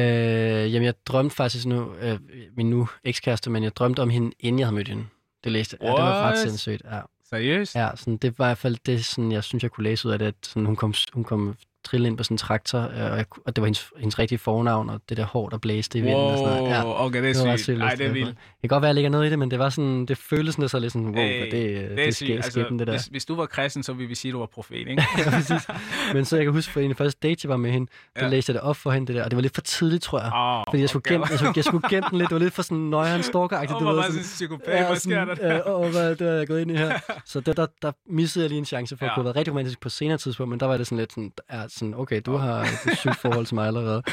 jamen, 0.74 0.84
jeg 0.86 0.94
drømte 1.06 1.36
faktisk 1.36 1.66
nu, 1.66 1.94
øh, 2.02 2.20
min 2.58 2.70
nu 2.70 2.88
ekskæreste, 3.04 3.50
men 3.50 3.64
jeg 3.64 3.76
drømte 3.76 4.00
om 4.02 4.10
hende, 4.10 4.32
inden 4.40 4.60
jeg 4.60 4.68
havde 4.68 4.76
mødt 4.76 4.88
hende. 4.88 5.06
Det 5.44 5.52
læste 5.52 5.78
jeg. 5.82 5.86
Ja, 5.88 5.92
det 5.96 6.02
var 6.04 6.22
ret 6.24 6.38
sindssygt. 6.38 6.82
Ja. 6.92 7.00
Seriøst? 7.36 7.76
Ja, 7.76 7.90
sådan, 7.96 8.18
det 8.18 8.40
var 8.40 8.46
i 8.46 8.48
hvert 8.48 8.58
fald 8.58 8.78
det, 8.86 9.06
sådan, 9.06 9.32
jeg 9.32 9.44
synes, 9.44 9.64
jeg 9.64 9.72
kunne 9.72 9.84
læse 9.84 10.08
ud 10.08 10.14
af 10.14 10.20
det, 10.20 10.26
at 10.26 10.36
sådan, 10.44 10.66
hun, 10.66 10.76
kom, 10.76 10.94
hun 11.14 11.24
kom 11.24 11.56
trille 11.86 12.08
ind 12.08 12.18
på 12.18 12.24
sådan 12.24 12.34
en 12.34 12.38
traktor, 12.38 12.80
øh, 12.80 12.88
og, 12.88 13.18
jeg, 13.18 13.26
og 13.46 13.56
det 13.56 13.62
var 13.62 13.66
hendes, 13.66 13.90
hendes 13.98 14.20
rigtige 14.20 14.40
fornavn, 14.40 14.90
og 14.90 15.02
det 15.10 15.18
der 15.18 15.24
hår, 15.26 15.50
der 15.50 15.58
blæste 15.58 15.98
i 15.98 16.02
vinden. 16.02 16.20
og 16.20 16.38
sådan 16.38 16.58
noget. 16.58 16.70
Ja, 16.72 16.84
Wow, 16.86 16.94
okay, 17.06 17.24
det 17.24 17.36
det 17.36 17.46
var 17.48 17.54
er 17.54 17.58
sygt. 17.58 17.78
læst 17.80 17.98
det 17.98 18.06
er 18.06 18.12
vildt. 18.12 18.28
Det 18.28 18.38
kan 18.62 18.68
godt 18.70 18.82
være, 18.82 18.88
at 18.90 18.90
jeg 18.90 18.96
ligger 18.96 19.10
noget 19.10 19.28
i 19.28 19.30
det, 19.30 19.40
men 19.40 19.52
det 19.52 19.60
var 19.60 19.70
sådan, 19.70 20.06
det 20.06 20.18
føltes 20.18 20.56
sådan, 20.56 20.70
så 20.70 20.80
lidt 20.80 20.94
sådan, 20.94 21.08
wow, 21.08 21.24
Øh, 21.24 21.30
det, 21.30 21.52
det, 21.52 21.52
Det 21.52 21.92
er 21.92 21.96
det 22.06 22.16
sygt. 22.16 22.28
sker 22.28 22.36
Altså, 22.36 22.52
skæbnen, 22.52 22.80
det 22.80 22.88
der. 22.88 22.94
hvis, 22.94 23.06
hvis 23.06 23.26
du 23.26 23.36
var 23.36 23.46
kristen, 23.46 23.84
så 23.84 23.94
ville 23.94 24.08
vi 24.10 24.16
sige, 24.16 24.30
at 24.30 24.34
du 24.34 24.40
var 24.40 24.46
profet, 24.46 24.76
ikke? 24.76 24.92
ja, 25.18 25.30
præcis. 25.30 25.68
Men 26.14 26.26
så 26.26 26.36
jeg 26.36 26.46
kan 26.46 26.54
huske, 26.54 26.72
for 26.72 26.80
en 26.80 26.90
af 26.92 26.98
første 26.98 27.20
dates, 27.28 27.44
jeg 27.44 27.50
var 27.50 27.58
med 27.58 27.72
hende, 27.72 27.92
der 28.16 28.24
Ja. 28.24 28.28
læste 28.30 28.50
jeg 28.50 28.54
det 28.54 28.62
op 28.62 28.76
for 28.78 28.92
hende, 28.92 29.08
det 29.08 29.16
der, 29.16 29.24
og 29.24 29.32
det 29.32 29.36
var 29.38 29.42
lidt 29.42 29.54
for 29.56 29.62
tidligt, 29.62 30.04
tror 30.04 30.20
jeg. 30.20 30.32
Oh, 30.34 30.64
Fordi 30.70 30.82
jeg 30.82 30.90
skulle, 30.90 31.02
okay. 31.02 31.12
gemme, 31.12 31.28
jeg, 31.30 31.38
skulle, 31.40 31.54
jeg 31.56 31.64
skulle 31.64 31.90
gemme 31.90 32.08
den 32.10 32.18
lidt. 32.18 32.30
Det 32.30 32.36
var 32.36 32.40
lidt 32.40 32.54
for 32.54 32.62
sådan 32.62 32.78
nøjeren 32.78 33.22
stalker-agtigt. 33.24 33.76
Åh, 33.76 33.82
du 33.82 33.86
ved, 33.96 34.04
sådan- 34.04 34.22
psykopat. 34.22 34.86
Hvad 34.88 34.96
sker 34.96 35.26
der? 35.26 35.48
Ja, 35.54 35.76
åh, 35.76 35.92
hvad 35.92 36.16
det 36.16 36.28
er 36.28 36.34
jeg 36.34 36.48
gået 36.48 36.62
ind 36.62 36.72
i 36.72 36.76
her. 36.76 37.00
Så 37.26 37.40
der, 37.40 37.54
der, 37.54 37.66
der 37.82 37.92
missede 38.10 38.44
jeg 38.44 38.50
lige 38.50 38.60
en 38.60 38.66
chance 38.66 38.98
for 38.98 39.06
at 39.06 39.12
kunne 39.16 39.26
være 39.26 39.36
rigtig 39.36 39.52
romantisk 39.52 39.80
på 39.80 39.90
senere 39.90 40.18
tidspunkt, 40.18 40.50
men 40.50 40.60
der 40.60 40.66
var 40.66 40.78
det 40.78 40.88
sådan 40.88 40.98
lidt 40.98 41.12
sådan, 41.12 41.32
er 41.50 41.68
sådan 41.76 41.94
okay, 41.94 42.22
du 42.26 42.36
har 42.38 42.60
et 42.62 42.98
sygt 42.98 43.16
forhold 43.16 43.46
til 43.46 43.56
mig 43.56 43.68
allerede. 43.68 44.04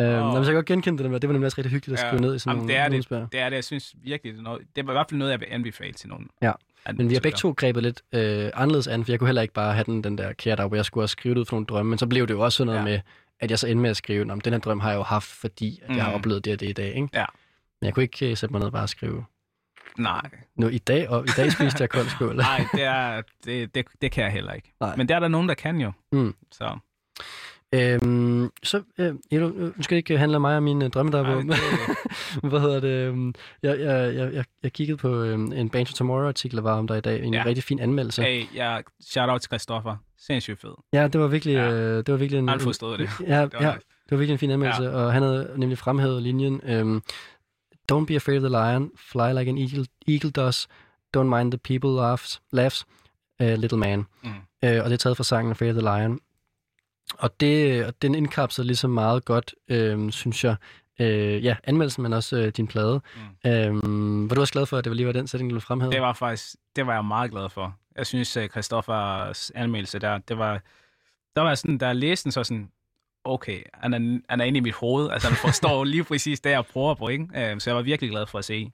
Øhm, 0.00 0.08
Åh. 0.08 0.14
jamen, 0.14 0.44
så 0.44 0.50
jeg 0.50 0.54
godt 0.54 0.66
genkende 0.66 1.02
det 1.02 1.10
der. 1.10 1.18
Det 1.18 1.28
var 1.28 1.32
nemlig 1.32 1.46
også 1.46 1.58
rigtig 1.58 1.72
hyggeligt 1.72 2.00
at 2.00 2.04
Ja. 2.04 2.08
skrive 2.10 2.20
ned 2.22 2.34
i 2.34 2.38
sådan 2.38 2.50
Jamen, 2.56 2.66
nogle 2.66 2.98
det 2.98 3.10
er 3.16 3.18
det. 3.20 3.32
Det 3.32 3.40
er 3.40 3.48
det, 3.48 3.56
jeg 3.56 3.64
synes 3.64 3.94
virkelig, 4.02 4.32
det 4.32 4.38
er, 4.38 4.42
noget, 4.42 4.60
det 4.76 4.86
er 4.86 4.90
i 4.90 4.92
hvert 4.92 5.06
fald 5.10 5.18
noget, 5.18 5.32
jeg 5.32 5.40
vil 5.40 5.48
anbefale 5.50 5.92
til 5.92 6.08
nogen. 6.08 6.28
Ja. 6.42 6.52
Men 6.94 7.08
vi 7.08 7.14
har 7.14 7.20
begge 7.20 7.36
to 7.36 7.50
grebet 7.56 7.82
lidt 7.82 8.02
øh, 8.12 8.50
anderledes 8.54 8.86
an, 8.88 9.04
for 9.04 9.12
jeg 9.12 9.18
kunne 9.18 9.28
heller 9.28 9.42
ikke 9.42 9.54
bare 9.54 9.72
have 9.74 9.84
den, 9.84 10.04
den 10.04 10.18
der 10.18 10.32
kære 10.32 10.56
dag, 10.56 10.66
hvor 10.66 10.76
jeg 10.76 10.84
skulle 10.84 11.08
skrive 11.08 11.34
det 11.34 11.40
ud 11.40 11.44
for 11.44 11.56
nogle 11.56 11.66
drømme, 11.66 11.90
men 11.90 11.98
så 11.98 12.06
blev 12.06 12.26
det 12.26 12.34
jo 12.34 12.40
også 12.40 12.56
sådan 12.56 12.66
noget 12.66 12.78
Ja. 12.80 12.84
med, 12.84 13.00
at 13.40 13.50
jeg 13.50 13.58
så 13.58 13.66
endte 13.68 13.82
med 13.82 13.90
at 13.90 13.96
skrive, 13.96 14.32
om 14.32 14.40
den 14.40 14.52
her 14.52 14.60
drøm 14.60 14.80
har 14.80 14.90
jeg 14.90 14.96
jo 14.96 15.02
haft, 15.02 15.28
fordi 15.28 15.80
at 15.82 15.96
jeg 15.96 16.04
har 16.04 16.10
Mm. 16.10 16.16
oplevet 16.16 16.44
det 16.44 16.52
og 16.52 16.60
det 16.60 16.68
i 16.68 16.72
dag. 16.72 16.86
Ikke? 16.94 17.08
Ja. 17.14 17.24
Men 17.80 17.86
jeg 17.86 17.94
kunne 17.94 18.02
ikke 18.02 18.30
øh, 18.30 18.36
sætte 18.36 18.52
mig 18.52 18.58
ned 18.58 18.66
og 18.66 18.72
bare 18.72 18.88
skrive. 18.88 19.24
Nej, 19.98 20.30
Nu 20.56 20.68
i 20.68 20.78
dag, 20.78 21.08
og 21.08 21.24
i 21.24 21.30
dag 21.36 21.52
spiste 21.52 21.80
jeg 21.80 21.88
kold 21.96 22.06
skål. 22.08 22.36
nej 22.36 22.64
det, 22.74 22.82
er, 22.82 23.22
det, 23.44 23.74
det, 23.74 23.86
det 24.02 24.12
kan 24.12 24.24
jeg 24.24 24.32
heller 24.32 24.52
ikke. 24.52 24.72
Nej. 24.80 24.96
Men 24.96 25.08
det 25.08 25.14
er 25.14 25.20
der 25.20 25.28
nogen, 25.28 25.48
der 25.48 25.54
kan 25.54 25.80
jo. 25.80 25.92
Mm. 26.12 26.34
Så, 26.52 26.78
Øhm, 27.74 28.50
så, 28.62 28.82
øh, 28.98 29.14
nu 29.32 29.72
skal 29.80 29.94
det 29.94 29.96
ikke 29.96 30.18
handle 30.18 30.36
om 30.36 30.40
mig 30.40 30.56
og 30.56 30.62
min 30.62 30.82
øh, 30.82 30.90
drømmedagbog. 30.90 31.42
Hvad 32.50 32.60
hedder 32.60 32.80
det? 32.80 32.88
øhm, 32.88 33.34
Jeg, 33.62 33.80
jeg, 33.80 34.14
jeg, 34.34 34.44
jeg, 34.62 34.72
kiggede 34.72 34.96
på 34.96 35.22
øhm, 35.22 35.52
en 35.52 35.70
Band 35.70 35.86
to 35.86 35.92
Tomorrow-artikel, 35.92 36.56
der 36.56 36.62
var 36.62 36.78
om 36.78 36.86
dig 36.86 36.98
i 36.98 37.00
dag. 37.00 37.22
En 37.24 37.34
Ja. 37.34 37.42
rigtig 37.46 37.64
fin 37.64 37.78
anmeldelse. 37.80 38.22
hey, 38.22 38.44
jeg 38.54 38.82
shout 39.00 39.28
out 39.30 39.40
til 39.40 39.48
Christoffer. 39.48 39.96
Sindssygt 40.18 40.60
fed. 40.60 40.74
Ja, 40.92 41.08
det 41.08 41.20
var 41.20 41.26
virkelig, 41.26 41.52
Ja. 41.52 41.72
øh, 41.72 41.96
det 41.96 42.12
var 42.12 42.16
virkelig 42.18 42.38
en, 42.38 42.48
Han 42.48 42.60
forstod 42.60 42.98
det. 42.98 43.10
Ja, 43.26 43.40
Det 43.42 43.52
var 43.52 43.62
ja, 43.62 43.70
det 43.72 44.10
var 44.10 44.16
virkelig 44.16 44.32
en 44.32 44.38
fin 44.38 44.50
anmeldelse, 44.50 44.82
ja. 44.82 44.90
og 44.90 45.12
han 45.12 45.22
havde 45.22 45.52
nemlig 45.56 45.78
fremhævet 45.78 46.22
linjen, 46.22 46.60
øhm, 46.64 47.02
Don't 47.92 48.04
be 48.06 48.14
afraid 48.14 48.36
of 48.44 48.50
the 48.50 48.70
lion, 48.72 48.90
fly 48.96 49.38
like 49.38 49.50
an 49.50 49.58
eagle, 49.58 49.86
eagle 50.08 50.30
does, 50.30 50.68
don't 51.16 51.36
mind 51.36 51.52
the 51.52 51.58
people 51.58 51.90
laughs, 52.02 52.42
laughs 52.52 52.86
uh, 53.42 53.46
little 53.48 53.78
man. 53.78 53.98
Mm. 54.22 54.30
øh, 54.64 54.78
og 54.84 54.84
det 54.84 54.92
er 54.92 54.96
taget 54.96 55.16
fra 55.16 55.24
sangen 55.24 55.50
Afraid 55.50 55.70
of 55.76 55.82
the 55.82 55.98
Lion. 56.00 56.20
Og 57.18 57.40
det, 57.40 57.86
og 57.86 57.94
den 58.02 58.14
indkapsler 58.14 58.64
ligesom 58.64 58.90
meget 58.90 59.24
godt, 59.24 59.54
øh, 59.68 60.10
synes 60.10 60.44
jeg, 60.44 60.56
øh, 61.00 61.44
ja, 61.44 61.56
anmeldelsen, 61.64 62.02
men 62.02 62.12
også 62.12 62.36
øh, 62.36 62.48
din 62.48 62.66
plade. 62.66 63.00
Mm. 63.44 63.50
Øh, 63.50 64.30
var 64.30 64.34
du 64.34 64.40
også 64.40 64.52
glad 64.52 64.66
for, 64.66 64.76
at 64.76 64.84
det 64.84 64.90
var 64.90 64.96
lige 64.96 65.06
var 65.06 65.12
den 65.12 65.26
sætning, 65.26 65.52
du 65.52 65.60
fremhævede? 65.60 65.94
Det 65.94 66.02
var 66.02 66.12
faktisk, 66.12 66.56
det 66.76 66.86
var 66.86 66.94
jeg 66.94 67.04
meget 67.04 67.30
glad 67.30 67.48
for. 67.48 67.74
Jeg 67.96 68.06
synes, 68.06 68.36
at 68.36 68.50
Christoffers 68.50 69.52
anmeldelse 69.54 69.98
der, 69.98 70.18
det 70.18 70.38
var, 70.38 70.60
der 71.36 71.42
var 71.42 71.54
sådan, 71.54 71.78
der 71.78 71.92
læste 71.92 72.24
den 72.24 72.32
så 72.32 72.44
sådan, 72.44 72.70
okay, 73.24 73.62
han 73.74 73.94
er, 73.94 74.20
han 74.28 74.40
er 74.40 74.44
inde 74.44 74.58
i 74.58 74.60
mit 74.60 74.74
hoved. 74.74 75.10
Altså, 75.10 75.28
han 75.28 75.36
forstår 75.36 75.84
lige 75.94 76.04
præcis 76.04 76.40
det, 76.40 76.50
jeg 76.50 76.66
prøver 76.66 76.94
på, 76.94 77.08
ikke? 77.08 77.26
Øh, 77.34 77.60
så 77.60 77.70
jeg 77.70 77.76
var 77.76 77.82
virkelig 77.82 78.10
glad 78.10 78.26
for 78.26 78.38
at 78.38 78.44
se, 78.44 78.72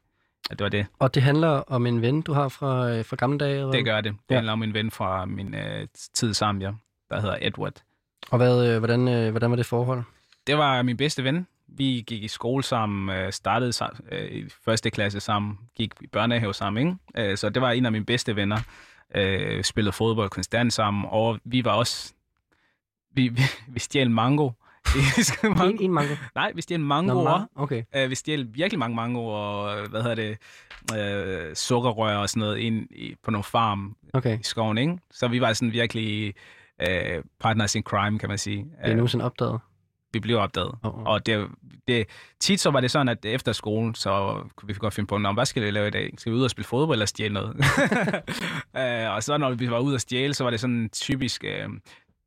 at 0.50 0.58
det 0.58 0.64
var 0.64 0.70
det. 0.70 0.86
Og 0.98 1.14
det 1.14 1.22
handler 1.22 1.48
om 1.48 1.86
en 1.86 2.02
ven, 2.02 2.22
du 2.22 2.32
har 2.32 2.48
fra, 2.48 2.90
øh, 2.90 3.04
fra 3.04 3.16
gamle 3.16 3.38
dage? 3.38 3.56
Eller? 3.56 3.72
Det 3.72 3.84
gør 3.84 4.00
det. 4.00 4.12
Det 4.12 4.30
ja. 4.30 4.34
handler 4.34 4.52
om 4.52 4.62
en 4.62 4.74
ven 4.74 4.90
fra 4.90 5.24
min 5.24 5.54
uh, 5.54 5.60
tid 6.14 6.30
i 6.30 6.34
Zambia, 6.34 6.74
der 7.10 7.20
hedder 7.20 7.38
Edward. 7.40 7.82
Og 8.30 8.36
hvad, 8.36 8.68
øh, 8.68 8.78
hvordan, 8.78 9.08
øh, 9.08 9.30
hvordan 9.30 9.50
var 9.50 9.56
det 9.56 9.66
forhold? 9.66 10.02
Det 10.46 10.58
var 10.58 10.82
min 10.82 10.96
bedste 10.96 11.24
ven. 11.24 11.46
Vi 11.68 12.04
gik 12.06 12.22
i 12.22 12.28
skole 12.28 12.62
sammen, 12.62 13.16
øh, 13.16 13.32
startede 13.32 13.72
i 14.30 14.44
første 14.64 14.90
klasse 14.90 15.20
sammen, 15.20 15.58
gik 15.76 15.94
i 16.00 16.06
børnehave 16.06 16.54
sammen, 16.54 17.00
ikke? 17.16 17.36
Så 17.36 17.48
det 17.48 17.62
var 17.62 17.70
en 17.70 17.86
af 17.86 17.92
mine 17.92 18.04
bedste 18.04 18.36
venner. 18.36 18.58
Spillede 19.62 19.92
fodbold 19.92 20.30
konstant 20.30 20.72
sammen, 20.72 21.04
og 21.08 21.38
vi 21.44 21.64
var 21.64 21.72
også... 21.72 22.12
Vi, 23.14 23.28
vi, 23.28 23.42
vi 23.68 23.80
stjal 23.80 24.10
mango. 24.10 24.50
en, 25.44 25.78
en 25.80 25.92
mango? 25.92 26.14
Nej, 26.34 26.52
vi 26.54 26.62
stjal 26.62 26.80
mangoer. 26.80 27.38
Nå, 27.38 27.62
okay. 27.62 27.82
Uh, 27.96 28.10
vi 28.10 28.14
stjal 28.14 28.46
virkelig 28.54 28.78
mange 28.78 28.96
mangoer 28.96 29.36
og, 29.36 29.88
hvad 29.88 30.02
hedder 30.02 30.14
det, 30.14 30.38
uh, 30.92 31.54
sukkerrør 31.54 32.16
og 32.16 32.28
sådan 32.28 32.40
noget 32.40 32.58
ind 32.58 32.86
i, 32.90 33.14
på 33.22 33.30
nogle 33.30 33.44
farm 33.44 33.96
okay. 34.14 34.40
i 34.40 34.42
skoven, 34.42 34.78
ikke? 34.78 34.98
Så 35.10 35.28
vi 35.28 35.40
var 35.40 35.52
sådan 35.52 35.72
virkelig 35.72 36.34
uh, 36.82 37.24
partners 37.40 37.74
in 37.74 37.82
crime, 37.82 38.18
kan 38.18 38.28
man 38.28 38.38
sige. 38.38 38.56
Det 38.56 38.90
er 38.90 38.94
nogensinde 38.94 39.24
opdaget? 39.24 39.60
vi 40.12 40.20
blev 40.20 40.38
opdaget. 40.38 40.74
Oh, 40.82 40.98
oh. 40.98 41.04
Og 41.04 41.26
det, 41.26 41.48
det, 41.88 42.06
tit 42.40 42.60
så 42.60 42.70
var 42.70 42.80
det 42.80 42.90
sådan, 42.90 43.08
at 43.08 43.24
efter 43.24 43.52
skolen, 43.52 43.94
så 43.94 44.42
kunne 44.56 44.66
vi 44.66 44.74
godt 44.78 44.94
finde 44.94 45.06
på, 45.06 45.18
hvad 45.18 45.46
skal 45.46 45.62
vi 45.62 45.70
lave 45.70 45.88
i 45.88 45.90
dag? 45.90 46.14
Skal 46.18 46.32
vi 46.32 46.36
ud 46.38 46.44
og 46.44 46.50
spille 46.50 46.66
fodbold 46.66 46.94
eller 46.94 47.06
stjæle 47.06 47.34
noget? 47.34 47.56
uh, 49.08 49.14
og 49.14 49.22
så 49.22 49.36
når 49.38 49.50
vi 49.50 49.70
var 49.70 49.78
ude 49.78 49.94
og 49.94 50.00
stjæle, 50.00 50.34
så 50.34 50.44
var 50.44 50.50
det 50.50 50.60
sådan 50.60 50.88
typisk, 50.92 51.44
uh, 51.44 51.74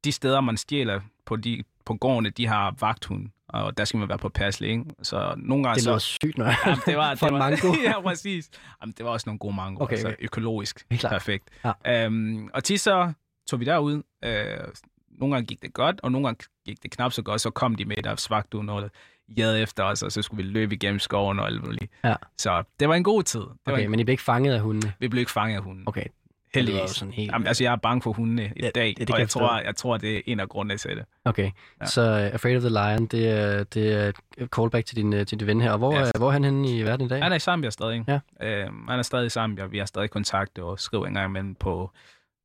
de 0.03 0.11
steder, 0.11 0.41
man 0.41 0.57
stjæler 0.57 1.01
på, 1.25 1.35
de, 1.35 1.63
på 1.85 1.93
gårdene, 1.93 2.29
de 2.29 2.47
har 2.47 2.75
vagthund 2.79 3.29
og 3.53 3.77
der 3.77 3.85
skal 3.85 3.97
man 3.97 4.09
være 4.09 4.17
på 4.17 4.29
pas 4.29 4.61
ikke? 4.61 4.85
Så 5.01 5.33
nogle 5.37 5.63
gange 5.63 5.75
det 5.75 5.83
så... 5.83 5.93
Det 5.93 6.01
sygt, 6.01 6.37
når 6.37 6.45
ja, 6.45 6.75
det 6.85 6.97
var, 6.97 7.13
det 7.15 7.31
var, 7.31 7.37
mango. 7.37 7.75
ja, 7.89 8.01
præcis. 8.01 8.49
Jamen, 8.81 8.93
det 8.97 9.05
var 9.05 9.11
også 9.11 9.29
nogle 9.29 9.39
gode 9.39 9.55
mango, 9.55 9.83
okay, 9.83 9.93
altså 9.93 10.07
okay. 10.07 10.17
økologisk. 10.19 10.85
Perfekt. 10.89 11.49
Ja. 11.83 12.07
Um, 12.07 12.49
og 12.53 12.63
tit 12.63 12.81
så 12.81 13.13
tog 13.49 13.59
vi 13.59 13.65
derud, 13.65 13.93
uh, 13.93 14.71
nogle 15.19 15.35
gange 15.35 15.45
gik 15.45 15.61
det 15.61 15.73
godt, 15.73 15.99
og 16.03 16.11
nogle 16.11 16.27
gange 16.27 16.45
gik 16.65 16.83
det 16.83 16.91
knap 16.91 17.11
så 17.11 17.21
godt, 17.21 17.41
så 17.41 17.49
kom 17.49 17.75
de 17.75 17.85
med 17.85 17.95
der 17.95 18.15
svagt 18.15 18.53
ud 18.53 18.63
noget 18.63 18.91
jad 19.37 19.57
efter 19.57 19.83
os, 19.83 20.03
og 20.03 20.11
så 20.11 20.21
skulle 20.21 20.43
vi 20.43 20.49
løbe 20.49 20.75
igennem 20.75 20.99
skoven 20.99 21.39
og 21.39 21.47
alt 21.47 21.65
muligt. 21.65 21.91
Ja. 22.03 22.15
Så 22.37 22.63
det 22.79 22.89
var 22.89 22.95
en 22.95 23.03
god 23.03 23.23
tid. 23.23 23.39
Det 23.39 23.49
okay, 23.65 23.83
en... 23.83 23.91
men 23.91 23.99
I 23.99 24.03
blev 24.03 24.13
ikke 24.13 24.23
fanget 24.23 24.53
af 24.53 24.59
hundene? 24.59 24.93
Vi 24.99 25.07
blev 25.07 25.19
ikke 25.19 25.31
fanget 25.31 25.55
af 25.55 25.63
hundene. 25.63 25.87
Okay. 25.87 26.05
Heldigvis. 26.53 26.89
Sådan 26.89 27.13
helt... 27.13 27.31
Jamen, 27.31 27.47
altså, 27.47 27.63
jeg 27.63 27.71
er 27.71 27.75
bange 27.75 28.01
for 28.01 28.13
hundene 28.13 28.53
i 28.55 28.61
ja, 28.63 28.69
dag, 28.75 28.87
det, 28.87 28.97
det 28.97 29.09
og 29.09 29.19
jeg 29.19 29.29
tror, 29.29 29.59
jeg 29.59 29.75
tror, 29.75 29.97
det 29.97 30.17
er 30.17 30.21
en 30.25 30.39
af 30.39 30.49
grundene 30.49 30.77
til 30.77 30.97
det. 30.97 31.05
Okay, 31.25 31.51
ja. 31.81 31.85
så 31.85 32.01
uh, 32.01 32.33
Afraid 32.33 32.55
of 32.55 32.61
the 32.61 32.69
Lion, 32.69 33.05
det 33.05 33.29
er, 33.29 33.63
det 33.63 33.93
er 33.93 34.11
et 34.37 34.49
callback 34.55 34.85
til 34.85 34.97
din, 34.97 35.13
uh, 35.13 35.25
til 35.25 35.39
din 35.39 35.47
ven 35.47 35.61
her. 35.61 35.71
Og 35.71 35.77
hvor, 35.77 35.99
yes. 35.99 36.11
uh, 36.15 36.19
hvor 36.19 36.27
er 36.27 36.31
han 36.31 36.43
henne 36.43 36.77
i 36.77 36.83
verden 36.83 37.05
i 37.05 37.09
dag? 37.09 37.23
Han 37.23 37.31
er 37.31 37.35
i 37.35 37.39
Zambia 37.39 37.69
stadig. 37.69 38.05
Ja. 38.07 38.15
Uh, 38.15 38.87
han 38.89 38.99
er 38.99 39.01
stadig 39.01 39.25
i 39.25 39.29
Zambia. 39.29 39.65
Vi 39.65 39.77
har 39.77 39.85
stadig 39.85 40.09
kontakt 40.09 40.59
og 40.59 40.79
skriver 40.79 41.07
en 41.07 41.13
gang 41.13 41.29
imellem 41.29 41.55
på 41.55 41.91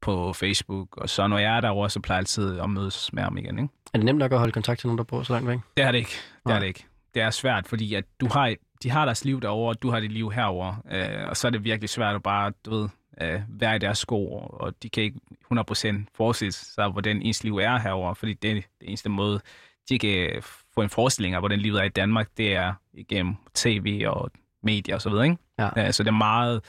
på 0.00 0.32
Facebook, 0.32 0.96
og 0.96 1.08
så 1.08 1.26
når 1.26 1.38
jeg 1.38 1.56
er 1.56 1.60
derovre, 1.60 1.90
så 1.90 2.00
plejer 2.00 2.16
jeg 2.16 2.20
altid 2.20 2.60
at 2.60 2.70
mødes 2.70 3.12
med 3.12 3.22
ham 3.22 3.38
igen. 3.38 3.58
Ikke? 3.58 3.74
Er 3.94 3.98
det 3.98 4.04
nemt 4.04 4.18
nok 4.18 4.32
at 4.32 4.38
holde 4.38 4.52
kontakt 4.52 4.80
til 4.80 4.86
nogen, 4.86 4.98
der 4.98 5.04
bor 5.04 5.22
så 5.22 5.32
langt 5.32 5.48
væk? 5.48 5.58
Det 5.76 5.84
er 5.84 5.90
det 5.92 5.98
ikke. 5.98 6.16
Det 6.46 6.54
er 6.54 6.58
det 6.58 6.66
ikke. 6.66 6.86
Det 7.14 7.22
er 7.22 7.30
svært, 7.30 7.66
fordi 7.66 7.94
at 7.94 8.04
du 8.20 8.28
har, 8.32 8.54
de 8.82 8.90
har 8.90 9.04
deres 9.04 9.24
liv 9.24 9.40
derovre, 9.40 9.68
og 9.68 9.82
du 9.82 9.90
har 9.90 10.00
dit 10.00 10.12
liv 10.12 10.30
herover, 10.30 10.74
øh, 10.90 11.28
og 11.28 11.36
så 11.36 11.46
er 11.46 11.50
det 11.50 11.64
virkelig 11.64 11.88
svært 11.88 12.14
at 12.14 12.22
bare, 12.22 12.52
du 12.64 12.70
ved, 12.70 12.88
øh, 13.22 13.40
være 13.48 13.76
i 13.76 13.78
deres 13.78 13.98
sko, 13.98 14.26
og 14.32 14.74
de 14.82 14.88
kan 14.88 15.02
ikke 15.02 15.20
100% 15.52 16.06
forestille 16.14 16.52
sig, 16.52 16.88
hvordan 16.88 17.22
ens 17.22 17.44
liv 17.44 17.56
er 17.56 17.78
herover, 17.78 18.14
fordi 18.14 18.34
det 18.34 18.50
er 18.50 18.54
det 18.54 18.64
eneste 18.80 19.08
måde, 19.08 19.40
de 19.88 19.98
kan 19.98 20.42
få 20.74 20.82
en 20.82 20.90
forestilling 20.90 21.34
af, 21.34 21.40
hvordan 21.40 21.58
livet 21.58 21.80
er 21.80 21.84
i 21.84 21.88
Danmark, 21.88 22.28
det 22.36 22.54
er 22.54 22.74
igennem 22.94 23.34
tv 23.54 24.04
og 24.06 24.30
medier 24.62 24.94
og 24.94 25.02
så 25.02 25.10
videre, 25.10 25.24
ikke? 25.24 25.36
Ja. 25.58 25.86
Øh, 25.86 25.92
så 25.92 26.02
det 26.02 26.08
er 26.08 26.12
meget 26.12 26.60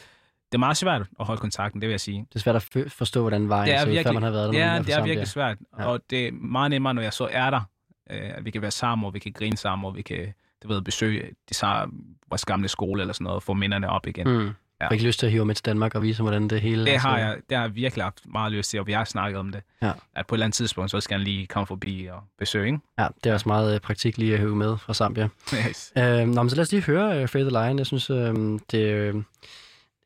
det 0.52 0.54
er 0.54 0.60
meget 0.60 0.78
svært 0.78 1.02
at 1.20 1.26
holde 1.26 1.40
kontakten, 1.40 1.82
det 1.82 1.88
vil 1.88 1.94
jeg 1.94 2.02
sige. 2.02 2.26
Det 2.30 2.36
er 2.36 2.40
svært 2.40 2.56
at 2.56 2.92
forstå, 2.92 3.22
hvordan 3.22 3.50
vejen 3.50 3.74
er, 3.74 3.86
virkelig, 3.86 4.06
før 4.06 4.12
man 4.12 4.24
har 4.24 4.32
været 4.32 4.54
der. 4.54 4.74
Ja, 4.74 4.80
det 4.80 4.94
er 4.94 5.04
virkelig 5.04 5.28
svært. 5.28 5.58
Ja. 5.80 5.86
Og 5.86 6.00
det 6.10 6.28
er 6.28 6.32
meget 6.32 6.70
nemmere, 6.70 6.94
når 6.94 7.02
jeg 7.02 7.14
så 7.14 7.28
er 7.32 7.50
der, 7.50 7.62
øh, 8.10 8.38
at 8.38 8.46
vi 8.46 8.52
kan 8.52 8.62
være 8.62 8.72
sammen, 8.72 9.06
og 9.06 9.14
vi 9.14 9.20
kan 9.20 9.32
grine 9.32 9.58
sammen, 9.58 9.86
og 9.86 9.96
vi 9.96 10.02
kan 10.02 10.34
du 10.64 10.68
ved, 10.68 10.82
besøge 10.82 11.30
de 11.50 11.54
samme, 11.54 11.94
vores 12.30 12.46
gamle 12.46 12.68
skole 12.68 13.02
eller 13.02 13.14
sådan 13.14 13.24
noget, 13.24 13.36
og 13.36 13.44
få 13.44 13.54
minderne 13.54 13.90
op 13.90 14.08
igen. 14.08 14.28
Mm. 14.28 14.46
Ja. 14.80 14.84
Jeg 14.84 14.88
har 14.88 14.94
ikke 14.94 15.06
lyst 15.06 15.20
til 15.20 15.26
at 15.26 15.32
hive 15.32 15.46
med 15.46 15.56
til 15.56 15.66
Danmark 15.66 15.96
og 15.96 16.02
vise, 16.02 16.22
hvordan 16.22 16.48
det 16.48 16.62
hele... 16.62 16.86
Det 16.86 16.98
har 16.98 17.18
jeg, 17.18 17.38
det 17.50 17.58
har 17.58 17.66
jeg 17.66 17.76
virkelig 17.76 18.04
haft 18.04 18.22
meget 18.26 18.52
lyst 18.52 18.70
til, 18.70 18.80
og 18.80 18.88
vi 18.88 18.92
har 18.92 19.04
snakket 19.04 19.40
om 19.40 19.52
det. 19.52 19.62
Ja. 19.82 19.92
At 20.16 20.28
på 20.28 20.36
et 20.36 20.38
eller 20.38 20.46
andet 20.46 20.56
tidspunkt, 20.56 20.92
så 20.92 21.00
skal 21.00 21.18
han 21.18 21.24
lige 21.24 21.48
komme 21.48 21.68
forbi 21.68 22.08
og 22.12 22.24
besøge, 22.40 22.66
ikke? 22.66 22.80
Ja, 23.00 23.08
det 23.24 23.30
er 23.30 23.34
også 23.34 23.50
meget 23.50 23.76
uh, 23.76 23.82
praktik 23.82 24.18
lige 24.18 24.34
at 24.34 24.40
hive 24.40 24.56
med 24.56 24.78
fra 24.78 24.94
Zambia. 24.94 25.30
Yes. 25.68 25.94
Uh, 25.96 26.04
nå, 26.04 26.44
men 26.44 26.50
så 26.50 26.56
lad 26.56 26.62
os 26.62 26.72
lige 26.72 26.84
høre 26.84 27.24
uh, 27.24 27.28
Fade 27.28 27.50
the 27.50 27.50
Lion. 27.50 27.78
Jeg 27.78 27.86
synes, 27.86 28.10
uh, 28.10 28.60
det... 28.72 29.14
Uh, 29.14 29.24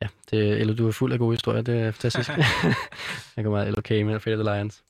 Ja, 0.02 0.08
det, 0.32 0.62
eller 0.62 0.74
du 0.76 0.88
er 0.88 0.92
fuld 0.92 1.14
af 1.14 1.20
gode 1.20 1.34
historier, 1.34 1.62
det 1.62 1.82
er 1.82 1.92
fantastisk. 1.92 2.30
jeg 3.38 3.44
går 3.44 3.52
meget 3.52 3.74
LOK 3.76 3.90
med 3.90 4.20
Fate 4.20 4.36
of 4.36 4.46
the 4.46 4.56
Lions. 4.56 4.84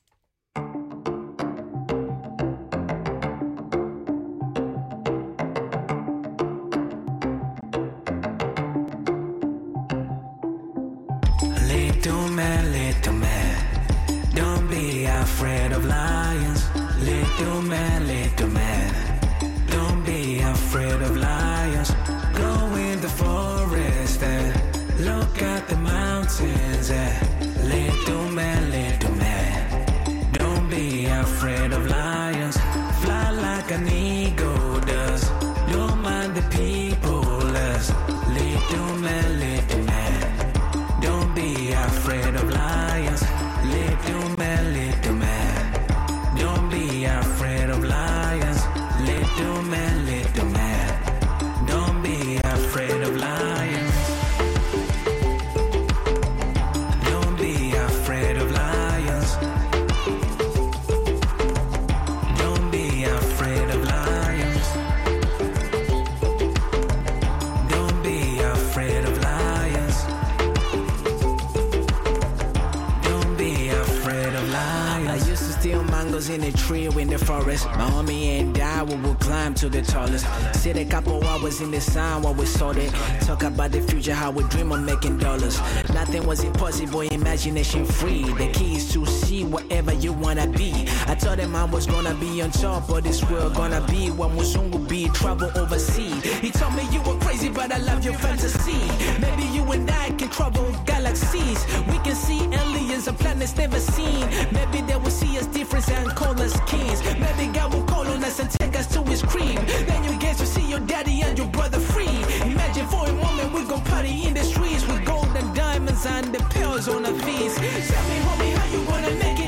In 76.42 76.48
a 76.48 76.56
tree 76.56 76.86
in 76.86 77.08
the 77.08 77.18
forest. 77.18 77.66
My 77.66 77.88
homie 77.90 78.40
and 78.40 78.58
I, 78.58 78.82
we 78.82 78.94
would 78.96 79.18
climb 79.20 79.54
to 79.54 79.68
the 79.68 79.82
tallest. 79.82 80.26
Sit 80.54 80.76
a 80.76 80.84
couple 80.84 81.22
hours 81.24 81.60
in 81.60 81.70
the 81.70 81.80
sun 81.80 82.22
while 82.22 82.34
we 82.34 82.46
sorted. 82.46 82.92
Talk 83.20 83.42
about 83.42 83.72
the 83.72 83.80
future, 83.82 84.14
how 84.14 84.30
we 84.30 84.42
dream 84.44 84.72
of 84.72 84.80
making 84.80 85.18
dollars. 85.18 85.60
Nothing 85.92 86.26
was 86.26 86.42
impossible, 86.42 87.02
imagination 87.02 87.84
free. 87.84 88.24
The 88.24 88.50
key 88.52 88.76
is 88.76 88.92
to 88.92 89.06
see 89.06 89.44
whatever 89.44 89.92
you 89.92 90.12
wanna 90.12 90.46
be. 90.46 90.72
I 91.06 91.14
told 91.14 91.38
him 91.38 91.54
I 91.54 91.64
was 91.64 91.86
gonna 91.86 92.14
be 92.14 92.42
on 92.42 92.50
top 92.50 92.88
of 92.88 93.02
this 93.02 93.22
world, 93.30 93.54
gonna 93.54 93.84
be 93.88 94.10
what 94.10 94.34
will 94.34 94.78
be, 94.78 95.08
travel 95.08 95.50
overseas. 95.56 96.22
He 96.40 96.50
told 96.50 96.74
me 96.74 96.82
you 96.90 97.00
were 97.02 97.18
crazy, 97.18 97.48
but 97.48 97.72
I 97.72 97.78
love 97.78 98.04
your 98.04 98.14
fantasy. 98.14 98.80
Maybe 99.20 99.44
you 99.54 99.62
and 99.72 99.90
I 99.90 100.10
can 100.10 100.28
travel 100.28 100.70
galaxies. 100.86 101.64
We 101.86 101.98
can 101.98 102.14
see 102.14 102.46
aliens 102.92 103.08
and 103.08 103.18
planets 103.18 103.56
never 103.56 103.80
seen. 103.80 104.28
Maybe 104.52 104.82
they 104.82 104.96
will 104.96 105.10
see 105.10 105.38
us 105.38 105.46
different 105.46 105.88
and 105.90 106.08
call 106.14 106.38
us 106.40 106.54
kings. 106.66 107.02
Maybe 107.04 107.50
God 107.52 107.72
will 107.72 107.84
call 107.84 108.06
on 108.06 108.22
us 108.22 108.38
and 108.38 108.50
take 108.50 108.76
us 108.78 108.86
to 108.94 109.02
his 109.04 109.22
cream. 109.22 109.56
Then 109.88 110.04
you 110.04 110.18
get 110.18 110.36
to 110.36 110.46
see 110.46 110.66
your 110.68 110.80
daddy 110.80 111.22
and 111.22 111.38
your 111.38 111.48
brother 111.48 111.80
free. 111.80 112.16
Imagine 112.44 112.86
for 112.88 113.06
a 113.06 113.12
moment 113.12 113.52
we 113.54 113.64
go 113.64 113.78
party 113.92 114.26
in 114.26 114.34
the 114.34 114.44
streets 114.44 114.86
with 114.86 115.04
gold 115.06 115.34
and 115.36 115.54
diamonds 115.54 116.04
and 116.04 116.34
the 116.34 116.40
pearls 116.54 116.88
on 116.88 117.06
our 117.06 117.18
feet. 117.24 117.52
Tell 117.90 118.04
me, 118.10 118.16
homie, 118.26 118.52
how 118.58 118.66
you 118.72 118.84
gonna 118.84 119.10
make 119.24 119.38
it 119.40 119.41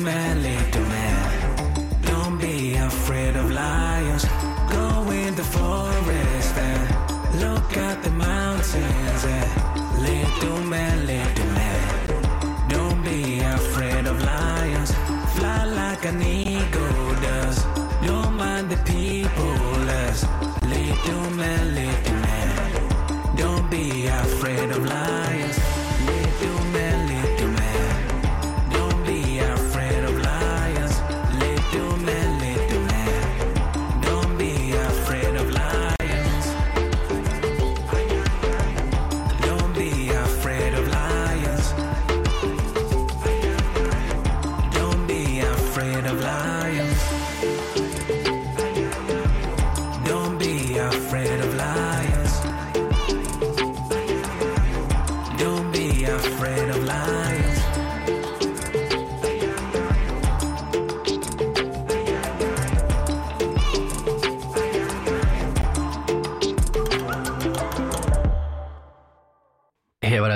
man. 0.00 0.39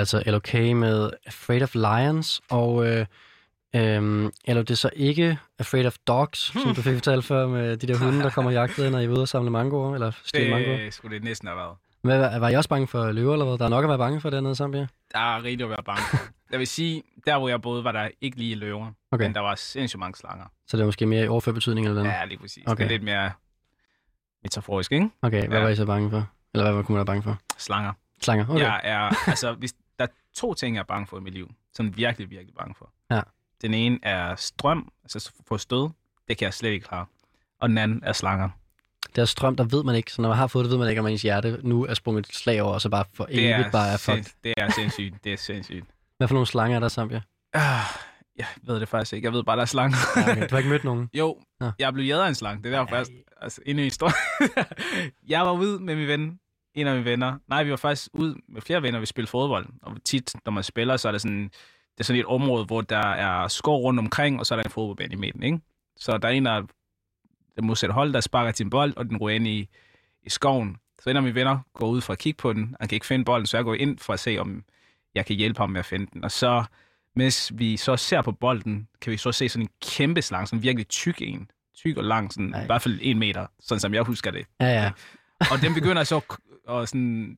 Altså 0.05 0.31
LOK 0.31 0.53
med 0.53 1.09
Afraid 1.25 1.61
of 1.61 1.75
Lions, 1.75 2.41
og 2.49 2.87
øh, 2.87 3.05
øhm, 3.75 4.31
eller 4.45 4.61
det 4.63 4.71
er 4.71 4.75
så 4.75 4.89
ikke 4.95 5.37
Afraid 5.59 5.85
of 5.85 5.97
Dogs, 6.07 6.49
hmm. 6.49 6.61
som 6.61 6.75
du 6.75 6.81
fik 6.81 6.93
fortalt 6.93 7.25
før, 7.25 7.47
med 7.47 7.77
de 7.77 7.87
der 7.87 7.97
hunde, 7.97 8.19
der 8.19 8.29
kommer 8.29 8.51
jagtet, 8.51 8.91
når 8.91 8.99
I 8.99 9.05
er 9.05 9.09
ude 9.09 9.21
og 9.21 9.27
samle 9.27 9.51
mangoer, 9.51 9.93
eller 9.93 10.11
stjæle 10.23 10.49
mangoer. 10.49 10.77
Det 10.77 10.93
skulle 10.93 11.15
det 11.15 11.23
næsten 11.23 11.47
have 11.47 11.57
været. 11.57 11.75
Hvad, 12.01 12.19
var, 12.19 12.39
var 12.39 12.49
I 12.49 12.55
også 12.55 12.69
bange 12.69 12.87
for 12.87 13.11
løver, 13.11 13.33
eller 13.33 13.45
hvad? 13.45 13.57
Der 13.57 13.65
er 13.65 13.69
nok 13.69 13.83
at 13.83 13.89
være 13.89 13.97
bange 13.97 14.21
for 14.21 14.29
dernede 14.29 14.51
i 14.51 14.55
Zambia. 14.55 14.87
Der 15.13 15.19
er 15.19 15.43
rigtig 15.43 15.63
at 15.63 15.69
være 15.69 15.83
bange 15.85 16.01
for. 16.11 16.17
Jeg 16.51 16.59
vil 16.59 16.67
sige, 16.67 17.03
der 17.25 17.37
hvor 17.37 17.49
jeg 17.49 17.61
boede, 17.61 17.83
var 17.83 17.91
der 17.91 18.09
ikke 18.21 18.37
lige 18.37 18.55
løver, 18.55 18.91
Okay. 19.11 19.23
men 19.25 19.35
der 19.35 19.41
var 19.41 19.55
sindssygt 19.55 19.99
mange 19.99 20.17
slanger. 20.17 20.45
Så 20.67 20.77
det 20.77 20.81
er 20.81 20.85
måske 20.85 21.05
mere 21.05 21.25
i 21.25 21.27
overført 21.27 21.53
betydning, 21.55 21.87
eller 21.87 22.01
hvad? 22.01 22.11
Ja, 22.11 22.25
lige 22.25 22.37
præcis. 22.37 22.63
Okay. 22.67 22.77
Det 22.77 22.85
er 22.85 22.89
lidt 22.89 23.03
mere 23.03 23.31
metaforisk, 24.43 24.91
ikke? 24.91 25.09
Okay, 25.21 25.47
hvad 25.47 25.57
Ja. 25.57 25.63
var 25.63 25.69
I 25.69 25.75
så 25.75 25.85
bange 25.85 26.09
for? 26.09 26.29
Eller 26.53 26.63
hvad 26.63 26.73
var 26.73 26.85
man 26.89 26.95
være 26.95 27.05
bange 27.05 27.23
for? 27.23 27.37
Slanger. 27.57 27.93
Slanger, 28.21 28.45
okay. 28.49 28.63
Jeg 28.63 28.81
er, 28.83 29.29
altså, 29.29 29.53
hvis, 29.53 29.73
to 30.35 30.53
ting, 30.53 30.75
jeg 30.75 30.81
er 30.81 30.85
bange 30.85 31.07
for 31.07 31.17
i 31.17 31.21
mit 31.21 31.33
liv, 31.33 31.51
som 31.73 31.87
er 31.87 31.91
virkelig, 31.91 32.29
virkelig 32.29 32.55
bange 32.55 32.75
for. 32.77 32.91
Ja. 33.11 33.21
Den 33.61 33.73
ene 33.73 33.99
er 34.01 34.35
strøm, 34.35 34.91
altså 35.03 35.31
få 35.47 35.57
stød. 35.57 35.89
Det 36.27 36.37
kan 36.37 36.45
jeg 36.45 36.53
slet 36.53 36.69
ikke 36.69 36.85
klare. 36.87 37.05
Og 37.61 37.69
den 37.69 37.77
anden 37.77 38.01
er 38.03 38.13
slanger. 38.13 38.49
Det 39.15 39.21
er 39.21 39.25
strøm, 39.25 39.55
der 39.55 39.63
ved 39.63 39.83
man 39.83 39.95
ikke, 39.95 40.11
så 40.11 40.21
når 40.21 40.29
man 40.29 40.37
har 40.37 40.47
fået 40.47 40.63
det, 40.65 40.71
ved 40.71 40.77
man 40.77 40.89
ikke, 40.89 40.99
om 41.01 41.07
ens 41.07 41.21
hjerte 41.21 41.59
nu 41.63 41.85
er 41.85 41.93
sprunget 41.93 42.27
et 42.29 42.35
slag 42.35 42.61
over, 42.61 42.73
og 42.73 42.81
så 42.81 42.89
bare 42.89 43.05
for 43.13 43.25
Det 43.25 43.53
evigt 43.55 43.71
bare 43.71 43.93
er 43.93 43.97
fucked. 43.97 44.25
det 44.43 44.53
er 44.57 44.71
sindssygt. 44.71 45.23
Det 45.23 45.33
er 45.33 45.37
sindssygt. 45.37 45.85
Hvad 46.17 46.27
for 46.27 46.35
nogle 46.35 46.47
slanger 46.47 46.75
er 46.75 46.79
der 46.79 46.87
i 46.87 46.89
Zambia? 46.89 47.21
Ah, 47.53 47.81
jeg 48.37 48.45
ved 48.63 48.79
det 48.79 48.89
faktisk 48.89 49.13
ikke. 49.13 49.25
Jeg 49.25 49.33
ved 49.33 49.43
bare, 49.43 49.55
der 49.55 49.61
er 49.61 49.65
slanger. 49.65 49.97
Ja, 50.15 50.31
okay. 50.31 50.41
Du 50.41 50.47
har 50.49 50.57
ikke 50.57 50.69
mødt 50.69 50.83
nogen? 50.83 51.09
Jo, 51.19 51.41
Nå. 51.59 51.71
jeg 51.79 51.93
blev 51.93 52.05
jædet 52.05 52.21
af 52.23 52.27
en 52.27 52.35
slange. 52.35 52.63
Det 52.63 52.73
er 52.73 52.77
derfor, 52.79 52.95
jeg, 52.95 53.05
altså, 53.41 53.61
endnu 53.65 53.81
en 53.81 53.85
historie. 53.85 54.13
jeg 55.27 55.41
var 55.41 55.51
ude 55.51 55.79
med 55.83 55.95
min 55.95 56.07
ven, 56.07 56.39
en 56.75 56.87
af 56.87 56.93
mine 56.93 57.05
venner. 57.05 57.37
Nej, 57.47 57.63
vi 57.63 57.69
var 57.71 57.77
faktisk 57.77 58.09
ude 58.13 58.35
med 58.47 58.61
flere 58.61 58.81
venner, 58.81 58.99
vi 58.99 59.05
spillede 59.05 59.29
fodbold. 59.31 59.67
Og 59.81 59.97
tit, 60.05 60.35
når 60.45 60.51
man 60.51 60.63
spiller, 60.63 60.97
så 60.97 61.07
er 61.07 61.11
det 61.11 61.21
sådan, 61.21 61.43
det 61.43 61.99
er 61.99 62.03
sådan 62.03 62.19
et 62.19 62.25
område, 62.25 62.65
hvor 62.65 62.81
der 62.81 62.97
er 62.97 63.47
skov 63.47 63.81
rundt 63.81 63.99
omkring, 63.99 64.39
og 64.39 64.45
så 64.45 64.53
er 64.53 64.57
der 64.57 64.63
en 64.63 64.69
fodboldbane 64.71 65.13
i 65.13 65.17
midten, 65.17 65.43
ikke? 65.43 65.59
Så 65.97 66.17
der 66.17 66.27
er 66.27 66.31
en 66.31 66.47
af 66.47 66.61
det 67.55 67.63
modsatte 67.63 67.93
hold, 67.93 68.13
der 68.13 68.21
sparker 68.21 68.51
til 68.51 68.63
en 68.63 68.69
bold, 68.69 68.93
og 68.97 69.05
den 69.09 69.17
ryger 69.17 69.35
ind 69.35 69.47
i, 69.47 69.69
i 70.23 70.29
skoven. 70.29 70.77
Så 71.03 71.09
en 71.09 71.17
af 71.17 71.23
mine 71.23 71.35
venner 71.35 71.59
går 71.73 71.87
ud 71.87 72.01
for 72.01 72.13
at 72.13 72.19
kigge 72.19 72.37
på 72.37 72.53
den. 72.53 72.75
Han 72.79 72.89
kan 72.89 72.95
ikke 72.95 73.05
finde 73.05 73.25
bolden, 73.25 73.45
så 73.47 73.57
jeg 73.57 73.63
går 73.63 73.73
ind 73.73 73.99
for 73.99 74.13
at 74.13 74.19
se, 74.19 74.37
om 74.37 74.63
jeg 75.15 75.25
kan 75.25 75.35
hjælpe 75.35 75.57
ham 75.59 75.69
med 75.69 75.79
at 75.79 75.85
finde 75.85 76.07
den. 76.13 76.23
Og 76.23 76.31
så, 76.31 76.63
mens 77.15 77.51
vi 77.55 77.77
så 77.77 77.95
ser 77.97 78.21
på 78.21 78.31
bolden, 78.31 78.87
kan 79.01 79.11
vi 79.11 79.17
så 79.17 79.31
se 79.31 79.49
sådan 79.49 79.65
en 79.65 79.69
kæmpe 79.81 80.21
slange, 80.21 80.47
sådan 80.47 80.59
en 80.59 80.63
virkelig 80.63 80.87
tyk 80.87 81.21
en. 81.21 81.49
Tyk 81.75 81.97
og 81.97 82.03
lang, 82.03 82.33
sådan, 82.33 82.53
Ej. 82.53 82.63
i 82.63 82.65
hvert 82.65 82.81
fald 82.81 82.99
en 83.01 83.19
meter, 83.19 83.47
sådan 83.59 83.79
som 83.79 83.93
jeg 83.93 84.03
husker 84.03 84.31
det. 84.31 84.45
Ja, 84.59 84.65
ja. 84.83 84.91
Og 85.51 85.61
den 85.61 85.73
begynder 85.73 86.03
så 86.03 86.17
at- 86.17 86.23
at 86.69 86.89
sådan, 86.89 87.37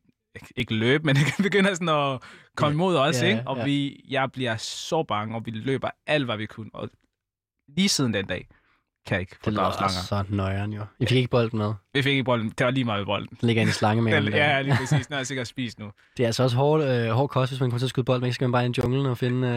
ikke- 0.56 0.74
løbe, 0.74 1.04
men 1.04 1.16
den 1.38 1.44
begynder 1.44 1.74
sådan 1.74 1.90
at 1.90 2.20
komme 2.56 2.74
imod 2.74 2.96
os, 2.96 3.22
Ja, 3.22 3.28
ikke? 3.28 3.42
Og 3.46 3.58
ja. 3.58 3.64
vi, 3.64 4.06
jeg 4.10 4.32
bliver 4.32 4.56
så 4.58 5.04
bange, 5.04 5.36
og 5.36 5.46
vi 5.46 5.52
løber 5.52 5.90
alt, 6.08 6.26
hvad 6.26 6.38
vi 6.38 6.46
kunne. 6.46 6.70
Og 6.74 6.90
lige 7.78 7.90
siden 7.90 8.14
den 8.14 8.26
dag, 8.26 8.48
kan 9.08 9.14
jeg 9.16 9.22
ikke 9.22 9.36
Det 9.46 9.54
slanger. 9.54 9.62
også 9.84 10.06
så 10.08 10.24
nøjeren 10.30 10.74
jo. 10.74 10.82
I 11.00 11.06
fik 11.06 11.18
ikke 11.18 11.30
bolden 11.30 11.60
med. 11.60 11.74
Vi 11.94 12.02
fik 12.02 12.12
ikke 12.12 12.24
bolden. 12.24 12.50
Det 12.58 12.66
var 12.66 12.72
lige 12.72 12.84
meget 12.84 13.06
bolden. 13.06 13.38
Den 13.42 13.48
ligger 13.48 13.62
inde 13.62 13.70
i 13.70 13.74
slangemaven. 13.74 14.24
Den, 14.26 14.34
ja, 14.34 14.62
lige 14.62 14.76
præcis. 14.82 15.08
Den 15.08 15.16
jeg 15.18 15.28
sikkert 15.28 15.48
spist 15.48 15.80
nu. 15.80 15.92
Det 16.18 16.24
er 16.24 16.28
altså 16.28 16.44
også 16.44 16.56
hård, 16.58 16.82
øh, 16.84 17.10
hård 17.10 17.30
kost, 17.30 17.52
hvis 17.52 17.60
man 17.60 17.70
kommer 17.70 17.80
til 17.80 17.86
at 17.86 17.90
skyde 17.90 18.04
bold, 18.04 18.20
men 18.22 18.26
ikke 18.28 18.34
skal 18.36 18.46
man 18.46 18.52
bare 18.52 18.66
i 18.68 18.72
junglen 18.78 19.06
og 19.06 19.18
finde 19.18 19.48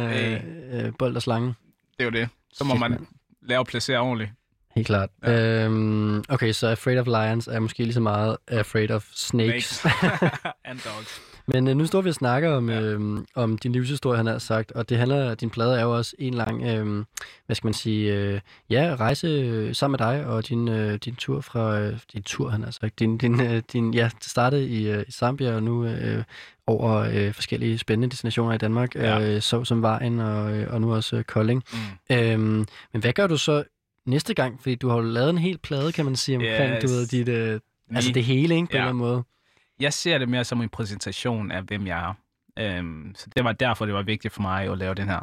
øh, 0.72 0.86
øh, 0.86 0.92
bold 0.98 1.16
og 1.16 1.22
slange. 1.22 1.46
Det 1.48 1.54
er 1.98 2.04
jo 2.04 2.10
det. 2.10 2.28
Så 2.52 2.64
må 2.64 2.70
Shit, 2.70 2.80
man 2.80 2.90
mand. 2.90 3.06
lave 3.42 3.58
og 3.58 3.66
placere 3.66 3.98
ordentligt. 3.98 4.30
Helt 4.74 4.86
klart. 4.86 5.10
Ja. 5.22 5.64
Øhm, 5.64 6.09
okay, 6.40 6.52
så 6.52 6.66
Afraid 6.66 6.98
of 6.98 7.06
Lions 7.06 7.46
er 7.46 7.58
måske 7.58 7.82
lige 7.82 7.94
så 7.94 8.00
meget 8.00 8.36
Afraid 8.48 8.90
of 8.90 9.06
Snakes. 9.14 9.84
And 10.64 10.78
dogs. 10.84 11.20
Men 11.46 11.68
øh, 11.68 11.76
nu 11.76 11.86
står 11.86 12.00
vi 12.00 12.08
og 12.08 12.14
snakker 12.14 12.50
om, 12.50 12.70
ja. 12.70 12.80
øhm, 12.80 13.26
om 13.34 13.58
din 13.58 13.72
livshistorie, 13.72 14.16
han 14.16 14.26
har 14.26 14.38
sagt, 14.38 14.72
og 14.72 14.88
det 14.88 14.98
handler, 14.98 15.34
din 15.34 15.50
plade 15.50 15.78
er 15.78 15.82
jo 15.82 15.96
også 15.96 16.14
en 16.18 16.34
lang, 16.34 16.64
øhm, 16.64 17.04
hvad 17.46 17.56
skal 17.56 17.66
man 17.66 17.74
sige, 17.74 18.14
øh, 18.14 18.40
ja, 18.70 18.96
rejse 19.00 19.26
øh, 19.26 19.74
sammen 19.74 19.98
med 20.00 20.06
dig 20.06 20.26
og 20.26 20.48
din, 20.48 20.68
øh, 20.68 20.98
din 21.04 21.14
tur 21.14 21.40
fra, 21.40 21.78
øh, 21.78 21.98
din 22.12 22.22
tur, 22.22 22.48
han 22.48 22.62
har 22.62 22.70
sagt, 22.70 22.98
din, 22.98 23.18
din, 23.18 23.40
øh, 23.40 23.62
din 23.72 23.94
ja, 23.94 24.10
det 24.20 24.30
startede 24.30 24.68
i, 24.68 24.90
øh, 24.90 25.04
i 25.08 25.12
Zambia 25.12 25.54
og 25.54 25.62
nu 25.62 25.84
øh, 25.84 26.24
over 26.66 26.96
øh, 26.96 27.34
forskellige 27.34 27.78
spændende 27.78 28.10
destinationer 28.10 28.54
i 28.54 28.58
Danmark, 28.58 28.94
Ja. 28.94 29.20
øh, 29.20 29.42
så 29.42 29.64
som 29.64 29.82
Vejen 29.82 30.20
og, 30.20 30.56
øh, 30.56 30.72
og 30.72 30.80
nu 30.80 30.94
også 30.94 31.16
øh, 31.16 31.24
Kolding. 31.24 31.64
Mm. 31.72 32.16
Øhm, 32.16 32.66
men 32.92 33.02
hvad 33.02 33.12
gør 33.12 33.26
du 33.26 33.36
så 33.36 33.64
næste 34.06 34.34
gang? 34.34 34.60
Fordi 34.62 34.74
du 34.74 34.88
har 34.88 34.96
jo 34.96 35.02
lavet 35.02 35.30
en 35.30 35.38
hel 35.38 35.58
plade, 35.58 35.92
kan 35.92 36.04
man 36.04 36.16
sige, 36.16 36.36
omkring, 36.36 36.72
Yes. 36.74 36.82
du 36.84 36.88
ved, 36.88 37.06
dit, 37.06 37.28
øh, 37.28 37.60
altså 37.90 38.12
det 38.12 38.24
hele, 38.24 38.54
ikke, 38.54 38.66
på 38.66 38.72
Ja. 38.72 38.78
en 38.78 38.82
eller 38.82 38.88
anden 38.88 38.98
måde. 38.98 39.22
Jeg 39.80 39.92
ser 39.92 40.18
det 40.18 40.28
mere 40.28 40.44
som 40.44 40.62
en 40.62 40.68
præsentation 40.68 41.50
af, 41.50 41.62
hvem 41.62 41.86
jeg 41.86 42.08
er. 42.08 42.14
Øhm, 42.58 43.12
så 43.16 43.26
det 43.36 43.44
var 43.44 43.52
derfor, 43.52 43.84
det 43.86 43.94
var 43.94 44.02
vigtigt 44.02 44.34
for 44.34 44.42
mig 44.42 44.68
at 44.72 44.78
lave 44.78 44.94
den 44.94 45.08
her. 45.08 45.20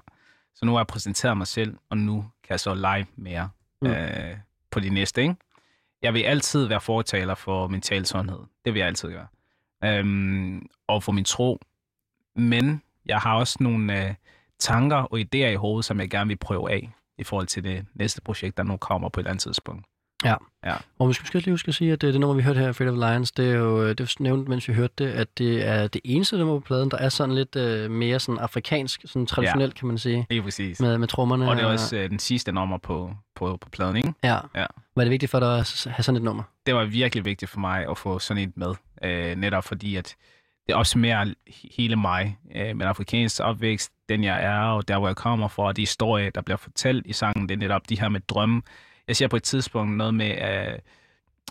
Så 0.55 0.65
nu 0.65 0.71
har 0.71 0.79
jeg 0.79 0.87
præsenteret 0.87 1.37
mig 1.37 1.47
selv, 1.47 1.75
og 1.89 1.97
nu 1.97 2.15
kan 2.21 2.49
jeg 2.49 2.59
så 2.59 2.73
lege 2.73 3.05
mere 3.15 3.49
mm. 3.81 3.87
øh, 3.87 4.37
på 4.71 4.79
de 4.79 4.89
næste. 4.89 5.21
Ikke? 5.21 5.35
Jeg 6.01 6.13
vil 6.13 6.21
altid 6.21 6.65
være 6.65 6.81
fortaler 6.81 7.35
for 7.35 7.67
mental 7.67 8.05
sundhed. 8.05 8.39
Det 8.65 8.73
vil 8.73 8.79
jeg 8.79 8.87
altid 8.87 9.09
gøre. 9.09 9.27
Øhm, 9.83 10.65
og 10.87 11.03
for 11.03 11.11
min 11.11 11.23
tro. 11.23 11.59
Men 12.35 12.81
jeg 13.05 13.17
har 13.19 13.35
også 13.35 13.57
nogle 13.59 14.07
øh, 14.07 14.13
tanker 14.59 14.95
og 14.97 15.19
idéer 15.19 15.37
i 15.47 15.55
hovedet, 15.55 15.85
som 15.85 15.99
jeg 15.99 16.09
gerne 16.09 16.27
vil 16.27 16.37
prøve 16.37 16.71
af 16.71 16.89
i 17.17 17.23
forhold 17.23 17.47
til 17.47 17.63
det 17.63 17.85
næste 17.95 18.21
projekt, 18.21 18.57
der 18.57 18.63
nu 18.63 18.77
kommer 18.77 19.09
på 19.09 19.19
et 19.19 19.21
eller 19.21 19.31
andet 19.31 19.43
tidspunkt. 19.43 19.85
Og 20.99 21.09
vi 21.09 21.13
skal 21.13 21.23
måske 21.23 21.39
lige 21.39 21.53
huske 21.53 21.67
at 21.67 21.75
sige, 21.75 21.93
at 21.93 22.01
det, 22.01 22.13
det 22.13 22.21
nummer, 22.21 22.35
vi 22.35 22.41
hørte 22.41 22.59
her, 22.59 22.71
Fate 22.71 22.89
of 22.89 22.95
Lions, 22.95 23.31
det 23.31 23.49
er 23.49 23.55
jo 23.55 23.83
øh, 23.83 23.89
det 23.89 23.99
er 23.99 24.15
nævnt, 24.19 24.47
mens 24.47 24.67
vi 24.67 24.73
hørte 24.73 24.93
det, 24.97 25.07
at 25.07 25.37
det 25.37 25.67
er 25.67 25.87
det 25.87 26.01
eneste 26.03 26.37
nummer 26.37 26.59
på 26.59 26.65
pladen, 26.65 26.91
der 26.91 26.97
er 26.97 27.09
sådan 27.09 27.35
lidt 27.35 27.55
øh, 27.55 27.91
mere 27.91 28.19
sådan 28.19 28.39
afrikansk, 28.39 29.01
sådan 29.05 29.25
traditionelt, 29.25 29.73
ja. 29.73 29.79
kan 29.79 29.87
man 29.87 29.97
sige, 29.97 30.25
Lige 30.29 30.41
præcis. 30.41 30.79
med, 30.79 30.97
med 30.97 31.07
trommerne. 31.07 31.49
Og 31.49 31.55
det 31.55 31.63
er 31.63 31.67
også 31.67 31.95
øh, 31.95 32.09
den 32.09 32.19
sidste 32.19 32.51
nummer 32.51 32.77
på, 32.77 33.13
på, 33.35 33.57
på 33.61 33.69
pladen, 33.69 33.95
ikke? 33.95 34.13
Ja. 34.23 34.37
Ja. 34.55 34.65
Var 34.95 35.03
det 35.03 35.11
vigtigt 35.11 35.31
for 35.31 35.39
dig 35.39 35.59
at 35.59 35.87
have 35.89 36.03
sådan 36.03 36.15
et 36.17 36.23
nummer? 36.23 36.43
det 36.65 36.75
var 36.75 36.85
virkelig 36.85 37.25
vigtigt 37.25 37.51
for 37.51 37.59
mig 37.59 37.89
at 37.89 37.97
få 37.97 38.19
sådan 38.19 38.43
et 38.43 38.57
med. 38.57 38.73
Øh, 39.03 39.35
netop 39.35 39.63
fordi, 39.63 39.95
at 39.95 40.15
det 40.67 40.75
opsummerer 40.75 41.25
he- 41.49 41.75
hele 41.77 41.95
mig. 41.95 42.37
Øh, 42.55 42.67
min 42.67 42.81
afrikansk 42.81 43.39
opvækst, 43.43 43.91
den 44.09 44.23
jeg 44.23 44.43
er, 44.43 44.59
og 44.59 44.87
der 44.87 44.97
hvor 44.97 45.07
jeg 45.07 45.15
kommer 45.15 45.47
fra, 45.47 45.63
og 45.63 45.75
de 45.75 45.81
historier, 45.81 46.29
der 46.29 46.41
bliver 46.41 46.57
fortalt 46.57 47.05
i 47.07 47.13
sangen, 47.13 47.49
det 47.49 47.55
er 47.55 47.59
netop 47.59 47.89
de 47.89 47.99
her 47.99 48.09
med 48.09 48.19
drømme. 48.19 48.61
Jeg 49.07 49.15
siger 49.15 49.27
på 49.27 49.35
et 49.35 49.43
tidspunkt 49.43 49.97
noget 49.97 50.13
med, 50.13 50.31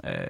uh, 0.04 0.10
uh, 0.10 0.26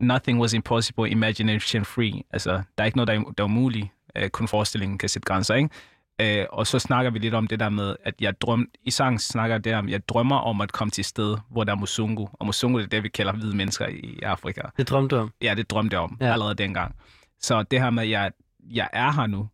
nothing 0.00 0.40
was 0.40 0.52
impossible, 0.52 1.10
imagination 1.10 1.84
free. 1.84 2.22
Altså, 2.30 2.50
der 2.50 2.62
er 2.78 2.84
ikke 2.84 2.96
noget, 2.96 3.08
der 3.08 3.14
er, 3.14 3.18
der 3.18 3.44
er 3.44 3.48
umuligt. 3.48 3.88
Uh, 4.18 4.28
kun 4.28 4.48
forestillingen 4.48 4.98
kan 4.98 5.08
sætte 5.08 5.26
grænser, 5.26 5.54
ikke? 5.54 5.70
Uh, 6.22 6.58
og 6.58 6.66
så 6.66 6.78
snakker 6.78 7.10
vi 7.10 7.18
lidt 7.18 7.34
om 7.34 7.46
det 7.46 7.60
der 7.60 7.68
med, 7.68 7.96
at 8.04 8.14
jeg 8.20 8.40
drøm, 8.40 8.68
i 8.84 8.90
sangen 8.90 9.18
snakker 9.18 9.54
jeg 9.54 9.64
der 9.64 9.78
om, 9.78 9.88
jeg 9.88 10.08
drømmer 10.08 10.36
om 10.36 10.60
at 10.60 10.72
komme 10.72 10.90
til 10.90 11.02
et 11.02 11.06
sted, 11.06 11.36
hvor 11.50 11.64
der 11.64 11.72
er 11.72 11.76
musungu. 11.76 12.28
Og 12.32 12.46
musungu 12.46 12.78
det 12.78 12.84
er 12.84 12.88
det, 12.88 13.02
vi 13.02 13.08
kalder 13.08 13.32
hvide 13.32 13.56
mennesker 13.56 13.86
i 13.86 14.18
Afrika. 14.22 14.60
Det 14.76 14.88
drømte 14.88 15.16
du 15.16 15.20
om. 15.20 15.32
Ja, 15.42 15.54
det 15.54 15.70
drømte 15.70 15.94
jeg 15.94 16.00
om 16.00 16.16
ja. 16.20 16.32
allerede 16.32 16.54
dengang. 16.54 16.94
Så 17.40 17.62
det 17.62 17.80
her 17.80 17.90
med, 17.90 18.02
at 18.02 18.10
jeg 18.10 18.32
jeg 18.70 18.88
er 18.92 19.12
her 19.12 19.26
nu. 19.26 19.48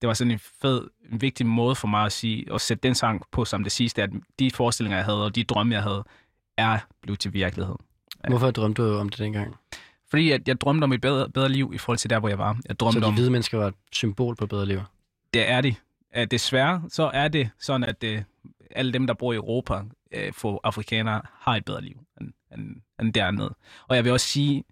Det 0.00 0.08
var 0.08 0.14
sådan 0.14 0.30
en 0.30 0.38
fed, 0.38 0.88
en 1.12 1.20
vigtig 1.20 1.46
måde 1.46 1.74
for 1.74 1.88
mig 1.88 2.04
at 2.04 2.12
sige, 2.12 2.52
at 2.54 2.60
sætte 2.60 2.82
den 2.82 2.94
sang 2.94 3.22
på 3.32 3.44
som 3.44 3.62
det 3.62 3.72
sidste, 3.72 4.02
at 4.02 4.10
de 4.38 4.50
forestillinger, 4.50 4.96
jeg 4.96 5.04
havde, 5.04 5.24
og 5.24 5.34
de 5.34 5.44
drømme, 5.44 5.74
jeg 5.74 5.82
havde, 5.82 6.04
er 6.56 6.78
blevet 7.02 7.20
til 7.20 7.32
virkelighed. 7.32 7.74
Hvorfor 8.28 8.50
drømte 8.50 8.82
du 8.82 8.96
om 8.98 9.08
det 9.08 9.18
dengang? 9.18 9.56
Fordi 10.10 10.30
at 10.30 10.48
jeg 10.48 10.60
drømte 10.60 10.84
om 10.84 10.92
et 10.92 11.00
bedre, 11.00 11.30
bedre 11.30 11.48
liv 11.48 11.70
i 11.74 11.78
forhold 11.78 11.98
til 11.98 12.10
der, 12.10 12.18
hvor 12.18 12.28
jeg 12.28 12.38
var. 12.38 12.48
Jeg 12.48 12.62
Så 12.68 12.74
drømte 12.74 13.00
de 13.00 13.04
om, 13.06 13.14
hvide 13.14 13.30
mennesker 13.30 13.58
var 13.58 13.66
et 13.66 13.74
symbol 13.92 14.36
på 14.36 14.44
et 14.44 14.50
bedre 14.50 14.66
liv? 14.66 14.80
det 15.34 15.50
er 15.50 15.60
de. 15.60 15.74
Desværre 16.30 16.82
så 16.88 17.10
er 17.14 17.28
det 17.28 17.50
sådan, 17.58 17.84
at 17.84 18.04
uh, 18.04 18.22
alle 18.70 18.92
dem, 18.92 19.06
der 19.06 19.14
bor 19.14 19.32
i 19.32 19.36
Europa, 19.36 19.74
uh, 19.74 20.32
for 20.32 20.60
afrikanere, 20.64 21.22
har 21.32 21.56
et 21.56 21.64
bedre 21.64 21.82
liv 21.82 22.00
end, 22.20 22.32
end, 22.54 22.76
end 23.00 23.12
dernede. 23.12 23.54
Og 23.88 23.96
jeg 23.96 24.04
vil 24.04 24.12
også 24.12 24.26
sige, 24.26 24.64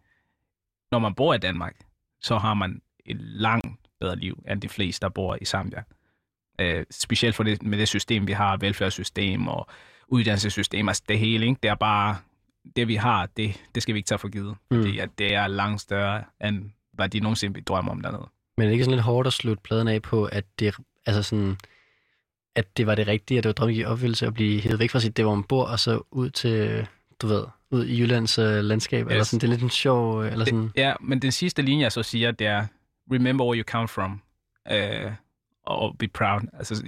når 0.93 0.99
man 0.99 1.15
bor 1.15 1.35
i 1.35 1.39
Danmark, 1.39 1.86
så 2.21 2.39
har 2.39 2.55
man 2.55 2.81
et 3.07 3.21
langt 3.21 3.67
bedre 4.01 4.17
liv 4.17 4.45
end 4.51 4.61
de 4.61 4.69
fleste, 4.69 5.01
der 5.01 5.09
bor 5.09 5.39
i 5.41 5.45
Zambia. 5.45 5.83
Uh, 6.63 6.83
specielt 6.91 7.35
for 7.35 7.43
det, 7.43 7.63
med 7.63 7.79
det 7.79 7.89
system, 7.89 8.27
vi 8.27 8.33
har, 8.33 8.57
velfærdssystem 8.57 9.49
og 9.49 9.69
uddannelsessystem, 10.09 10.89
altså 10.89 11.03
det 11.09 11.19
hele, 11.19 11.47
ikke? 11.47 11.59
det 11.63 11.69
er 11.69 11.75
bare, 11.75 12.17
det 12.77 12.89
vi 12.89 12.95
har, 12.95 13.27
det, 13.27 13.61
det 13.75 13.83
skal 13.83 13.95
vi 13.95 13.99
ikke 13.99 14.07
tage 14.07 14.19
for 14.19 14.29
givet. 14.29 14.57
Mm. 14.71 14.77
Fordi 14.77 14.99
at 14.99 15.11
det 15.19 15.35
er 15.35 15.47
langt 15.47 15.81
større, 15.81 16.25
end 16.45 16.71
hvad 16.93 17.09
de 17.09 17.21
nogensinde 17.21 17.55
vil 17.55 17.65
drømme 17.65 17.91
om 17.91 18.01
dernede. 18.01 18.29
Men 18.57 18.65
er 18.65 18.69
det 18.69 18.73
ikke 18.73 18.85
sådan 18.85 18.97
lidt 18.97 19.05
hårdt 19.05 19.27
at 19.27 19.33
slutte 19.33 19.63
pladen 19.63 19.89
af 19.89 20.03
på, 20.03 20.25
at 20.25 20.45
det, 20.59 20.75
altså 21.07 21.23
sådan, 21.23 21.57
at 22.55 22.77
det 22.77 22.87
var 22.87 22.95
det 22.95 23.07
rigtige, 23.07 23.39
at 23.39 23.45
det 23.45 23.49
var 23.49 23.53
drømmen 23.53 23.77
i 23.77 23.85
opfyldelse 23.85 24.27
at 24.27 24.35
blive 24.35 24.61
hævet 24.61 24.79
væk 24.79 24.91
fra 24.91 25.01
sit 25.01 25.17
det, 25.17 25.25
hvor 25.25 25.35
man 25.35 25.45
bor, 25.45 25.65
og 25.65 25.79
så 25.79 26.03
ud 26.11 26.31
til, 26.31 26.87
du 27.23 27.27
ved, 27.27 27.45
ud 27.71 27.85
i 27.87 28.01
Jyllands 28.01 28.39
øh, 28.39 28.65
landskab, 28.65 29.07
yes. 29.07 29.11
eller 29.11 29.25
sådan, 29.25 29.41
det 29.41 29.47
er 29.47 29.51
lidt 29.51 29.63
en 29.63 29.71
sjov, 29.71 30.23
øh, 30.25 30.33
eller 30.33 30.45
sådan, 30.45 30.63
Det, 30.63 30.73
ja, 30.77 30.95
men 31.01 31.23
den 31.23 31.33
sidste 31.33 31.63
linje, 31.63 31.83
jeg 31.83 31.93
så 31.93 32.03
siger, 32.03 32.31
det 32.31 32.47
er, 32.47 32.67
remember 33.13 33.45
where 33.45 33.59
you 33.59 33.65
come 33.65 33.89
from, 33.89 34.21
uh, 34.71 35.13
og 35.67 35.99
be 35.99 36.09
proud. 36.09 36.41
Altså, 36.53 36.85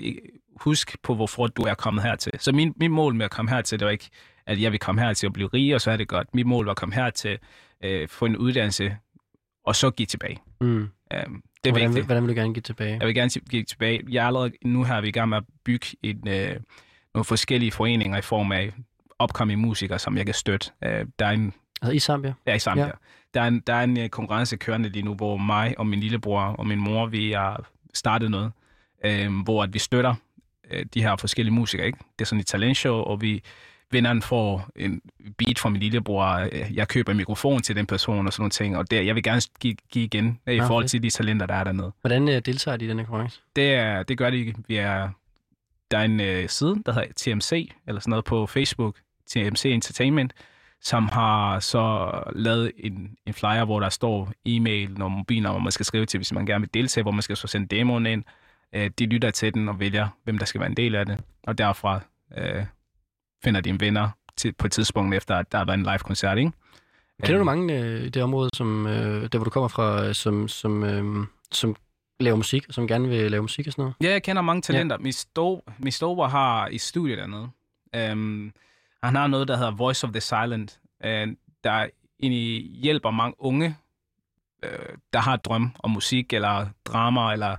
husk 0.56 0.96
på, 1.02 1.14
hvorfor 1.14 1.46
du 1.46 1.62
er 1.62 1.74
kommet 1.74 2.04
hertil. 2.04 2.32
Så 2.38 2.52
min, 2.52 2.74
min 2.76 2.90
mål 2.90 3.14
med 3.14 3.24
at 3.24 3.30
komme 3.30 3.50
hertil, 3.50 3.78
det 3.78 3.84
var 3.84 3.92
ikke, 3.92 4.08
at 4.46 4.60
jeg 4.60 4.72
vil 4.72 4.80
komme 4.80 5.00
hertil 5.00 5.26
og 5.26 5.32
blive 5.32 5.48
rig, 5.54 5.74
og 5.74 5.80
så 5.80 5.90
er 5.90 5.96
det 5.96 6.08
godt. 6.08 6.34
Mit 6.34 6.46
mål 6.46 6.64
var 6.64 6.70
at 6.70 6.76
komme 6.76 6.94
hertil, 6.94 7.38
uh, 7.86 8.08
få 8.08 8.24
en 8.24 8.36
uddannelse, 8.36 8.96
og 9.64 9.76
så 9.76 9.90
give 9.90 10.06
tilbage. 10.06 10.38
mm. 10.60 10.88
Um, 11.26 11.42
det 11.64 11.70
er 11.70 11.72
hvordan, 11.72 11.88
vil, 11.88 11.94
vigtigt. 11.94 12.06
hvordan 12.06 12.22
vil 12.26 12.36
du 12.36 12.40
gerne 12.40 12.54
give 12.54 12.62
tilbage? 12.62 12.98
Jeg 13.00 13.06
vil 13.06 13.14
gerne 13.14 13.30
give 13.50 13.62
tilbage. 13.62 14.02
Jeg 14.10 14.22
er 14.22 14.26
allerede, 14.26 14.52
nu 14.64 14.84
her 14.84 14.94
er 14.94 15.00
vi 15.00 15.08
i 15.08 15.12
gang 15.12 15.28
med 15.28 15.36
at 15.36 15.44
bygge 15.64 15.86
en, 16.02 16.28
øh, 16.28 16.56
nogle 17.14 17.24
forskellige 17.24 17.70
foreninger 17.72 18.18
i 18.18 18.22
form 18.22 18.52
af 18.52 18.72
upcoming 19.22 19.60
musikere, 19.60 19.98
som 19.98 20.16
jeg 20.16 20.24
kan 20.26 20.34
støtte. 20.34 20.70
Øh, 20.84 21.06
der 21.18 21.26
er 21.26 21.30
en, 21.30 21.52
Altså 21.82 21.92
i 21.92 21.98
Zambia? 21.98 22.34
Ja, 22.46 22.54
i 22.54 22.58
Zambia. 22.58 22.84
Ja. 22.84 22.88
Ja. 22.88 22.94
Der 23.34 23.40
er 23.42 23.48
en, 23.48 23.60
der 23.60 23.74
er 23.74 23.82
en 23.84 23.98
øh, 23.98 24.08
konkurrence 24.08 24.56
kørende 24.56 24.88
lige 24.88 25.02
nu, 25.02 25.14
hvor 25.14 25.36
mig 25.36 25.74
og 25.78 25.86
min 25.86 26.00
lillebror 26.00 26.40
og 26.42 26.66
min 26.66 26.78
mor, 26.78 27.06
vi 27.06 27.32
har 27.32 27.68
startet 27.94 28.30
noget, 28.30 28.52
øh, 29.04 29.42
hvor 29.44 29.62
at 29.62 29.74
vi 29.74 29.78
støtter 29.78 30.14
øh, 30.70 30.86
de 30.94 31.02
her 31.02 31.16
forskellige 31.16 31.54
musikere. 31.54 31.86
Ikke? 31.86 31.98
Det 32.18 32.24
er 32.24 32.26
sådan 32.26 32.40
et 32.40 32.46
talentshow, 32.46 32.94
og 33.02 33.20
vi 33.22 33.42
vinderen 33.90 34.22
får 34.22 34.68
en 34.76 35.00
beat 35.38 35.58
fra 35.58 35.68
min 35.68 35.80
lillebror. 35.80 36.48
øh, 36.52 36.74
Jeg 36.76 36.88
køber 36.88 37.10
en 37.12 37.16
mikrofon 37.16 37.62
til 37.62 37.76
den 37.76 37.86
person 37.86 38.26
og 38.26 38.32
sådan 38.32 38.42
nogle 38.42 38.50
ting, 38.50 38.76
og 38.76 38.90
det, 38.90 39.06
jeg 39.06 39.14
vil 39.14 39.22
gerne 39.22 39.42
give, 39.60 39.76
give 39.90 40.04
igen 40.04 40.38
øh, 40.46 40.54
i 40.54 40.58
Nå, 40.58 40.66
forhold 40.66 40.84
fedt. 40.84 40.90
til 40.90 41.02
de 41.02 41.10
talenter, 41.10 41.46
der 41.46 41.54
er 41.54 41.64
dernede. 41.64 41.92
Hvordan 42.00 42.28
øh, 42.28 42.42
deltager 42.46 42.76
de 42.76 42.84
i 42.84 42.88
den 42.88 42.98
her 42.98 43.06
konkurrence? 43.06 43.40
Det, 43.56 43.74
er, 43.74 44.02
det 44.02 44.18
gør 44.18 44.30
de 44.30 44.36
ikke. 44.38 44.54
Vi 44.68 44.76
er, 44.76 45.08
der 45.90 45.98
er 45.98 46.02
en 46.02 46.20
øh, 46.20 46.48
side, 46.48 46.82
der 46.86 46.92
hedder 46.92 47.08
TMC, 47.16 47.72
eller 47.86 48.00
sådan 48.00 48.10
noget 48.10 48.24
på 48.24 48.46
Facebook, 48.46 48.96
TMC 49.28 49.64
Entertainment, 49.64 50.32
som 50.80 51.08
har 51.08 51.60
så 51.60 52.12
lavet 52.32 52.72
en, 52.76 53.16
en 53.26 53.34
flyer, 53.34 53.64
hvor 53.64 53.80
der 53.80 53.88
står 53.88 54.32
e-mail 54.44 55.02
og 55.02 55.10
mobilnummer, 55.10 55.60
man 55.60 55.72
skal 55.72 55.86
skrive 55.86 56.06
til, 56.06 56.18
hvis 56.18 56.32
man 56.32 56.46
gerne 56.46 56.60
vil 56.60 56.74
deltage, 56.74 57.02
hvor 57.02 57.12
man 57.12 57.22
skal 57.22 57.36
så 57.36 57.46
sende 57.46 57.76
demoen 57.76 58.06
ind. 58.06 58.24
Øh, 58.74 58.90
de 58.98 59.06
lytter 59.06 59.30
til 59.30 59.54
den 59.54 59.68
og 59.68 59.80
vælger, 59.80 60.08
hvem 60.24 60.38
der 60.38 60.46
skal 60.46 60.60
være 60.60 60.70
en 60.70 60.76
del 60.76 60.94
af 60.94 61.06
det. 61.06 61.18
Og 61.42 61.58
derfra 61.58 62.00
øh, 62.38 62.64
finder 63.44 63.60
de 63.60 63.70
en 63.70 63.80
vinder 63.80 64.08
til, 64.36 64.52
på 64.52 64.66
et 64.66 64.72
tidspunkt 64.72 65.14
efter, 65.14 65.36
at 65.36 65.52
der 65.52 65.58
har 65.58 65.64
været 65.64 65.78
en 65.78 65.84
live-koncert, 65.84 66.38
ikke? 66.38 66.52
Kender 67.22 67.34
du 67.34 67.40
Øh, 67.40 67.46
mange 67.46 67.78
øh, 67.78 68.02
i 68.02 68.08
det 68.08 68.22
område, 68.22 68.50
som, 68.54 68.86
øh, 68.86 69.28
der 69.32 69.38
hvor 69.38 69.44
du 69.44 69.50
kommer 69.50 69.68
fra, 69.68 70.12
som, 70.12 70.48
som, 70.48 70.84
øh, 70.84 71.26
som 71.52 71.76
laver 72.20 72.36
musik, 72.36 72.64
og 72.68 72.74
som 72.74 72.88
gerne 72.88 73.08
vil 73.08 73.30
lave 73.30 73.42
musik 73.42 73.66
og 73.66 73.72
sådan 73.72 73.82
noget? 73.82 73.94
Ja, 74.00 74.10
jeg 74.10 74.22
kender 74.22 74.42
mange 74.42 74.62
talenter. 74.62 74.96
Ja. 74.96 75.02
Min, 75.02 75.12
sto, 75.12 75.62
min 75.78 75.92
storebror 75.92 76.26
har 76.26 76.68
i 76.68 76.78
studiet 76.78 77.18
dernede. 77.18 77.48
Um, 78.12 78.52
han 79.02 79.14
har 79.14 79.26
noget, 79.26 79.48
der 79.48 79.56
hedder 79.56 79.70
Voice 79.70 80.06
of 80.06 80.12
the 80.12 80.20
Silent, 80.20 80.80
øh, 81.04 81.28
der 81.64 81.88
egentlig 82.20 82.62
hjælper 82.62 83.10
mange 83.10 83.34
unge, 83.38 83.76
øh, 84.62 84.96
der 85.12 85.18
har 85.18 85.36
drøm 85.36 85.74
om 85.78 85.90
musik 85.90 86.32
eller 86.32 86.66
drama, 86.84 87.32
eller 87.32 87.56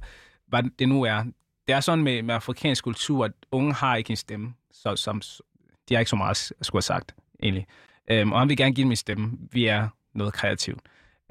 hvad 0.47 0.63
det 0.79 0.89
nu 0.89 1.03
er. 1.03 1.23
Det 1.67 1.75
er 1.75 1.79
sådan 1.79 2.03
med, 2.03 2.21
med 2.21 2.35
afrikansk 2.35 2.83
kultur, 2.83 3.25
at 3.25 3.31
unge 3.51 3.73
har 3.73 3.95
ikke 3.95 4.11
en 4.11 4.17
stemme, 4.17 4.53
så, 4.71 4.95
som, 4.95 5.21
de 5.89 5.93
har 5.93 5.99
ikke 5.99 6.09
så 6.09 6.15
meget 6.15 6.51
at 6.59 6.65
skulle 6.65 6.77
have 6.77 6.81
sagt, 6.81 7.15
egentlig. 7.43 7.67
Um, 8.21 8.31
og 8.31 8.39
han 8.39 8.49
vil 8.49 8.57
gerne 8.57 8.75
give 8.75 8.83
dem 8.83 8.91
en 8.91 8.95
stemme. 8.95 9.37
Vi 9.51 9.65
er 9.65 9.87
noget 10.13 10.33
kreativt. 10.33 10.81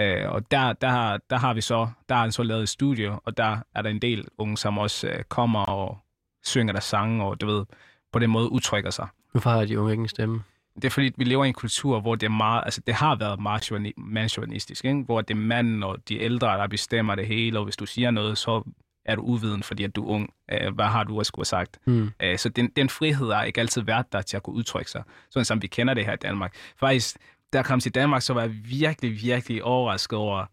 Øh, 0.01 0.31
og 0.31 0.51
der, 0.51 0.73
der, 0.73 0.89
har, 0.89 1.21
der 1.31 1.37
har 1.37 1.55
vi 1.55 1.61
så, 1.61 1.89
der 2.09 2.15
har 2.15 2.23
han 2.23 2.33
så 2.33 2.43
lavet 2.43 2.63
et 2.63 2.69
studie, 2.69 3.11
og 3.11 3.37
der 3.37 3.59
er 3.75 3.83
der 3.83 3.91
en 3.91 4.03
del 4.03 4.29
unge, 4.39 4.57
som 4.59 4.79
også 4.79 5.09
øh, 5.09 5.25
kommer 5.25 5.61
og 5.61 5.99
synger 6.45 6.73
der 6.73 6.81
sange, 6.81 7.25
og 7.25 7.41
du 7.41 7.47
ved, 7.47 7.65
på 8.13 8.19
den 8.19 8.31
måde 8.31 8.53
udtrykker 8.53 8.91
sig. 8.91 9.09
Hvorfor 9.33 9.51
har 9.51 9.64
de 9.64 9.81
unge 9.81 9.93
ikke 9.93 10.01
en 10.01 10.09
stemme? 10.09 10.43
Det 10.74 10.85
er 10.85 10.91
fordi, 10.91 11.12
vi 11.16 11.24
lever 11.24 11.45
i 11.45 11.49
en 11.49 11.55
kultur, 11.55 12.01
hvor 12.01 12.14
det 12.14 12.26
er 12.26 12.31
meget, 12.31 12.62
altså 12.64 12.81
det 12.87 12.95
har 12.95 13.16
været 13.16 13.41
meget 13.41 13.93
mandsjuvenistisk, 13.97 14.85
ikke? 14.85 15.03
hvor 15.03 15.20
det 15.20 15.35
er 15.35 15.39
manden 15.39 15.83
og 15.83 15.97
de 16.09 16.18
ældre, 16.20 16.47
der 16.49 16.66
bestemmer 16.66 17.14
det 17.14 17.26
hele, 17.26 17.59
og 17.59 17.64
hvis 17.64 17.76
du 17.76 17.87
siger 17.87 18.11
noget, 18.11 18.39
så 18.39 18.62
er 19.05 19.14
du 19.16 19.22
uviden, 19.22 19.62
fordi 19.62 19.85
at 19.85 19.97
du 19.97 20.05
er 20.05 20.09
ung. 20.11 20.31
Øh, 20.53 20.74
hvad 20.74 20.85
har 20.85 21.05
du 21.05 21.20
at 21.20 21.26
skulle 21.26 21.41
have 21.41 21.45
sagt? 21.66 21.79
Øh, 22.22 22.39
Så 22.39 22.49
den, 22.49 22.68
den 22.76 22.89
frihed 22.89 23.33
har 23.33 23.45
ikke 23.45 23.61
altid 23.61 23.83
været 23.83 24.12
der 24.12 24.22
til 24.22 24.37
at 24.37 24.43
kunne 24.43 24.57
udtrykke 24.57 24.91
sig, 24.91 25.03
sådan 25.31 25.45
som 25.45 25.62
vi 25.62 25.66
kender 25.66 25.95
det 25.95 26.05
her 26.05 26.12
i 26.12 26.16
Danmark. 26.16 26.55
Faktisk, 26.81 27.16
da 27.53 27.59
jeg 27.59 27.64
kom 27.64 27.81
til 27.81 27.95
Danmark, 27.95 28.22
så 28.22 28.35
var 28.35 28.41
jeg 28.41 28.51
virkelig, 28.64 29.22
virkelig 29.22 29.64
overrasket 29.64 30.18
over... 30.18 30.45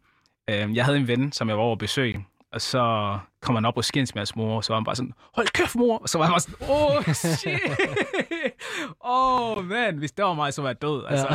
Øh, 0.49 0.76
jeg 0.76 0.86
havde 0.86 0.97
en 0.97 1.07
ven, 1.07 1.32
som 1.32 1.49
jeg 1.49 1.57
var 1.57 1.63
over 1.63 1.71
at 1.71 1.80
besøge, 1.80 2.26
og 2.51 2.61
så 2.61 3.17
kom 3.41 3.55
han 3.55 3.65
op 3.65 3.78
og 3.78 3.86
skændes 3.86 4.15
med 4.15 4.19
hans 4.19 4.36
mor, 4.36 4.55
og 4.55 4.63
så 4.63 4.73
var 4.73 4.80
han 4.80 4.86
bare 4.86 4.95
sådan, 4.95 5.13
hold 5.34 5.47
kæft 5.47 5.76
mor! 5.76 5.97
Og 5.97 6.09
så 6.09 6.17
var 6.17 6.26
han 6.26 6.32
bare 6.32 6.39
sådan, 6.39 6.55
åh, 6.69 6.95
oh, 6.95 7.13
shit! 7.38 7.59
Åh, 9.06 9.58
oh, 9.58 9.66
man, 9.66 9.97
hvis 9.97 10.12
det 10.12 10.26
var 10.26 10.34
mig, 10.34 10.53
så 10.53 10.62
var 10.62 10.70
jeg 10.70 10.82
død. 10.82 11.03
Altså. 11.08 11.28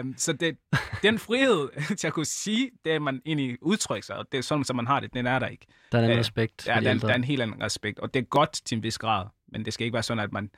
um, 0.00 0.14
så 0.26 0.32
det, 0.32 0.56
den 1.02 1.18
frihed 1.18 1.68
til 1.96 2.06
at 2.06 2.12
kunne 2.12 2.26
sige 2.26 2.70
det, 2.84 3.02
man 3.02 3.20
egentlig 3.26 3.58
udtrykker 3.62 4.04
sig, 4.04 4.16
og 4.16 4.26
det 4.32 4.38
er 4.38 4.42
sådan, 4.42 4.64
som 4.64 4.76
man 4.76 4.86
har 4.86 5.00
det, 5.00 5.14
den 5.14 5.26
er 5.26 5.38
der 5.38 5.46
ikke. 5.46 5.66
Der 5.92 5.98
er 5.98 6.02
en 6.02 6.04
anden 6.04 6.16
Ja, 6.16 6.20
respekt 6.20 6.66
Ja, 6.66 6.80
de 6.80 6.84
der, 6.84 6.90
er- 6.90 6.98
der 6.98 7.08
er 7.08 7.14
en 7.14 7.24
helt 7.24 7.42
anden 7.42 7.62
respekt, 7.62 7.98
og 7.98 8.14
det 8.14 8.20
er 8.20 8.24
godt 8.24 8.52
til 8.64 8.76
en 8.76 8.82
vis 8.82 8.98
grad, 8.98 9.26
men 9.52 9.64
det 9.64 9.72
skal 9.74 9.84
ikke 9.84 9.94
være 9.94 10.02
sådan, 10.02 10.24
at 10.24 10.32
man 10.32 10.50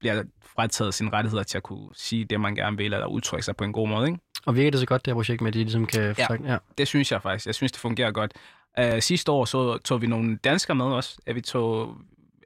bliver 0.00 0.22
frataget 0.44 0.94
sine 0.94 1.10
rettigheder 1.12 1.42
til 1.42 1.56
at 1.56 1.62
kunne 1.62 1.88
sige 1.94 2.24
det, 2.24 2.40
man 2.40 2.54
gerne 2.54 2.76
vil, 2.76 2.92
eller 2.92 3.06
udtrykke 3.06 3.44
sig 3.44 3.56
på 3.56 3.64
en 3.64 3.72
god 3.72 3.88
måde. 3.88 4.06
Ikke? 4.06 4.18
Og 4.46 4.56
virker 4.56 4.70
det 4.70 4.80
så 4.80 4.86
godt, 4.86 5.04
det 5.04 5.10
her 5.10 5.14
projekt 5.14 5.40
med, 5.40 5.48
at 5.48 5.54
de 5.54 5.58
ligesom 5.58 5.86
kan... 5.86 6.14
Ja. 6.18 6.26
ja. 6.44 6.58
Det 6.78 6.88
synes 6.88 7.12
jeg 7.12 7.22
faktisk. 7.22 7.46
Jeg 7.46 7.54
synes, 7.54 7.72
det 7.72 7.80
fungerer 7.80 8.10
godt. 8.10 8.32
Uh, 8.80 8.98
sidste 9.00 9.32
år 9.32 9.44
så 9.44 9.78
tog 9.78 10.02
vi 10.02 10.06
nogle 10.06 10.36
danskere 10.36 10.74
med. 10.74 11.02
Ja, 11.26 11.32
vi 11.32 11.40
tog, 11.40 11.96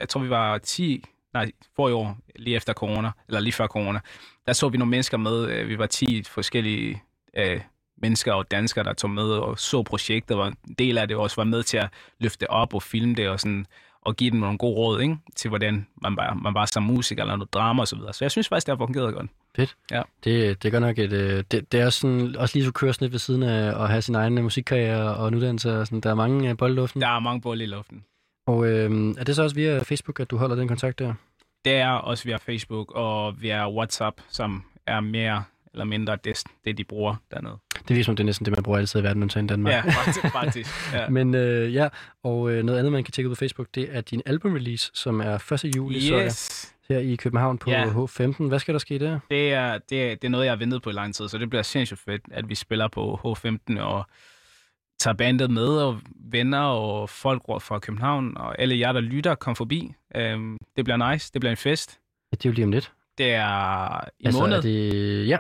jeg 0.01 0.09
tror, 0.09 0.21
vi 0.21 0.31
var 0.31 0.59
10, 0.59 1.05
nej, 1.35 1.51
for 1.77 1.89
i 1.89 1.93
år, 1.93 2.17
lige 2.37 2.57
efter 2.57 2.73
corona, 2.73 3.11
eller 3.29 3.41
lige 3.41 3.53
før 3.53 3.67
corona. 3.67 4.01
Der 4.47 4.53
så 4.53 4.69
vi 4.69 4.79
nogle 4.79 4.91
mennesker 4.91 5.17
med. 5.17 5.63
Uh, 5.63 5.69
vi 5.69 5.79
var 5.79 5.87
10 5.87 6.23
forskellige 6.23 7.03
uh, 7.39 7.61
mennesker 8.03 8.33
og 8.33 8.51
danskere, 8.51 8.85
der 8.85 8.93
tog 8.93 9.11
med 9.11 9.25
og 9.25 9.59
så 9.59 9.83
projektet, 9.83 10.37
og 10.37 10.49
en 10.49 10.75
del 10.79 10.99
af 10.99 11.09
det 11.09 11.17
også 11.17 11.37
var 11.37 11.45
med 11.45 11.63
til 11.63 11.77
at 11.77 11.89
løfte 12.19 12.41
det 12.41 12.49
op 12.49 12.75
og 12.75 12.83
filme 12.83 13.15
det 13.15 13.29
og 13.29 13.41
sådan 13.41 13.67
og 14.03 14.17
give 14.17 14.31
dem 14.31 14.41
nogle 14.41 14.59
gode 14.59 14.75
råd 14.77 15.01
ikke? 15.01 15.17
til, 15.37 15.49
hvordan 15.49 15.87
man 16.03 16.17
bare, 16.17 16.37
man 16.37 16.55
bare 16.55 16.67
som 16.67 16.83
musiker 16.83 17.23
eller 17.23 17.37
noget 17.37 17.55
drama 17.55 17.81
og 17.81 17.89
så 17.89 17.97
videre. 17.97 18.13
Så 18.13 18.25
jeg 18.25 18.31
synes 18.31 18.49
faktisk, 18.49 18.67
det 18.67 18.79
har 18.79 18.87
fungeret 18.87 19.15
godt. 19.15 19.31
Det, 20.25 20.63
det 20.63 20.69
er 20.69 20.71
godt 20.71 20.83
nok 20.83 20.99
et... 20.99 21.13
øh, 21.13 21.45
Det, 21.51 21.73
det 21.73 21.81
er 21.81 21.91
sådan, 21.91 22.37
også 22.37 22.57
lige 22.57 22.65
så 22.65 22.73
køre 22.73 22.93
sådan 22.95 23.05
lidt 23.05 23.13
ved 23.13 23.19
siden 23.19 23.43
af 23.43 23.83
at 23.83 23.89
have 23.89 24.03
sin 24.03 24.15
egen 24.15 24.39
øh, 24.39 24.45
musikkarriere 24.45 25.17
og 25.17 25.29
en 25.29 25.35
uddannelse. 25.35 25.81
Og 25.81 25.87
sådan. 25.87 26.01
Der 26.01 26.11
er 26.11 26.15
mange 26.15 26.51
øh, 26.51 26.57
bolde 26.57 26.75
i 26.75 26.77
luften. 26.77 27.01
Der 27.01 27.09
er 27.09 27.21
mange 27.21 27.41
bolle 27.41 27.65
i 27.65 27.67
luften. 27.67 28.05
Og 28.47 28.67
øh, 28.67 29.15
er 29.19 29.25
det 29.25 29.37
så 29.37 29.43
også 29.43 29.57
via 29.57 29.79
Facebook, 29.83 30.21
at 30.21 30.31
du 30.31 30.37
holder 30.37 30.57
den 30.57 30.69
kontakt 30.69 30.99
der? 30.99 31.15
Det 31.65 31.73
er 31.73 31.91
også 31.91 32.25
via 32.25 32.37
Facebook 32.37 32.93
og 32.95 33.43
via 33.43 33.71
WhatsApp, 33.71 34.21
som 34.29 34.65
er 34.87 35.01
mere 35.01 35.45
eller 35.73 35.85
mindre 35.85 36.17
det, 36.25 36.43
det 36.65 36.79
de 36.79 36.85
bruger 36.85 37.15
dernede. 37.31 37.57
Det 37.75 37.89
virker 37.97 38.05
som, 38.05 38.17
det 38.17 38.23
er 38.23 38.27
næsten 38.27 38.45
det, 38.45 38.55
man 38.57 38.63
bruger 38.63 38.79
altid 38.79 39.01
i 39.01 39.03
verden, 39.03 39.23
undtagen 39.23 39.47
Danmark. 39.47 39.73
Ja, 39.73 39.81
faktisk. 39.91 40.21
faktisk 40.33 40.71
ja. 40.95 41.09
Men 41.09 41.35
øh, 41.35 41.75
ja, 41.75 41.89
og 42.23 42.51
øh, 42.51 42.63
noget 42.65 42.79
andet, 42.79 42.93
man 42.93 43.05
kan 43.05 43.13
tjekke 43.13 43.29
ud 43.31 43.35
på 43.35 43.39
Facebook, 43.39 43.67
det 43.75 43.89
er 43.91 44.01
din 44.01 44.23
album-release, 44.27 44.91
som 44.95 45.21
er 45.21 45.53
1. 45.65 45.77
juli, 45.77 46.01
så 46.01 46.15
Yes, 46.15 46.75
her 46.89 46.99
i 46.99 47.17
København 47.17 47.59
på 47.59 47.71
Ja. 47.71 47.85
H15. 47.85 48.43
Hvad 48.45 48.59
skal 48.59 48.75
der 48.75 48.79
ske 48.79 48.99
der? 48.99 49.19
det 49.31 49.53
er, 49.53 49.79
det, 49.91 50.03
er, 50.03 50.15
det 50.15 50.25
er 50.25 50.29
noget, 50.29 50.45
jeg 50.45 50.53
har 50.53 50.57
ventet 50.59 50.83
på 50.83 50.91
i 50.91 50.93
lang 50.93 51.15
tid, 51.15 51.29
så 51.29 51.39
det 51.39 51.51
bliver 51.51 51.63
sindssygt 51.63 52.01
fedt, 52.01 52.23
at 52.31 52.49
vi 52.49 52.55
spiller 52.55 52.89
på 52.89 53.21
H15 53.25 53.81
og 53.81 54.07
tager 55.01 55.15
bandet 55.15 55.51
med, 55.51 55.69
og 55.69 56.01
venner 56.15 56.61
og 56.61 57.11
folk 57.11 57.43
fra 57.47 57.79
København, 57.79 58.37
og 58.37 58.61
alle 58.61 58.79
jer, 58.79 58.93
der 58.93 59.01
lytter, 59.01 59.35
kom 59.35 59.57
forbi. 59.57 59.95
Øhm, 60.15 60.59
det 60.77 60.85
bliver 60.85 61.13
nice, 61.13 61.31
det 61.33 61.41
bliver 61.41 61.51
en 61.51 61.57
fest. 61.57 61.99
Ja, 62.33 62.37
det 62.37 62.47
er 62.47 62.51
jo 62.51 62.55
lige 62.55 62.65
om 62.65 62.73
lidt. 62.73 62.93
Det 63.19 63.35
er 63.35 64.01
i 64.21 64.27
altså, 64.27 64.41
måned. 64.41 64.57
Er 64.57 64.61
det, 64.61 65.29
ja, 65.29 65.39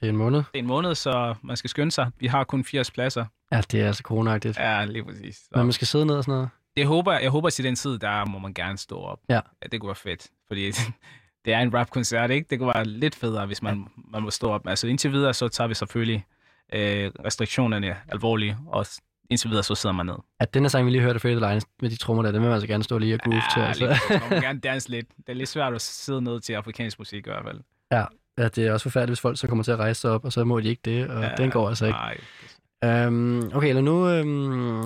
det 0.00 0.06
er 0.06 0.10
en 0.10 0.16
måned. 0.16 0.38
Det 0.38 0.54
er 0.54 0.58
en 0.58 0.66
måned, 0.66 0.94
så 0.94 1.34
man 1.42 1.56
skal 1.56 1.70
skynde 1.70 1.92
sig. 1.92 2.10
Vi 2.18 2.26
har 2.26 2.44
kun 2.44 2.64
80 2.64 2.90
pladser, 2.90 3.24
Ja, 3.52 3.60
det 3.60 3.80
er 3.80 3.86
altså 3.86 4.02
coronagtigt. 4.02 4.58
Ja, 4.58 4.84
lige 4.84 5.04
præcis. 5.04 5.36
Så. 5.36 5.48
Men 5.54 5.64
man 5.66 5.72
skal 5.72 5.86
sidde 5.86 6.06
ned 6.06 6.14
og 6.14 6.24
sådan 6.24 6.34
noget. 6.34 6.48
Det 6.76 6.86
håber, 6.86 7.18
jeg 7.18 7.30
håber 7.30 7.50
til 7.50 7.64
den 7.64 7.74
tid, 7.74 7.98
der 7.98 8.24
må 8.24 8.38
man 8.38 8.54
gerne 8.54 8.78
stå 8.78 8.98
op. 8.98 9.18
Ja. 9.28 9.34
ja 9.34 9.68
det 9.72 9.80
kunne 9.80 9.88
være 9.88 9.94
fedt, 9.94 10.26
fordi 10.46 10.70
det 11.44 11.52
er 11.54 11.58
en 11.58 11.74
rap-koncert, 11.74 12.30
ikke? 12.30 12.46
Det 12.50 12.58
kunne 12.58 12.72
være 12.74 12.84
lidt 12.84 13.14
federe, 13.14 13.46
hvis 13.46 13.62
man, 13.62 13.86
man 14.08 14.22
må 14.22 14.30
stå 14.30 14.50
op. 14.50 14.66
Altså 14.66 14.86
indtil 14.86 15.12
videre, 15.12 15.34
så 15.34 15.48
tager 15.48 15.68
vi 15.68 15.74
selvfølgelig 15.74 16.24
øh, 16.72 17.10
restriktionerne 17.24 17.96
alvorligt, 18.08 18.56
og 18.66 18.86
indtil 19.30 19.50
videre, 19.50 19.62
så 19.62 19.74
sidder 19.74 19.94
man 19.94 20.06
ned. 20.06 20.14
At 20.40 20.54
den 20.54 20.62
her 20.62 20.68
sang, 20.68 20.86
vi 20.86 20.90
lige 20.90 21.02
hørte, 21.02 21.20
Faded 21.20 21.40
Lines, 21.48 21.64
med 21.82 21.90
de 21.90 21.96
trommer 21.96 22.22
der, 22.22 22.32
den 22.32 22.40
vil 22.40 22.46
man 22.46 22.52
altså 22.54 22.66
gerne 22.66 22.84
stå 22.84 22.98
lige 22.98 23.14
og 23.14 23.20
groove 23.20 23.42
til. 23.54 23.60
Ja, 23.62 23.66
Altså. 23.68 23.86
lige 24.10 24.20
man 24.30 24.42
gerne 24.48 24.60
danse 24.60 24.90
lidt. 24.90 25.06
Det 25.16 25.28
er 25.28 25.32
lidt 25.34 25.48
svært 25.48 25.74
at 25.74 25.80
sidde 25.80 26.22
ned 26.22 26.40
til 26.40 26.52
afrikansk 26.52 26.98
musik 26.98 27.26
i 27.26 27.30
hvert 27.30 27.44
fald. 27.44 27.60
Ja, 27.92 28.04
det 28.48 28.58
er 28.58 28.72
også 28.72 28.82
forfærdeligt, 28.82 29.10
hvis 29.10 29.20
folk 29.20 29.38
så 29.38 29.46
kommer 29.48 29.64
til 29.64 29.70
at 29.72 29.78
rejse 29.78 30.00
sig 30.00 30.10
op, 30.10 30.24
og 30.24 30.32
så 30.32 30.44
må 30.44 30.60
de 30.60 30.68
ikke 30.68 30.82
det, 30.84 31.08
og 31.08 31.22
ja, 31.22 31.30
den 31.36 31.50
går 31.50 31.68
altså 31.68 31.86
ikke. 31.86 31.98
Nej. 31.98 33.06
Um, 33.06 33.50
okay, 33.54 33.68
eller 33.68 33.82
nu, 33.82 34.20
um, 34.20 34.26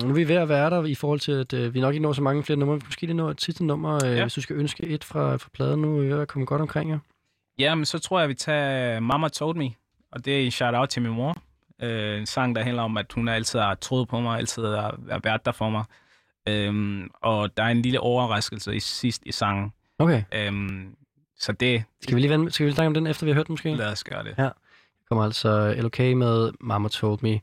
nu 0.03 0.09
er 0.09 0.13
vi 0.13 0.27
ved 0.27 0.35
at 0.35 0.49
være 0.49 0.69
der 0.69 0.83
i 0.85 0.95
forhold 0.95 1.19
til, 1.19 1.31
at 1.31 1.53
uh, 1.53 1.73
vi 1.73 1.79
nok 1.81 1.93
ikke 1.93 2.03
når 2.03 2.13
så 2.13 2.21
mange 2.21 2.43
flere 2.43 2.59
numre. 2.59 2.75
Vi 2.75 2.81
måske 2.85 3.01
lige 3.05 3.13
nå 3.17 3.29
et 3.29 3.41
sidste 3.41 3.65
nummer, 3.65 3.95
uh, 4.05 4.09
Ja. 4.17 4.21
hvis 4.21 4.33
du 4.33 4.41
skal 4.41 4.55
ønske 4.55 4.83
et 4.87 5.03
fra, 5.03 5.35
fra 5.35 5.49
pladen 5.53 5.81
nu. 5.81 6.03
Jeg 6.03 6.11
er 6.17 6.25
kommet 6.25 6.47
godt 6.47 6.61
omkring 6.61 6.89
jer. 6.89 6.99
Ja, 7.59 7.75
men 7.75 7.85
så 7.85 7.99
tror 7.99 8.19
jeg, 8.19 8.29
vi 8.29 8.33
tager 8.33 8.99
Mama 8.99 9.27
Told 9.27 9.57
Me, 9.57 9.69
og 10.11 10.25
det 10.25 10.41
er 10.41 10.45
en 10.45 10.51
shout-out 10.51 10.89
til 10.89 11.01
min 11.01 11.11
mor. 11.11 11.37
Øh, 11.81 12.19
en 12.19 12.25
sang, 12.25 12.55
der 12.55 12.63
handler 12.63 12.83
om, 12.83 12.97
at 12.97 13.13
hun 13.13 13.27
altid 13.27 13.59
har 13.59 13.75
troet 13.75 14.07
på 14.07 14.19
mig, 14.19 14.37
altid 14.37 14.65
har 14.65 14.99
har 15.11 15.19
været 15.23 15.45
der 15.45 15.51
for 15.51 15.69
mig. 15.69 15.83
Øhm, 16.49 17.09
og 17.21 17.57
der 17.57 17.63
er 17.63 17.67
en 17.67 17.81
lille 17.81 17.99
overraskelse 17.99 18.75
i 18.75 18.79
sidst 18.79 19.21
i 19.25 19.31
sangen. 19.31 19.73
Okay, 19.99 20.23
Øhm, 20.33 20.95
så 21.39 21.51
det, 21.51 21.83
skal 22.01 22.15
vi 22.15 22.21
lige 22.21 22.31
vende, 22.31 22.51
skal 22.51 22.63
vi 22.63 22.69
lige 22.69 22.75
snakke 22.75 22.87
om 22.87 22.93
den, 22.93 23.07
efter 23.07 23.25
vi 23.25 23.31
har 23.31 23.35
hørt 23.35 23.47
den 23.47 23.53
måske? 23.53 23.75
lad 23.75 23.91
os 23.91 24.03
gøre 24.03 24.23
det. 24.23 24.35
Ja. 24.37 24.49
kommer 25.09 25.23
altså 25.25 25.73
LOK 25.77 25.99
med 25.99 26.51
Mama 26.59 26.89
Told 26.89 27.19
Me. 27.21 27.39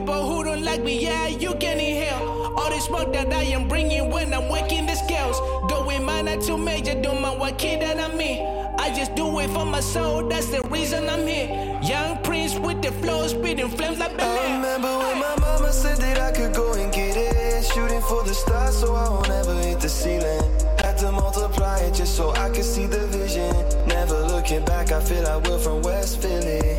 People 0.00 0.26
who 0.26 0.44
don't 0.44 0.62
like 0.62 0.82
me, 0.82 0.98
yeah, 0.98 1.26
you 1.26 1.52
can 1.60 1.78
inhale. 1.78 2.54
All 2.56 2.70
the 2.70 2.80
smoke 2.80 3.12
that 3.12 3.30
I 3.32 3.42
am 3.56 3.68
bringing 3.68 4.10
when 4.10 4.32
I'm 4.32 4.48
waking 4.48 4.86
the 4.86 4.94
scales. 4.94 5.38
Going 5.68 6.04
minor 6.04 6.40
to 6.40 6.56
major, 6.56 6.94
do 6.94 7.12
my 7.12 7.36
what 7.36 7.58
kid 7.58 7.82
that 7.82 7.98
I'm 7.98 8.18
in. 8.18 8.38
I 8.78 8.94
just 8.96 9.14
do 9.14 9.40
it 9.40 9.50
for 9.50 9.66
my 9.66 9.80
soul, 9.80 10.26
that's 10.26 10.46
the 10.46 10.62
reason 10.68 11.06
I'm 11.08 11.26
here. 11.26 11.78
Young 11.82 12.22
Prince 12.22 12.58
with 12.58 12.80
the 12.80 12.92
flow, 12.92 13.26
spitting 13.26 13.68
flames 13.68 13.98
like 13.98 14.18
I 14.18 14.54
remember 14.54 14.88
when 14.88 15.18
my 15.18 15.36
mama 15.38 15.70
said 15.70 15.98
that 15.98 16.18
I 16.18 16.32
could 16.32 16.54
go 16.54 16.72
and 16.72 16.90
get 16.92 17.16
it. 17.16 17.64
Shooting 17.64 18.00
for 18.00 18.22
the 18.24 18.32
stars 18.32 18.78
so 18.78 18.94
I 18.94 19.08
won't 19.10 19.28
ever 19.28 19.54
hit 19.60 19.80
the 19.80 19.88
ceiling. 19.88 20.42
Had 20.78 20.96
to 20.98 21.12
multiply 21.12 21.78
it 21.80 21.92
just 21.92 22.16
so 22.16 22.30
I 22.30 22.48
could 22.48 22.64
see 22.64 22.86
the 22.86 23.06
vision. 23.08 23.52
Never 23.86 24.18
looking 24.28 24.64
back, 24.64 24.92
I 24.92 25.00
feel 25.00 25.26
I 25.26 25.36
will 25.36 25.58
from 25.58 25.82
West 25.82 26.22
Philly. 26.22 26.78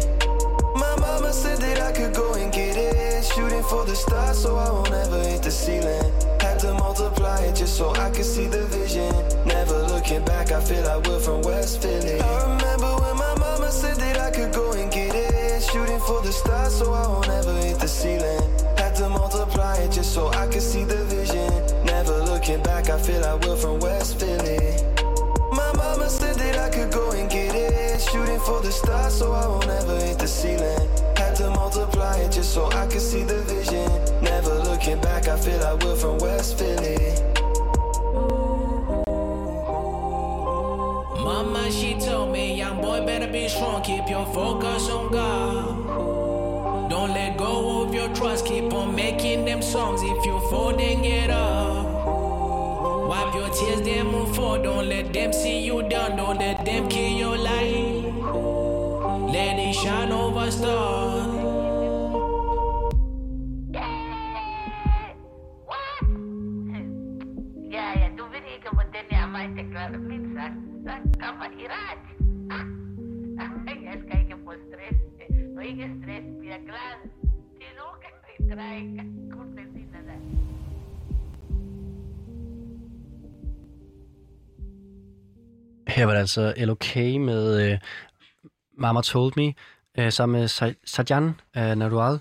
My 0.76 0.96
mama 0.98 1.32
said 1.32 1.60
that 1.60 1.80
I 1.82 1.92
could 1.92 2.16
go 2.16 2.31
it. 3.22 3.34
Shooting 3.34 3.64
for 3.64 3.86
the 3.86 3.96
stars 3.96 4.42
so 4.42 4.56
I 4.56 4.70
won't 4.72 4.92
ever 4.92 5.20
hit 5.24 5.44
the 5.44 5.52
ceiling. 5.52 6.12
Had 6.40 6.60
to 6.60 6.74
multiply 6.74 7.40
it 7.42 7.56
just 7.56 7.78
so 7.78 7.92
I 7.96 8.10
could 8.10 8.26
see 8.26 8.48
the 8.48 8.66
vision. 8.68 9.14
Never 9.46 9.84
looking 9.84 10.24
back, 10.26 10.52
I 10.52 10.62
feel 10.62 10.86
I 10.88 10.98
will 10.98 11.20
from 11.20 11.42
West 11.42 11.82
Philly. 11.82 12.20
I 12.20 12.54
remember 12.54 12.92
when 13.02 13.18
my 13.18 13.36
mama 13.38 13.72
said 13.72 13.98
that 13.98 14.18
I 14.18 14.32
could 14.32 14.54
go 14.54 14.72
and 14.74 14.92
get 14.92 15.14
it. 15.16 15.64
Shooting 15.64 16.00
for 16.00 16.22
the 16.22 16.32
stars 16.32 16.76
so 16.76 16.94
I 16.94 17.08
won't 17.08 17.30
ever 17.30 17.56
hit 17.58 17.80
the 17.80 17.88
ceiling. 17.88 18.42
Had 18.78 18.96
to 18.96 19.10
multiply 19.10 19.78
it 19.78 19.92
just 19.92 20.14
so 20.14 20.30
I 20.30 20.48
could 20.48 20.62
see 20.62 20.84
the 20.84 21.04
vision. 21.06 21.52
Never 21.86 22.18
looking 22.24 22.62
back, 22.64 22.90
I 22.90 23.00
feel 23.00 23.24
I 23.24 23.36
will 23.36 23.56
from 23.56 23.80
West 23.80 24.20
Philly. 24.20 24.78
My 25.52 25.72
mama 25.74 26.10
said 26.10 26.36
that 26.38 26.58
I 26.58 26.70
could 26.70 26.92
go 26.92 27.12
and 27.12 27.30
get 27.30 27.56
it. 27.56 28.02
Shooting 28.02 28.40
for 28.40 28.62
the 28.62 28.72
stars 28.72 29.14
so 29.14 29.32
I 29.32 29.48
won't 29.48 29.68
ever 29.68 29.98
hit 29.98 30.18
the 30.18 30.28
ceiling. 30.28 31.01
Just 32.32 32.54
so 32.54 32.68
I 32.72 32.88
could 32.88 33.02
see 33.02 33.24
the 33.24 33.42
vision. 33.44 33.88
Never 34.22 34.56
looking 34.60 35.00
back, 35.02 35.28
I 35.28 35.38
feel 35.38 35.62
I 35.64 35.74
will 35.74 35.96
from 35.96 36.18
West 36.20 36.58
Philly. 36.58 36.98
Mama, 41.24 41.70
she 41.72 42.00
told 42.00 42.32
me, 42.32 42.56
young 42.56 42.82
boy, 42.82 43.06
better 43.06 43.28
be 43.28 43.48
strong. 43.48 43.82
Keep 43.84 44.10
your 44.10 44.26
focus 44.34 44.90
on 44.90 45.12
God. 45.12 46.90
Don't 46.90 47.12
let 47.12 47.38
go 47.38 47.84
of 47.84 47.94
your 47.94 48.08
trust. 48.16 48.46
Keep 48.46 48.74
on 48.74 48.96
making 48.96 49.46
them 49.46 49.62
songs. 49.62 50.02
If 50.02 50.26
you 50.26 50.40
fall, 50.50 50.74
then 50.76 51.02
get 51.02 51.30
up. 51.30 51.86
Wipe 53.10 53.36
your 53.36 53.50
tears, 53.50 53.82
then 53.82 54.08
move 54.08 54.36
forward. 54.36 54.64
Don't 54.64 54.88
let 54.88 55.12
them 55.14 55.34
see 55.34 55.60
you 55.60 55.84
down. 55.84 56.16
Don't 56.16 56.40
let 56.40 56.66
them 56.66 56.90
kill 56.90 57.12
your 57.12 57.38
light. 57.38 58.04
Let 59.34 59.60
it 59.60 59.76
shine 59.76 60.12
over 60.12 60.50
stars. 60.52 61.01
Jeg 69.70 69.86
er 69.86 69.98
mig, 69.98 70.20
der 70.20 70.50
gør 70.86 70.98
det. 71.02 71.20
Kommer 71.22 71.46
i 71.46 71.66
ret. 71.76 72.04
Jeg 73.86 74.02
skal 74.06 74.20
ikke 74.20 74.36
få 74.46 74.52
stress. 74.68 74.98
Når 75.56 75.62
ikke 75.62 75.90
stress 76.02 76.26
bliver 76.40 76.58
glad. 76.58 76.94
Det 77.60 77.68
er 77.72 78.00
kan 78.02 78.14
vi 78.26 78.56
trække 78.56 79.04
Kurte 79.32 79.64
siden. 79.74 80.52
Her 85.88 86.06
var 86.06 86.12
det 86.14 86.20
altså 86.20 86.54
LOK 86.58 86.96
med 86.96 87.72
øh, 87.72 87.80
Mama 88.78 89.02
Told 89.02 89.34
Me, 89.38 89.54
øh, 89.98 90.12
sammen 90.12 90.40
med 90.40 90.50
Sa- 90.50 90.82
Sajan 90.86 91.24
uh, 91.58 91.76
Narual. 91.78 92.20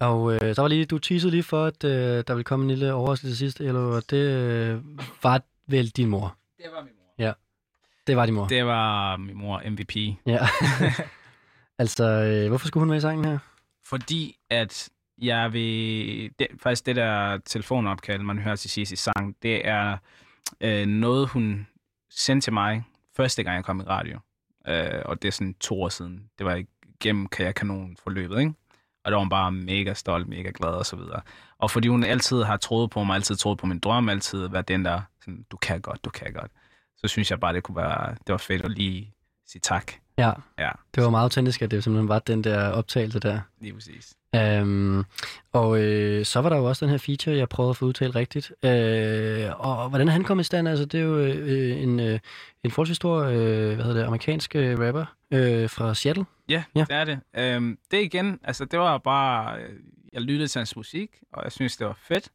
Og 0.00 0.34
øh, 0.34 0.40
der 0.40 0.60
var 0.60 0.68
lige, 0.68 0.84
du 0.84 0.98
teasede 0.98 1.30
lige 1.30 1.42
for, 1.42 1.64
at 1.64 1.84
øh, 1.84 2.24
der 2.26 2.34
ville 2.34 2.44
komme 2.44 2.62
en 2.62 2.70
lille 2.70 2.92
overraskelse 2.92 3.30
til 3.32 3.38
sidst, 3.38 3.60
eller 3.60 4.00
det 4.10 4.16
øh, 4.16 4.80
var 5.22 5.42
vel 5.66 5.88
din 5.88 6.08
mor. 6.08 6.36
Det 6.64 6.72
var 6.72 6.82
min 6.82 6.92
mor. 6.94 7.04
Det 8.06 8.16
var 8.16 8.26
din 8.26 8.34
mor. 8.34 8.46
Det 8.46 8.66
var 8.66 9.16
min 9.16 9.36
mor 9.36 9.62
MVP. 9.70 9.96
Ja. 10.26 10.46
altså, 11.78 12.04
uh, 12.44 12.48
hvorfor 12.48 12.66
skulle 12.66 12.82
hun 12.82 12.88
med 12.88 12.96
i 12.96 13.00
sangen 13.00 13.24
her? 13.24 13.38
Fordi 13.86 14.36
at 14.50 14.88
jeg 15.18 15.52
vil... 15.52 16.30
Det, 16.38 16.46
faktisk 16.62 16.86
det 16.86 16.96
der 16.96 17.38
telefonopkald, 17.38 18.22
man 18.22 18.38
hører 18.38 18.56
til 18.56 18.70
sidst 18.70 18.92
i 18.92 18.96
sang, 18.96 19.36
det 19.42 19.68
er 19.68 19.96
øh, 20.60 20.86
noget, 20.86 21.28
hun 21.28 21.66
sendte 22.10 22.44
til 22.44 22.52
mig 22.52 22.84
første 23.16 23.42
gang, 23.42 23.56
jeg 23.56 23.64
kom 23.64 23.80
i 23.80 23.84
radio. 23.84 24.18
Øh, 24.68 25.02
og 25.04 25.22
det 25.22 25.28
er 25.28 25.32
sådan 25.32 25.54
to 25.54 25.82
år 25.82 25.88
siden. 25.88 26.30
Det 26.38 26.46
var 26.46 26.62
igennem 27.00 27.26
Kaja 27.26 27.52
Kanon 27.52 27.96
forløbet, 28.02 28.40
ikke? 28.40 28.52
Og 29.04 29.10
der 29.10 29.16
var 29.16 29.22
hun 29.22 29.28
bare 29.28 29.52
mega 29.52 29.94
stolt, 29.94 30.28
mega 30.28 30.50
glad 30.54 30.70
og 30.70 30.86
så 30.86 30.96
videre. 30.96 31.20
Og 31.58 31.70
fordi 31.70 31.88
hun 31.88 32.04
altid 32.04 32.42
har 32.42 32.56
troet 32.56 32.90
på 32.90 33.04
mig, 33.04 33.14
altid 33.14 33.36
troet 33.36 33.58
på 33.58 33.66
min 33.66 33.78
drøm, 33.78 34.08
altid 34.08 34.48
været 34.48 34.68
den 34.68 34.84
der, 34.84 35.00
sådan, 35.24 35.44
du 35.50 35.56
kan 35.56 35.80
godt, 35.80 36.04
du 36.04 36.10
kan 36.10 36.32
godt. 36.32 36.50
så 36.96 37.08
synes 37.08 37.30
jeg 37.30 37.40
bare, 37.40 37.52
det 37.52 37.62
kunne 37.62 37.76
være, 37.76 38.10
det 38.10 38.28
var 38.32 38.36
fedt 38.36 38.62
at 38.64 38.70
lige 38.70 39.14
sige 39.46 39.60
tak. 39.60 39.92
Ja, 40.18 40.32
Ja, 40.58 40.70
det 40.94 41.02
var 41.02 41.10
meget 41.10 41.22
autentisk, 41.24 41.62
at 41.62 41.70
det 41.70 41.84
simpelthen 41.84 42.08
var 42.08 42.18
den 42.18 42.44
der 42.44 42.68
optagelse 42.68 43.18
der. 43.20 43.40
lige 43.60 43.74
præcis. 43.74 44.14
Øhm, 44.36 45.04
og 45.52 45.82
øh, 45.82 46.24
så 46.24 46.40
var 46.40 46.48
der 46.48 46.56
jo 46.56 46.64
også 46.64 46.84
den 46.84 46.90
her 46.90 46.98
feature, 46.98 47.36
jeg 47.36 47.48
prøvede 47.48 47.70
at 47.70 47.76
få 47.76 47.84
udtalt 47.86 48.16
rigtigt. 48.16 48.52
Øh, 48.64 49.50
og 49.60 49.88
hvordan 49.88 50.08
han 50.08 50.24
kom 50.24 50.40
i 50.40 50.42
stand? 50.42 50.68
Altså, 50.68 50.84
det 50.84 51.00
er 51.00 51.04
jo 51.04 51.18
øh, 51.18 51.82
en, 51.82 52.00
øh, 52.00 52.18
en 52.64 52.70
forholdsvis 52.70 52.96
stor 52.96 53.18
øh, 53.22 53.34
hvad 53.74 53.76
hedder 53.84 53.92
det, 54.00 54.04
amerikansk 54.06 54.56
øh, 54.56 54.78
rapper 54.78 55.04
øh, 55.30 55.70
fra 55.70 55.94
Seattle. 55.94 56.24
Ja, 56.48 56.64
Ja. 56.76 56.80
ja. 56.80 56.84
det 56.84 56.96
er 56.96 57.04
det. 57.04 57.20
Øhm, 57.54 57.78
det 57.90 58.02
igen, 58.02 58.40
altså 58.44 58.64
det 58.64 58.78
var 58.78 58.98
bare, 58.98 59.60
øh, 59.62 59.70
jeg 60.12 60.22
lyttede 60.22 60.48
til 60.48 60.58
hans 60.58 60.76
musik, 60.76 61.10
og 61.32 61.44
jeg 61.44 61.52
synes, 61.52 61.76
det 61.76 61.86
var 61.86 61.98
fedt. 62.08 62.28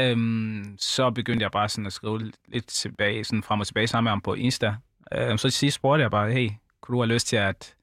Øhm, 0.00 0.76
så 0.78 1.10
begyndte 1.10 1.42
jeg 1.42 1.50
bare 1.50 1.68
sådan 1.68 1.86
at 1.86 1.92
skrive 1.92 2.32
lidt- 2.48 2.66
tilbage, 2.66 3.24
sådan 3.24 3.42
frem 3.42 3.60
og 3.60 3.66
tilbage 3.66 3.86
sammen 3.86 4.04
med 4.04 4.10
ham 4.12 4.20
på 4.20 4.34
Insta. 4.34 4.74
Øhm, 5.14 5.38
så 5.38 5.42
til 5.42 5.52
sidst 5.52 5.74
spurgte 5.74 6.02
jeg 6.02 6.10
bare, 6.10 6.32
hey, 6.32 6.50
kunne 6.80 6.96
du 6.96 7.02
have 7.02 7.12
lyst 7.14 7.26
til 7.26 7.36
at 7.36 7.74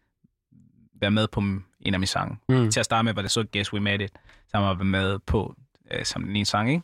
være 1.01 1.11
med 1.11 1.27
på 1.27 1.39
en 1.39 1.93
af 1.93 1.99
mine 1.99 2.05
sange? 2.07 2.37
Mm. 2.49 2.71
Til 2.71 2.79
at 2.79 2.85
starte 2.85 3.03
med 3.03 3.13
var 3.13 3.21
det 3.21 3.31
så 3.31 3.45
Guess 3.53 3.73
We 3.73 3.79
Made 3.79 4.03
It, 4.03 4.11
som 4.47 4.63
var 4.63 4.73
med 4.73 5.19
på 5.19 5.55
øh, 5.91 6.05
som 6.05 6.23
den 6.23 6.35
ene 6.35 6.45
sang, 6.45 6.69
ikke? 6.69 6.83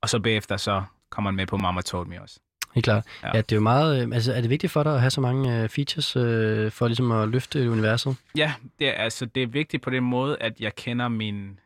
Og 0.00 0.08
så 0.08 0.18
bagefter 0.20 0.56
så 0.56 0.82
kom 1.10 1.24
han 1.24 1.34
med 1.34 1.46
på 1.46 1.56
Mama 1.56 1.80
Told 1.80 2.08
Me 2.08 2.22
også. 2.22 2.40
Helt 2.74 2.84
klart. 2.84 3.04
Ja. 3.22 3.28
Ja. 3.28 3.36
ja, 3.36 3.40
det 3.42 3.52
er 3.52 3.56
jo 3.56 3.62
meget... 3.62 4.02
Øh, 4.06 4.08
altså, 4.14 4.32
er 4.32 4.40
det 4.40 4.50
vigtigt 4.50 4.72
for 4.72 4.82
dig 4.82 4.94
at 4.94 5.00
have 5.00 5.10
så 5.10 5.20
mange 5.20 5.62
øh, 5.62 5.68
features 5.68 6.16
øh, 6.16 6.70
for 6.70 6.86
ligesom 6.88 7.12
at 7.12 7.28
løfte 7.28 7.70
universet? 7.70 8.16
Ja, 8.36 8.52
det 8.78 8.88
er, 8.88 8.92
altså, 8.92 9.26
det 9.26 9.42
er 9.42 9.46
vigtigt 9.46 9.82
på 9.82 9.90
den 9.90 10.02
måde, 10.04 10.36
at 10.40 10.60
jeg 10.60 10.74
kender 10.74 11.08
mine 11.08 11.56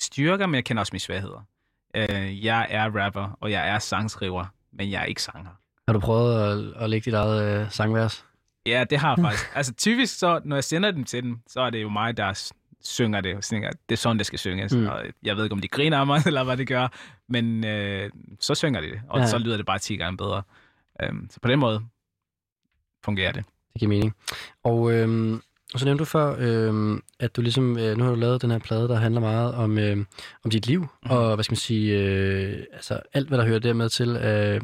styrker, 0.00 0.46
men 0.46 0.54
jeg 0.54 0.64
kender 0.64 0.80
også 0.80 0.90
mine 0.92 1.00
svagheder. 1.00 1.46
Øh, 1.96 2.44
jeg 2.44 2.66
er 2.70 3.04
rapper, 3.04 3.38
og 3.40 3.50
jeg 3.50 3.68
er 3.68 3.78
sangskriver, 3.78 4.44
men 4.72 4.90
jeg 4.90 5.00
er 5.00 5.04
ikke 5.04 5.22
sanger. 5.22 5.50
Har 5.88 5.92
du 5.92 6.00
prøvet 6.00 6.42
at, 6.76 6.82
at 6.82 6.90
lægge 6.90 7.04
dit 7.04 7.14
eget 7.14 7.60
øh, 7.62 7.70
sangvers? 7.70 8.24
Ja, 8.66 8.84
det 8.90 8.98
har 8.98 9.14
jeg 9.16 9.24
faktisk. 9.24 9.50
altså 9.56 9.74
typisk, 9.74 10.18
så, 10.18 10.40
når 10.44 10.56
jeg 10.56 10.64
sender 10.64 10.90
dem 10.90 11.04
til 11.04 11.22
dem, 11.22 11.38
så 11.46 11.60
er 11.60 11.70
det 11.70 11.82
jo 11.82 11.88
mig, 11.88 12.16
der 12.16 12.50
synger 12.80 13.20
det. 13.20 13.44
Synger, 13.44 13.70
det 13.70 13.92
er 13.94 13.96
sådan, 13.96 14.18
det 14.18 14.26
skal 14.26 14.38
synges. 14.38 14.74
Mm. 14.74 14.86
Og 14.86 15.02
jeg 15.22 15.36
ved 15.36 15.44
ikke, 15.44 15.52
om 15.54 15.60
de 15.60 15.68
griner 15.68 15.98
af 15.98 16.06
mig, 16.06 16.22
eller 16.26 16.44
hvad 16.44 16.56
det 16.56 16.68
gør, 16.68 16.88
men 17.28 17.64
øh, 17.64 18.10
så 18.40 18.54
synger 18.54 18.80
de 18.80 18.86
det, 18.90 19.00
og 19.08 19.20
Ja. 19.20 19.26
så 19.26 19.38
lyder 19.38 19.56
det 19.56 19.66
bare 19.66 19.78
10 19.78 19.96
gange 19.96 20.16
bedre. 20.16 20.42
Um, 21.10 21.28
så 21.30 21.40
på 21.40 21.48
den 21.48 21.58
måde 21.58 21.80
fungerer 23.04 23.32
det. 23.32 23.44
Det 23.72 23.78
giver 23.78 23.88
mening. 23.88 24.14
Og, 24.64 24.92
øhm, 24.92 25.42
og 25.74 25.80
så 25.80 25.84
nævnte 25.84 26.00
du 26.00 26.04
før, 26.04 26.36
øhm, 26.38 27.02
at 27.20 27.36
du 27.36 27.40
ligesom, 27.40 27.78
øh, 27.78 27.96
nu 27.96 28.04
har 28.04 28.10
du 28.10 28.16
lavet 28.16 28.42
den 28.42 28.50
her 28.50 28.58
plade, 28.58 28.88
der 28.88 28.96
handler 28.96 29.20
meget 29.20 29.54
om, 29.54 29.78
øh, 29.78 29.96
om 30.44 30.50
dit 30.50 30.66
liv, 30.66 30.80
mm-hmm. 30.80 31.10
og 31.10 31.34
hvad 31.34 31.44
skal 31.44 31.52
man 31.52 31.56
sige, 31.56 31.98
øh, 31.98 32.58
altså 32.72 33.00
alt, 33.12 33.28
hvad 33.28 33.38
der 33.38 33.44
hører 33.44 33.58
dermed 33.58 33.88
til 33.88 34.08
øh, 34.08 34.60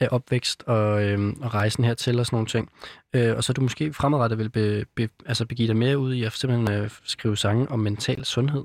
af 0.00 0.08
opvækst 0.10 0.62
og, 0.66 1.04
øh, 1.04 1.32
og 1.40 1.54
rejsen 1.54 1.84
hertil 1.84 2.20
og 2.20 2.26
sådan 2.26 2.36
nogle 2.36 2.46
ting. 2.46 2.70
Øh, 3.14 3.36
og 3.36 3.44
så 3.44 3.52
du 3.52 3.60
måske 3.60 3.92
fremadrettet 3.92 4.38
vil 4.38 4.50
be, 4.50 4.84
be, 4.96 5.08
altså 5.26 5.46
begive 5.46 5.68
dig 5.68 5.76
mere 5.76 5.98
ud 5.98 6.14
i 6.14 6.22
at 6.24 6.32
simpelthen 6.32 6.82
øh, 6.82 6.90
skrive 7.04 7.36
sange 7.36 7.70
om 7.70 7.78
mental 7.78 8.24
sundhed. 8.24 8.64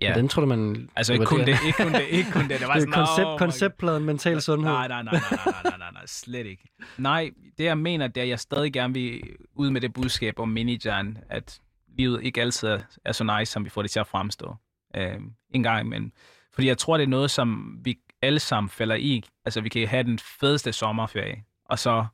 Ja. 0.00 0.06
Hvordan 0.12 0.28
tror 0.28 0.40
du, 0.40 0.46
man... 0.48 0.88
Altså 0.96 1.12
ikke 1.12 1.24
kun 1.24 1.40
det, 1.40 1.48
ikke 1.66 1.82
kun 1.82 1.92
det, 1.92 2.06
ikke 2.10 2.30
kun 2.30 2.48
det. 2.48 2.60
Det 2.60 2.68
var 2.68 2.78
sådan, 2.78 2.92
koncept, 2.92 3.26
"Åh 3.26 3.32
my 3.34 3.38
konceptpladen 3.38 4.04
mental 4.04 4.42
sundhed. 4.42 4.72
Nej, 4.72 4.88
nej, 4.88 5.02
nej, 5.02 5.12
nej, 5.12 5.20
nej, 5.46 5.54
nej, 5.64 5.78
nej, 5.78 5.90
nej, 5.92 6.02
slet 6.06 6.46
ikke. 6.46 6.68
Nej, 6.98 7.30
det 7.58 7.64
jeg 7.64 7.78
mener, 7.78 8.06
det 8.06 8.16
er, 8.16 8.22
at 8.22 8.28
jeg 8.28 8.40
stadig 8.40 8.72
gerne 8.72 8.94
vil 8.94 9.22
ud 9.54 9.70
med 9.70 9.80
det 9.80 9.92
budskab 9.92 10.38
om 10.38 10.48
manageren, 10.48 11.18
at 11.30 11.60
livet 11.98 12.22
ikke 12.22 12.40
altid 12.40 12.78
er, 13.04 13.12
så 13.12 13.38
nice, 13.38 13.52
som 13.52 13.64
vi 13.64 13.70
får 13.70 13.82
det 13.82 13.90
til 13.90 14.00
at 14.00 14.06
fremstå. 14.06 14.56
Øh, 14.96 15.14
en 15.54 15.62
gang 15.62 15.86
imellem. 15.86 16.12
Fordi 16.54 16.66
jeg 16.66 16.78
tror, 16.78 16.96
det 16.96 17.04
er 17.04 17.08
noget, 17.08 17.30
som 17.30 17.78
vi 17.84 17.98
alle 18.22 18.40
sammen 18.40 18.70
falder 18.70 18.94
i. 18.94 19.22
Altså, 19.44 19.60
vi 19.60 19.68
kan 19.68 19.88
have 19.88 20.02
den 20.02 20.18
fedeste 20.40 20.72
sommerferie, 20.72 21.44
og 21.64 21.78
så 21.78 22.06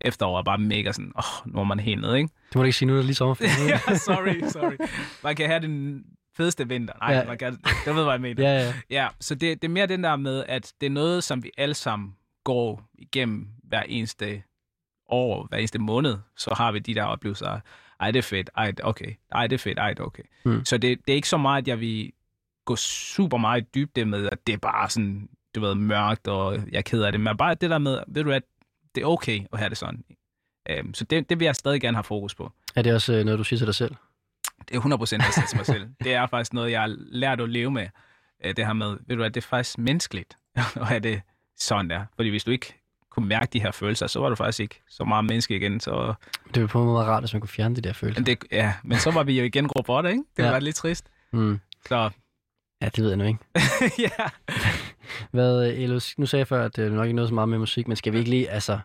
efteråret 0.00 0.40
er 0.40 0.44
bare 0.44 0.58
mega 0.58 0.92
sådan, 0.92 1.12
åh, 1.18 1.46
oh, 1.46 1.52
nu 1.54 1.60
er 1.60 1.64
man 1.64 1.80
helt 1.80 2.00
nede, 2.00 2.16
ikke? 2.18 2.28
Det 2.48 2.56
må 2.56 2.62
du 2.62 2.66
ikke 2.66 2.76
sige, 2.78 2.86
nu 2.86 2.92
er 2.92 2.96
det 2.96 3.04
lige 3.06 3.14
sommerferie. 3.16 3.68
ja, 3.88 3.94
sorry, 3.96 4.48
sorry. 4.48 4.88
Man 5.24 5.36
kan 5.36 5.46
have 5.46 5.60
den 5.60 6.04
fedeste 6.38 6.68
vinter. 6.68 6.94
Nej, 7.00 7.12
Ja. 7.14 7.24
man 7.24 7.38
kan, 7.38 7.58
du 7.86 7.92
ved, 7.92 8.02
hvad 8.02 8.12
jeg 8.12 8.20
mener. 8.20 8.42
ja, 8.50 8.58
ja. 8.66 8.72
Ja, 8.90 9.08
så 9.20 9.34
det, 9.34 9.62
det 9.62 9.68
er 9.68 9.72
mere 9.72 9.86
den 9.86 10.04
der 10.04 10.16
med, 10.16 10.44
at 10.48 10.72
det 10.80 10.86
er 10.86 10.90
noget, 10.90 11.24
som 11.24 11.42
vi 11.44 11.50
alle 11.58 11.74
sammen 11.74 12.14
går 12.44 12.88
igennem 12.94 13.48
hver 13.62 13.82
eneste 13.82 14.42
år, 15.08 15.46
hver 15.48 15.58
eneste 15.58 15.78
måned, 15.78 16.16
så 16.36 16.54
har 16.56 16.72
vi 16.72 16.78
de 16.78 16.94
der 16.94 17.02
oplevelser. 17.04 17.60
Ej, 18.00 18.10
det 18.10 18.18
er 18.18 18.22
fedt. 18.22 18.50
Ej, 18.56 18.70
det- 18.70 18.84
okay. 18.84 19.12
Ej, 19.32 19.46
det 19.46 19.54
er 19.54 19.58
fedt. 19.58 19.78
Ej, 19.78 19.88
det 19.88 20.00
er 20.00 20.04
okay. 20.04 20.22
Mm. 20.44 20.64
Så 20.64 20.78
det, 20.78 20.98
det 21.06 21.12
er 21.12 21.16
ikke 21.16 21.28
så 21.28 21.36
meget, 21.36 21.62
at 21.62 21.68
jeg 21.68 21.80
vil 21.80 22.12
gå 22.64 22.76
super 22.76 23.36
meget 23.36 23.62
i 23.62 23.66
dybde 23.74 24.04
med, 24.04 24.28
at 24.32 24.46
det 24.46 24.52
er 24.52 24.56
bare 24.58 24.90
sådan, 24.90 25.28
du 25.54 25.60
ved, 25.60 25.74
mørkt, 25.74 26.28
og 26.28 26.54
jeg 26.54 26.78
er 26.78 26.82
ked 26.82 27.02
af 27.02 27.12
det. 27.12 27.20
Men 27.20 27.36
bare 27.36 27.54
det 27.54 27.70
der 27.70 27.78
med, 27.78 27.98
ved 28.08 28.24
du 28.24 28.30
at 28.32 28.42
det 28.94 29.02
er 29.02 29.06
okay 29.06 29.40
at 29.52 29.58
have 29.58 29.68
det 29.68 29.78
sådan. 29.78 30.04
Øhm, 30.70 30.94
så 30.94 31.04
det, 31.04 31.30
det 31.30 31.38
vil 31.40 31.44
jeg 31.44 31.56
stadig 31.56 31.80
gerne 31.80 31.96
have 31.96 32.04
fokus 32.04 32.34
på. 32.34 32.52
Er 32.76 32.82
det 32.82 32.94
også 32.94 33.12
øh, 33.14 33.24
noget, 33.24 33.38
du 33.38 33.44
siger 33.44 33.58
til 33.58 33.66
dig 33.66 33.74
selv? 33.74 33.94
Det 34.68 34.76
er 34.76 34.80
100% 34.80 34.88
jeg 35.24 35.32
siger 35.34 35.46
til 35.48 35.56
mig 35.56 35.66
selv. 35.66 35.86
Det 36.04 36.14
er 36.14 36.26
faktisk 36.26 36.52
noget, 36.52 36.70
jeg 36.70 36.80
har 36.80 36.94
lært 36.98 37.40
at 37.40 37.48
leve 37.48 37.70
med. 37.70 37.86
Øh, 38.44 38.56
Det 38.56 38.66
her 38.66 38.72
med, 38.72 38.86
ved 38.88 39.16
du 39.16 39.16
hvad, 39.16 39.30
det 39.30 39.44
er 39.44 39.48
faktisk 39.48 39.78
menneskeligt 39.78 40.36
at 40.80 40.86
have 40.86 41.00
det 41.00 41.20
sådan 41.58 41.90
der. 41.90 42.04
Fordi 42.16 42.28
hvis 42.28 42.44
du 42.44 42.50
ikke 42.50 42.74
kunne 43.10 43.28
mærke 43.28 43.48
de 43.52 43.60
her 43.60 43.70
følelser, 43.70 44.06
så 44.06 44.20
var 44.20 44.28
du 44.28 44.34
faktisk 44.34 44.60
ikke 44.60 44.82
så 44.88 45.04
meget 45.04 45.24
menneske 45.24 45.56
igen. 45.56 45.80
Så, 45.80 46.14
Det 46.46 46.54
ville 46.54 46.68
på 46.68 46.80
en 46.80 46.86
måde 46.86 46.98
være 46.98 47.06
rart, 47.14 47.22
hvis 47.22 47.32
man 47.32 47.40
kunne 47.40 47.48
fjerne 47.48 47.76
de 47.76 47.80
der 47.80 47.92
følelser. 47.92 48.20
men, 48.20 48.26
det, 48.26 48.38
ja, 48.52 48.74
men 48.84 48.98
så 48.98 49.10
var 49.10 49.22
vi 49.22 49.38
jo 49.38 49.44
igen 49.44 49.64
det, 49.68 50.10
ikke? 50.10 50.22
Det 50.36 50.42
Ja. 50.42 50.50
var 50.50 50.58
lidt 50.60 50.76
trist. 50.76 51.06
Mm. 51.32 51.60
Så 51.88 52.10
Ja, 52.82 52.86
det 52.86 52.98
ved 52.98 53.08
jeg 53.08 53.16
nu 53.16 53.24
ikke. 53.24 53.38
ja. 54.18 54.24
Hvad, 55.30 55.66
Elos, 55.66 56.18
nu 56.18 56.26
sagde 56.26 56.40
jeg 56.40 56.46
før, 56.48 56.64
at 56.64 56.76
det 56.76 56.86
er 56.86 56.90
nok 56.90 57.04
ikke 57.06 57.16
noget 57.16 57.28
så 57.28 57.34
meget 57.34 57.48
med 57.48 57.58
musik, 57.58 57.88
men 57.88 57.96
skal 57.96 58.12
vi 58.12 58.18
ikke 58.18 58.30
lige, 58.30 58.50
altså, 58.50 58.78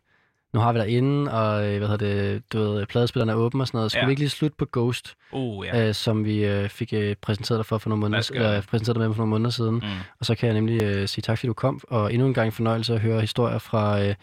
nu 0.53 0.59
har 0.59 0.73
vi 0.73 0.79
dig 0.79 0.87
inde, 0.89 1.31
og 1.31 1.65
øh, 1.67 1.77
hvad 1.77 1.87
hedder 1.87 2.05
det, 2.05 2.43
du 2.53 2.59
ved, 2.59 2.85
pladespillerne 2.85 3.31
er 3.31 3.35
åben 3.35 3.61
og 3.61 3.67
sådan 3.67 3.77
noget. 3.77 3.91
Skal 3.91 3.99
ja. 3.99 4.05
Vi 4.05 4.11
ikke 4.11 4.21
lige 4.21 4.29
slutte 4.29 4.55
på 4.57 4.67
Ghost, 4.73 5.13
Uh, 5.31 5.65
ja. 5.65 5.87
øh, 5.87 5.93
som 5.93 6.25
vi 6.25 6.45
øh, 6.45 6.69
fik 6.69 6.93
øh, 6.93 7.15
præsenteret 7.21 7.57
dig 7.57 7.65
for 7.65 7.77
for 7.77 7.89
nogle 7.89 7.99
måneder, 7.99 8.53
det. 8.55 8.67
præsenteret 8.67 8.95
dig 8.95 9.07
med 9.07 9.15
for 9.15 9.21
nogle 9.21 9.29
måneder 9.29 9.49
siden. 9.49 9.75
Mm. 9.75 9.81
Og 10.19 10.25
så 10.25 10.35
kan 10.35 10.47
jeg 10.47 10.53
nemlig 10.53 10.83
øh, 10.83 11.07
sige 11.07 11.21
tak, 11.21 11.37
fordi 11.37 11.47
du 11.47 11.53
kom, 11.53 11.81
og 11.89 12.13
endnu 12.13 12.27
en 12.27 12.33
gang 12.33 12.53
fornøjelse 12.53 12.93
at 12.93 12.99
høre 12.99 13.21
historier 13.21 13.57
fra 13.57 14.01
øh, 14.03 14.15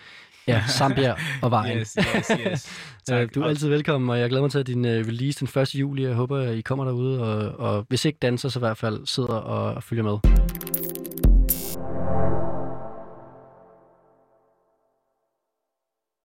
ja, 0.48 0.62
Zambia 0.68 1.14
og 1.42 1.50
vejen. 1.50 1.78
Yes, 1.78 1.96
yes, 2.14 2.30
yes. 2.46 2.70
Øh, 3.10 3.16
Tak. 3.18 3.34
Du 3.34 3.42
er 3.42 3.48
altid 3.48 3.68
velkommen, 3.68 4.10
og 4.10 4.20
jeg 4.20 4.28
glæder 4.28 4.42
mig 4.42 4.50
til 4.50 4.58
at 4.58 4.66
din 4.66 4.84
øh, 4.84 5.06
release 5.06 5.46
den 5.46 5.60
1. 5.62 5.74
juli. 5.74 6.04
Jeg 6.04 6.14
håber, 6.14 6.50
I 6.50 6.60
kommer 6.60 6.84
derude, 6.84 7.22
og, 7.22 7.66
og 7.76 7.86
hvis 7.88 8.04
ikke 8.04 8.18
danser, 8.22 8.48
så 8.48 8.58
i 8.58 8.60
hvert 8.60 8.76
fald 8.78 9.06
sidder 9.06 9.34
og, 9.34 9.74
og 9.74 9.82
følger 9.82 10.04
med. 10.04 10.79